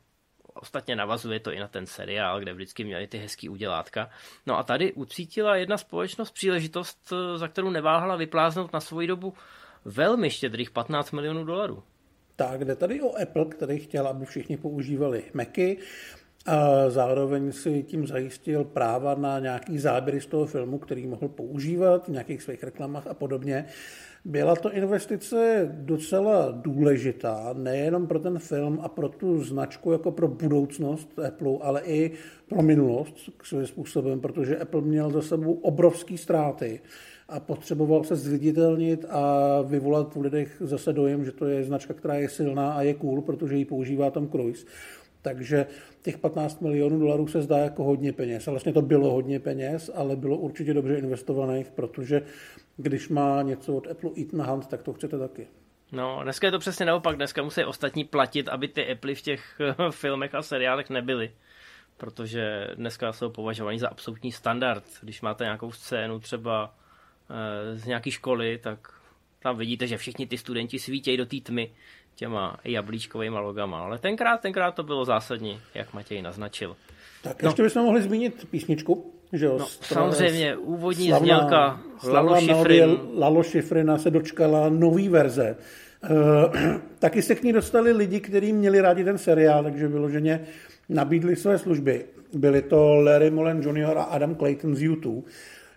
Ostatně 0.54 0.96
navazuje 0.96 1.40
to 1.40 1.52
i 1.52 1.60
na 1.60 1.68
ten 1.68 1.86
seriál, 1.86 2.40
kde 2.40 2.54
vždycky 2.54 2.84
měli 2.84 3.08
ty 3.08 3.18
hezký 3.18 3.50
udělátka. 3.50 4.10
No 4.46 4.58
a 4.58 4.64
tady 4.64 4.94
ucítila 4.94 5.56
jedna 5.56 5.78
společnost 5.78 6.32
příležitost, 6.32 7.14
za 7.36 7.48
kterou 7.48 7.70
neváhala 7.70 8.16
vypláznout 8.16 8.74
na 8.74 8.80
svoji 8.80 9.08
dobu 9.08 9.34
velmi 9.86 10.30
štědrých 10.30 10.72
15 10.72 11.12
milionů 11.12 11.44
dolarů. 11.44 11.84
Tak, 12.36 12.66
jde 12.66 12.76
tady 12.76 13.02
o 13.02 13.22
Apple, 13.22 13.46
který 13.46 13.80
chtěl, 13.80 14.08
aby 14.08 14.26
všichni 14.26 14.58
používali 14.58 15.24
Macy. 15.34 15.78
A 16.46 16.90
zároveň 16.90 17.52
si 17.52 17.84
tím 17.84 18.08
zajistil 18.08 18.64
práva 18.64 19.16
na 19.16 19.40
nějaký 19.40 19.80
záběry 19.80 20.22
z 20.22 20.26
toho 20.26 20.46
filmu, 20.46 20.80
který 20.80 21.08
mohl 21.08 21.28
používat 21.28 22.08
v 22.08 22.12
nějakých 22.12 22.42
svých 22.42 22.64
reklamách 22.64 23.08
a 23.08 23.14
podobně. 23.14 23.66
Byla 24.26 24.56
to 24.56 24.74
investice 24.74 25.70
docela 25.72 26.52
důležitá, 26.52 27.54
nejenom 27.58 28.08
pro 28.08 28.20
ten 28.20 28.40
film 28.40 28.80
a 28.82 28.88
pro 28.88 29.10
tu 29.10 29.44
značku 29.44 29.92
jako 29.92 30.12
pro 30.12 30.28
budoucnost 30.28 31.20
Apple, 31.28 31.58
ale 31.62 31.82
i 31.86 32.12
pro 32.48 32.62
minulost 32.62 33.16
svým 33.44 33.68
způsobem, 33.68 34.20
protože 34.20 34.58
Apple 34.58 34.82
měl 34.82 35.10
za 35.10 35.22
sebou 35.22 35.54
obrovské 35.54 36.18
ztráty 36.18 36.80
a 37.30 37.40
potřeboval 37.40 38.04
se 38.04 38.16
zviditelnit 38.16 39.06
a 39.10 39.62
vyvolat 39.62 40.16
v 40.16 40.22
lidech 40.22 40.58
zase 40.60 40.94
dojem, 40.94 41.26
že 41.26 41.32
to 41.32 41.46
je 41.46 41.64
značka, 41.64 41.94
která 41.94 42.14
je 42.14 42.30
silná 42.30 42.74
a 42.74 42.82
je 42.82 42.94
cool, 42.94 43.22
protože 43.22 43.56
ji 43.56 43.66
používá 43.66 44.12
Tom 44.12 44.30
Cruise. 44.30 44.66
Takže 45.22 45.66
těch 46.02 46.18
15 46.18 46.62
milionů 46.62 47.00
dolarů 47.00 47.28
se 47.28 47.42
zdá 47.42 47.58
jako 47.58 47.84
hodně 47.84 48.14
peněz. 48.14 48.48
A 48.48 48.52
vlastně 48.52 48.74
to 48.74 48.82
bylo 48.82 49.12
hodně 49.12 49.40
peněz, 49.40 49.92
ale 49.94 50.16
bylo 50.16 50.38
určitě 50.38 50.74
dobře 50.74 50.96
investovaných, 50.96 51.72
protože 51.72 52.22
když 52.82 53.10
má 53.10 53.42
něco 53.42 53.76
od 53.76 53.88
Apple 53.88 54.10
jít 54.16 54.34
na 54.34 54.46
hand, 54.46 54.68
tak 54.68 54.84
to 54.84 54.94
chcete 54.94 55.20
taky. 55.20 55.48
No, 55.92 56.20
dneska 56.24 56.48
je 56.48 56.52
to 56.52 56.60
přesně 56.60 56.86
naopak. 56.86 57.16
Dneska 57.16 57.44
musí 57.44 57.64
ostatní 57.64 58.04
platit, 58.04 58.50
aby 58.50 58.68
ty 58.68 58.92
Apple 58.92 59.16
v 59.16 59.22
těch 59.22 59.62
filmech 59.92 60.36
a 60.36 60.42
seriálech 60.42 60.90
nebyly. 60.90 61.32
Protože 61.98 62.68
dneska 62.76 63.14
jsou 63.14 63.30
považovaní 63.30 63.80
za 63.80 63.90
absolutní 63.90 64.32
standard. 64.32 64.84
Když 65.02 65.22
máte 65.22 65.44
nějakou 65.44 65.72
scénu 65.72 66.20
třeba 66.20 66.76
e, 67.30 67.78
z 67.78 67.86
nějaké 67.86 68.12
školy, 68.12 68.60
tak 68.64 68.94
tam 69.40 69.58
vidíte, 69.58 69.88
že 69.88 69.98
všichni 69.98 70.28
ty 70.28 70.38
studenti 70.38 70.80
svítějí 70.80 71.18
do 71.18 71.26
té 71.26 71.38
tmy 71.44 71.72
těma 72.16 72.58
jablíčkovými 72.64 73.38
logama. 73.38 73.80
Ale 73.80 74.00
tenkrát, 74.00 74.42
tenkrát 74.42 74.76
to 74.76 74.84
bylo 74.84 75.06
zásadní, 75.06 75.62
jak 75.74 75.94
Matěj 75.94 76.22
naznačil. 76.22 76.78
Tak 77.24 77.44
no. 77.44 77.50
ještě 77.50 77.64
bychom 77.64 77.84
mohli 77.84 78.02
zmínit 78.02 78.50
písničku. 78.50 79.21
Že 79.34 79.46
jo, 79.46 79.58
no, 79.60 79.68
samozřejmě, 79.82 80.58
úvodní 80.58 81.08
slavná, 81.08 81.26
znělka 81.26 81.82
Lalo 82.04 82.42
Šifrin. 82.42 82.98
Lalo 83.14 83.44
Šifrina 83.44 83.98
se 83.98 84.12
dočkala 84.12 84.70
nový 84.70 85.10
verze. 85.10 85.46
E, 85.46 86.78
taky 87.00 87.22
se 87.22 87.36
k 87.36 87.44
ní 87.44 87.54
dostali 87.54 87.92
lidi, 87.92 88.20
kteří 88.20 88.54
měli 88.54 88.82
rádi 88.82 89.04
ten 89.04 89.18
seriál, 89.18 89.64
takže 89.64 89.88
vyloženě 89.88 90.42
nabídli 90.90 91.36
své 91.36 91.58
služby. 91.58 92.06
Byli 92.34 92.62
to 92.62 92.96
Larry 92.96 93.32
Mullen 93.32 93.62
Jr. 93.62 93.98
a 93.98 94.04
Adam 94.04 94.36
Clayton 94.36 94.76
z 94.76 94.82
YouTube. 94.82 95.30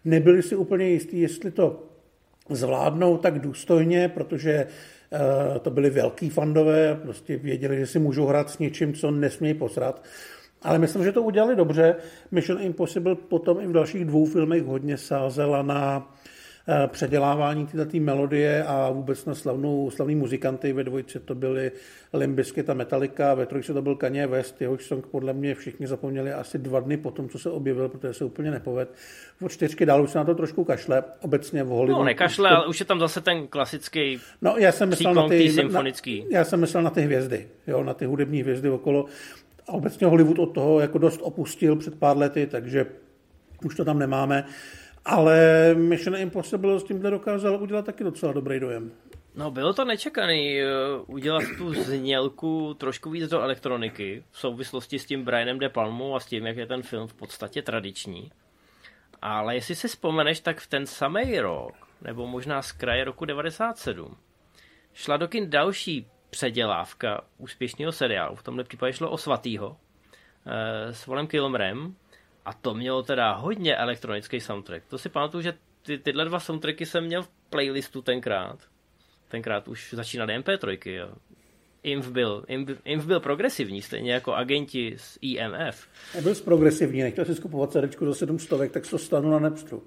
Nebyli 0.05 0.43
si 0.43 0.57
úplně 0.57 0.89
jistí, 0.89 1.21
jestli 1.21 1.51
to 1.51 1.83
zvládnou 2.51 3.17
tak 3.17 3.39
důstojně, 3.39 4.09
protože 4.09 4.67
Eh, 5.15 5.59
to 5.59 5.71
byli 5.71 5.91
velký 5.91 6.31
fandové, 6.31 6.95
prostě 7.03 7.37
věděli, 7.37 7.79
že 7.79 7.87
si 7.87 7.99
můžou 7.99 8.27
hrát 8.27 8.51
s 8.51 8.59
něčím, 8.59 8.95
co 8.95 9.11
nesmějí 9.11 9.55
posrat. 9.55 10.05
Ale 10.65 10.79
myslím, 10.79 11.05
že 11.05 11.13
to 11.13 11.23
udělali 11.23 11.57
dobře. 11.57 11.97
Mission 12.31 12.61
Impossible 12.61 13.15
potom 13.15 13.61
i 13.61 13.67
v 13.67 13.73
dalších 13.73 14.05
dvou 14.05 14.27
filmech 14.27 14.65
hodně 14.65 14.97
sázela 14.97 15.63
na 15.63 16.09
Eh, 16.69 16.89
předělávání 16.89 17.67
této 17.67 17.99
melodie 18.01 18.65
a 18.65 18.91
vůbec 18.91 19.25
na 19.25 19.35
slavnou, 19.35 19.91
slavný 19.91 20.15
muzikanty. 20.15 20.73
Ve 20.73 20.85
dvojce 20.85 21.21
to 21.21 21.35
byly 21.35 21.73
Limbiskit 22.13 22.71
a 22.71 22.75
Metallica, 22.75 23.35
ve 23.35 23.47
trojce 23.47 23.73
to 23.73 23.83
byl 23.83 23.95
Kanye 23.95 24.27
West, 24.27 24.61
jehož 24.61 24.85
song 24.85 25.07
podle 25.07 25.33
mě 25.33 25.55
všichni 25.55 25.87
zapomněli 25.87 26.33
asi 26.33 26.59
dva 26.59 26.81
dny 26.81 26.97
po 26.97 27.11
tom, 27.11 27.29
co 27.29 27.39
se 27.39 27.51
objevil, 27.51 27.89
protože 27.89 28.15
se 28.15 28.25
úplně 28.25 28.51
nepoved. 28.51 28.95
Od 29.43 29.53
čtyřky 29.53 29.87
dál 29.87 30.03
už 30.03 30.11
se 30.11 30.19
na 30.19 30.25
to 30.25 30.35
trošku 30.35 30.65
kašle, 30.65 31.05
obecně 31.21 31.65
v 31.65 31.67
Hollywoodu. 31.67 31.99
No, 31.99 32.05
nekašle, 32.05 32.51
to... 32.51 32.57
ale 32.57 32.67
už 32.67 32.81
je 32.81 32.87
tam 32.87 33.01
zase 33.01 33.21
ten 33.21 33.47
klasický 33.47 34.19
no, 34.43 34.55
já 34.59 34.73
jsem 34.73 34.89
myslel 34.89 35.15
na 35.15 35.29
ty, 35.29 35.51
symfonický. 35.51 36.21
Na, 36.21 36.39
já 36.39 36.45
jsem 36.45 36.61
myslel 36.61 36.83
na 36.83 36.91
ty 36.91 37.01
hvězdy, 37.01 37.49
jo, 37.67 37.85
na 37.85 37.95
ty 37.95 38.05
hudební 38.05 38.43
hvězdy 38.43 38.71
okolo. 38.71 39.07
A 39.69 39.73
obecně 39.73 40.07
Hollywood 40.07 40.39
od 40.39 40.47
toho 40.47 40.81
jako 40.81 40.99
dost 40.99 41.21
opustil 41.23 41.77
před 41.77 41.99
pár 41.99 42.17
lety, 42.17 42.47
takže 42.47 42.87
už 43.65 43.75
to 43.75 43.85
tam 43.85 43.99
nemáme. 43.99 44.45
Ale 45.05 45.39
Mission 45.75 46.17
Impossible 46.17 46.81
s 46.81 46.85
tímhle 46.85 47.11
dokázal 47.11 47.63
udělat 47.63 47.85
taky 47.85 48.05
docela 48.05 48.33
dobrý 48.33 48.61
dojem. 48.61 48.93
No, 49.35 49.51
bylo 49.51 49.73
to 49.73 49.85
nečekaný 49.85 50.59
uh, 50.63 51.15
udělat 51.15 51.43
tu 51.59 51.75
znělku 51.75 52.75
trošku 52.75 53.11
víc 53.11 53.31
do 53.31 53.41
elektroniky 53.41 54.25
v 54.31 54.39
souvislosti 54.39 54.99
s 54.99 55.07
tím 55.07 55.25
Brianem 55.25 55.59
De 55.59 55.69
Palmou 55.69 56.15
a 56.15 56.21
s 56.21 56.27
tím, 56.27 56.47
jak 56.47 56.57
je 56.57 56.67
ten 56.67 56.83
film 56.83 57.07
v 57.07 57.15
podstatě 57.15 57.63
tradiční. 57.63 58.31
Ale 59.23 59.55
jestli 59.55 59.75
si 59.75 59.89
vzpomeneš, 59.89 60.41
tak 60.41 60.61
v 60.61 60.67
ten 60.67 60.87
samý 60.87 61.41
rok, 61.41 61.75
nebo 62.03 62.27
možná 62.27 62.63
z 62.63 62.73
kraje 62.73 63.05
roku 63.05 63.25
97, 63.25 64.17
šla 64.93 65.17
do 65.17 65.29
kin 65.29 65.51
další 65.51 66.07
předělávka 66.35 67.21
úspěšného 67.39 67.93
seriálu. 67.93 68.37
V 68.37 68.43
tomhle 68.43 68.65
případě 68.65 68.93
šlo 68.93 69.11
o 69.11 69.19
Svatýho 69.19 69.69
uh, 69.69 69.77
s 70.91 71.07
Volem 71.07 71.27
Kilmrem 71.27 71.95
A 72.45 72.53
to 72.53 72.75
mělo 72.75 73.03
teda 73.03 73.33
hodně 73.33 73.77
elektronický 73.77 74.41
soundtrack. 74.41 74.87
To 74.89 74.99
si 74.99 75.09
pamatuju, 75.09 75.43
že 75.43 75.55
ty, 75.83 75.99
tyhle 75.99 76.25
dva 76.25 76.41
soundtracky 76.41 76.87
jsem 76.87 77.05
měl 77.05 77.23
v 77.23 77.29
playlistu 77.51 78.03
tenkrát. 78.03 78.59
Tenkrát 79.29 79.69
už 79.69 79.95
začínaly 79.95 80.39
MP3, 80.39 80.91
jo. 80.91 81.15
Inv 81.83 82.09
byl, 82.09 82.45
Inv, 82.49 82.71
Inv 82.85 83.07
byl 83.07 83.21
progresivní, 83.21 83.83
stejně 83.83 84.13
jako 84.13 84.35
agenti 84.35 84.95
z 84.97 85.19
IMF. 85.21 85.89
Byl 86.23 86.35
progresivní, 86.35 87.03
nechtěl 87.03 87.25
si 87.25 87.35
skupovat 87.35 87.73
CD 87.73 88.01
za 88.01 88.15
700, 88.15 88.73
tak 88.73 88.87
to 88.91 88.99
stanu 88.99 89.31
na 89.31 89.39
Nepstru. 89.39 89.83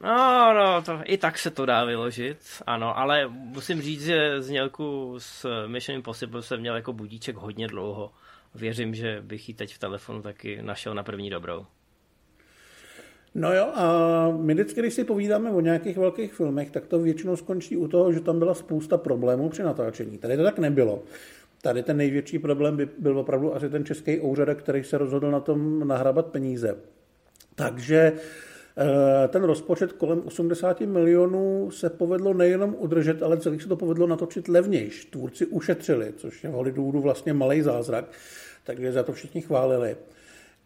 No, 0.00 0.54
no, 0.54 0.82
to, 0.82 1.00
i 1.04 1.18
tak 1.18 1.38
se 1.38 1.50
to 1.50 1.66
dá 1.66 1.84
vyložit, 1.84 2.38
ano, 2.66 2.98
ale 2.98 3.28
musím 3.28 3.82
říct, 3.82 4.04
že 4.04 4.42
znělku 4.42 5.14
s 5.18 5.66
Mission 5.66 5.96
Impossible 5.96 6.42
jsem 6.42 6.60
měl 6.60 6.76
jako 6.76 6.92
budíček 6.92 7.36
hodně 7.36 7.68
dlouho. 7.68 8.12
Věřím, 8.54 8.94
že 8.94 9.22
bych 9.22 9.48
ji 9.48 9.54
teď 9.54 9.74
v 9.74 9.78
telefonu 9.78 10.22
taky 10.22 10.62
našel 10.62 10.94
na 10.94 11.02
první 11.02 11.30
dobrou. 11.30 11.66
No 13.34 13.54
jo, 13.54 13.64
a 13.74 14.30
my 14.36 14.54
vždycky, 14.54 14.80
když 14.80 14.94
si 14.94 15.04
povídáme 15.04 15.50
o 15.50 15.60
nějakých 15.60 15.96
velkých 15.96 16.32
filmech, 16.32 16.70
tak 16.70 16.86
to 16.86 16.98
většinou 16.98 17.36
skončí 17.36 17.76
u 17.76 17.88
toho, 17.88 18.12
že 18.12 18.20
tam 18.20 18.38
byla 18.38 18.54
spousta 18.54 18.98
problémů 18.98 19.48
při 19.48 19.62
natáčení. 19.62 20.18
Tady 20.18 20.36
to 20.36 20.42
tak 20.42 20.58
nebylo. 20.58 21.02
Tady 21.62 21.82
ten 21.82 21.96
největší 21.96 22.38
problém 22.38 22.76
by 22.76 22.88
byl 22.98 23.18
opravdu 23.18 23.54
asi 23.54 23.70
ten 23.70 23.84
český 23.84 24.20
úřad, 24.20 24.48
který 24.54 24.84
se 24.84 24.98
rozhodl 24.98 25.30
na 25.30 25.40
tom 25.40 25.88
nahrabat 25.88 26.26
peníze. 26.26 26.76
Takže 27.54 28.12
eh, 28.16 28.49
ten 29.28 29.44
rozpočet 29.44 29.92
kolem 29.92 30.22
80 30.26 30.80
milionů 30.80 31.70
se 31.70 31.90
povedlo 31.90 32.34
nejenom 32.34 32.76
udržet, 32.78 33.22
ale 33.22 33.40
celý 33.40 33.60
se 33.60 33.68
to 33.68 33.76
povedlo 33.76 34.06
natočit 34.06 34.48
levnějš. 34.48 35.04
Tvůrci 35.04 35.46
ušetřili, 35.46 36.12
což 36.16 36.44
je 36.44 36.50
v 36.50 36.52
Hollywoodu 36.52 37.00
vlastně 37.00 37.32
malý 37.32 37.62
zázrak, 37.62 38.04
takže 38.64 38.92
za 38.92 39.02
to 39.02 39.12
všichni 39.12 39.40
chválili. 39.40 39.96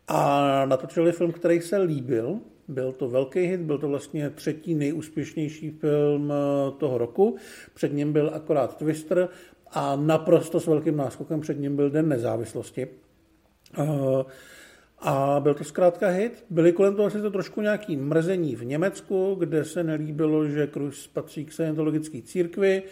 A 0.08 0.64
natočili 0.66 1.12
film, 1.12 1.32
který 1.32 1.60
se 1.60 1.78
líbil, 1.78 2.38
byl 2.68 2.92
to 2.92 3.08
velký 3.08 3.40
hit, 3.40 3.60
byl 3.60 3.78
to 3.78 3.88
vlastně 3.88 4.30
třetí 4.30 4.74
nejúspěšnější 4.74 5.70
film 5.70 6.32
eh, 6.32 6.70
toho 6.78 6.98
roku. 6.98 7.36
Před 7.74 7.92
ním 7.92 8.12
byl 8.12 8.30
akorát 8.34 8.76
Twister 8.76 9.28
a 9.70 9.96
naprosto 9.96 10.60
s 10.60 10.66
velkým 10.66 10.96
náskokem 10.96 11.40
před 11.40 11.60
ním 11.60 11.76
byl 11.76 11.90
Den 11.90 12.08
nezávislosti. 12.08 12.88
A 14.98 15.40
byl 15.40 15.54
to 15.54 15.64
zkrátka 15.64 16.08
hit. 16.08 16.44
Byly 16.50 16.72
kolem 16.72 16.96
toho 16.96 17.10
to 17.10 17.30
trošku 17.30 17.60
nějaký 17.60 17.96
mrzení 17.96 18.56
v 18.56 18.64
Německu, 18.64 19.34
kde 19.34 19.64
se 19.64 19.84
nelíbilo, 19.84 20.48
že 20.48 20.66
Cruz 20.66 21.06
patří 21.06 21.44
k 21.44 21.52
scientologické 21.52 22.22
církvi 22.22 22.82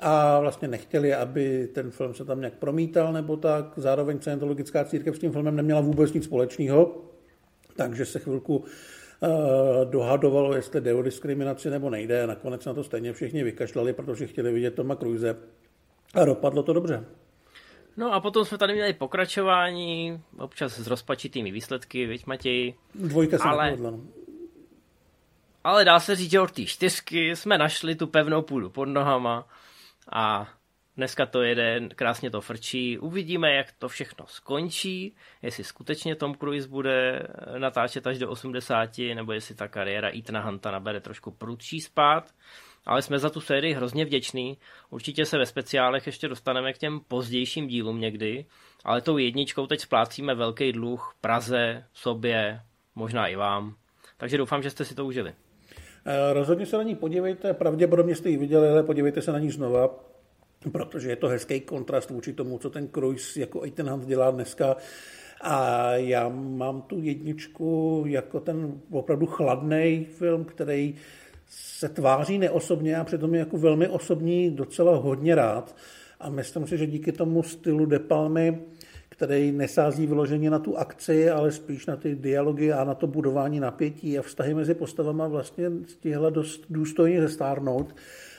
a 0.00 0.40
vlastně 0.40 0.68
nechtěli, 0.68 1.14
aby 1.14 1.68
ten 1.72 1.90
film 1.90 2.14
se 2.14 2.24
tam 2.24 2.40
nějak 2.40 2.54
promítal 2.54 3.12
nebo 3.12 3.36
tak. 3.36 3.72
Zároveň 3.76 4.20
scientologická 4.20 4.84
církev 4.84 5.16
s 5.16 5.18
tím 5.18 5.32
filmem 5.32 5.56
neměla 5.56 5.80
vůbec 5.80 6.12
nic 6.12 6.24
společného, 6.24 7.04
takže 7.76 8.04
se 8.04 8.18
chvilku 8.18 8.64
Eh, 9.22 9.84
dohadovalo, 9.84 10.54
jestli 10.54 10.80
jde 10.80 10.94
o 10.94 11.02
diskriminaci 11.02 11.70
nebo 11.70 11.90
nejde. 11.90 12.26
Nakonec 12.26 12.64
na 12.64 12.74
to 12.74 12.84
stejně 12.84 13.12
všichni 13.12 13.44
vykašlali, 13.44 13.92
protože 13.92 14.26
chtěli 14.26 14.52
vidět 14.52 14.74
Toma 14.74 14.96
Cruise. 14.96 15.36
A 16.14 16.24
dopadlo 16.24 16.62
to 16.62 16.72
dobře. 16.72 17.04
No 17.96 18.12
a 18.12 18.20
potom 18.20 18.44
jsme 18.44 18.58
tady 18.58 18.72
měli 18.72 18.92
pokračování, 18.92 20.22
občas 20.38 20.78
s 20.78 20.86
rozpačitými 20.86 21.50
výsledky, 21.50 22.06
viď 22.06 22.26
Matěj? 22.26 22.74
Dvojka 22.94 23.38
se 23.38 23.44
ale... 23.44 23.70
Nepovedla, 23.70 23.90
no. 23.90 24.02
Ale 25.64 25.84
dá 25.84 26.00
se 26.00 26.16
říct, 26.16 26.30
že 26.30 26.40
od 26.40 26.52
té 26.52 26.64
čtyřky 26.64 27.36
jsme 27.36 27.58
našli 27.58 27.94
tu 27.94 28.06
pevnou 28.06 28.42
půdu 28.42 28.70
pod 28.70 28.84
nohama 28.84 29.48
a 30.12 30.48
Dneska 30.96 31.26
to 31.26 31.42
jede, 31.42 31.88
krásně 31.88 32.30
to 32.30 32.40
frčí. 32.40 32.98
Uvidíme, 32.98 33.52
jak 33.54 33.72
to 33.72 33.88
všechno 33.88 34.26
skončí, 34.26 35.16
jestli 35.42 35.64
skutečně 35.64 36.16
Tom 36.16 36.34
Cruise 36.34 36.68
bude 36.68 37.26
natáčet 37.58 38.06
až 38.06 38.18
do 38.18 38.30
80, 38.30 38.90
nebo 39.14 39.32
jestli 39.32 39.54
ta 39.54 39.68
kariéra 39.68 40.16
Etana 40.18 40.40
Hunta 40.40 40.70
nabere 40.70 41.00
trošku 41.00 41.30
prudší 41.30 41.80
spát. 41.80 42.34
Ale 42.86 43.02
jsme 43.02 43.18
za 43.18 43.30
tu 43.30 43.40
sérii 43.40 43.74
hrozně 43.74 44.04
vděční. 44.04 44.58
Určitě 44.90 45.26
se 45.26 45.38
ve 45.38 45.46
speciálech 45.46 46.06
ještě 46.06 46.28
dostaneme 46.28 46.72
k 46.72 46.78
těm 46.78 47.00
pozdějším 47.08 47.66
dílům 47.66 48.00
někdy, 48.00 48.46
ale 48.84 49.00
tou 49.00 49.18
jedničkou 49.18 49.66
teď 49.66 49.80
splácíme 49.80 50.34
velký 50.34 50.72
dluh 50.72 51.14
Praze, 51.20 51.84
sobě, 51.92 52.60
možná 52.94 53.26
i 53.26 53.36
vám. 53.36 53.74
Takže 54.16 54.38
doufám, 54.38 54.62
že 54.62 54.70
jste 54.70 54.84
si 54.84 54.94
to 54.94 55.06
užili. 55.06 55.34
Eh, 56.04 56.32
rozhodně 56.32 56.66
se 56.66 56.76
na 56.76 56.82
ní 56.82 56.94
podívejte, 56.94 57.54
pravděpodobně 57.54 58.14
jste 58.14 58.30
ji 58.30 58.36
viděli, 58.36 58.68
ale 58.68 58.82
podívejte 58.82 59.22
se 59.22 59.32
na 59.32 59.38
ní 59.38 59.50
znova, 59.50 59.90
protože 60.72 61.08
je 61.10 61.16
to 61.16 61.28
hezký 61.28 61.60
kontrast 61.60 62.10
vůči 62.10 62.32
tomu, 62.32 62.58
co 62.58 62.70
ten 62.70 62.88
Cruise 62.88 63.40
jako 63.40 63.66
i 63.66 63.70
ten 63.70 63.88
Hans 63.88 64.06
dělá 64.06 64.30
dneska. 64.30 64.76
A 65.40 65.92
já 65.92 66.28
mám 66.28 66.82
tu 66.82 67.02
jedničku 67.02 68.04
jako 68.06 68.40
ten 68.40 68.80
opravdu 68.90 69.26
chladný 69.26 70.06
film, 70.18 70.44
který 70.44 70.94
se 71.50 71.88
tváří 71.88 72.38
neosobně 72.38 72.96
a 72.96 73.04
přitom 73.04 73.34
je 73.34 73.38
jako 73.38 73.58
velmi 73.58 73.88
osobní 73.88 74.50
docela 74.50 74.96
hodně 74.96 75.34
rád. 75.34 75.76
A 76.20 76.30
myslím 76.30 76.66
si, 76.66 76.78
že 76.78 76.86
díky 76.86 77.12
tomu 77.12 77.42
stylu 77.42 77.86
De 77.86 77.98
Palmy, 77.98 78.60
který 79.08 79.52
nesází 79.52 80.06
vyloženě 80.06 80.50
na 80.50 80.58
tu 80.58 80.78
akci, 80.78 81.30
ale 81.30 81.52
spíš 81.52 81.86
na 81.86 81.96
ty 81.96 82.14
dialogy 82.14 82.72
a 82.72 82.84
na 82.84 82.94
to 82.94 83.06
budování 83.06 83.60
napětí 83.60 84.18
a 84.18 84.22
vztahy 84.22 84.54
mezi 84.54 84.74
postavama 84.74 85.28
vlastně 85.28 85.70
stihla 85.88 86.30
dost 86.30 86.64
důstojně 86.70 87.20
zestárnout. 87.20 87.94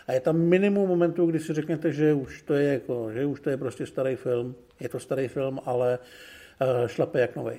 A 0.08 0.14
je 0.14 0.20
tam 0.20 0.38
minimum 0.38 0.90
momentů, 0.90 1.26
kdy 1.26 1.40
si 1.40 1.54
řeknete, 1.54 1.92
že 1.92 2.14
už 2.14 2.42
to 2.42 2.54
je, 2.54 2.74
jako, 2.74 3.12
že 3.12 3.26
už 3.26 3.40
to 3.40 3.50
je 3.50 3.58
prostě 3.58 3.86
starý 3.86 4.16
film. 4.16 4.56
Je 4.80 4.90
to 4.90 5.00
starý 5.00 5.28
film, 5.28 5.60
ale 5.66 6.00
uh, 6.62 6.88
šlape 6.88 7.20
jak 7.20 7.36
nový. 7.36 7.56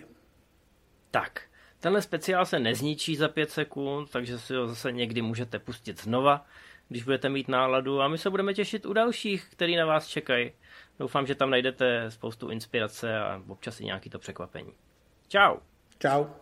Tak, 1.10 1.40
tenhle 1.82 2.02
speciál 2.02 2.46
se 2.46 2.58
nezničí 2.58 3.16
za 3.16 3.28
pět 3.28 3.50
sekund, 3.50 4.10
takže 4.10 4.38
si 4.38 4.54
ho 4.54 4.68
zase 4.68 4.92
někdy 4.92 5.22
můžete 5.22 5.58
pustit 5.58 6.00
znova, 6.00 6.46
když 6.88 7.04
budete 7.04 7.28
mít 7.28 7.48
náladu 7.48 8.00
a 8.00 8.08
my 8.08 8.18
se 8.18 8.30
budeme 8.30 8.54
těšit 8.54 8.86
u 8.86 8.92
dalších, 8.92 9.48
který 9.50 9.76
na 9.76 9.86
vás 9.86 10.06
čekají. 10.06 10.52
Doufám, 10.98 11.26
že 11.26 11.34
tam 11.34 11.50
najdete 11.50 12.10
spoustu 12.10 12.50
inspirace 12.50 13.18
a 13.18 13.42
občas 13.48 13.80
i 13.80 13.84
nějaký 13.84 14.10
to 14.10 14.18
překvapení. 14.18 14.72
Ciao. 15.28 15.58
Ciao. 15.98 16.41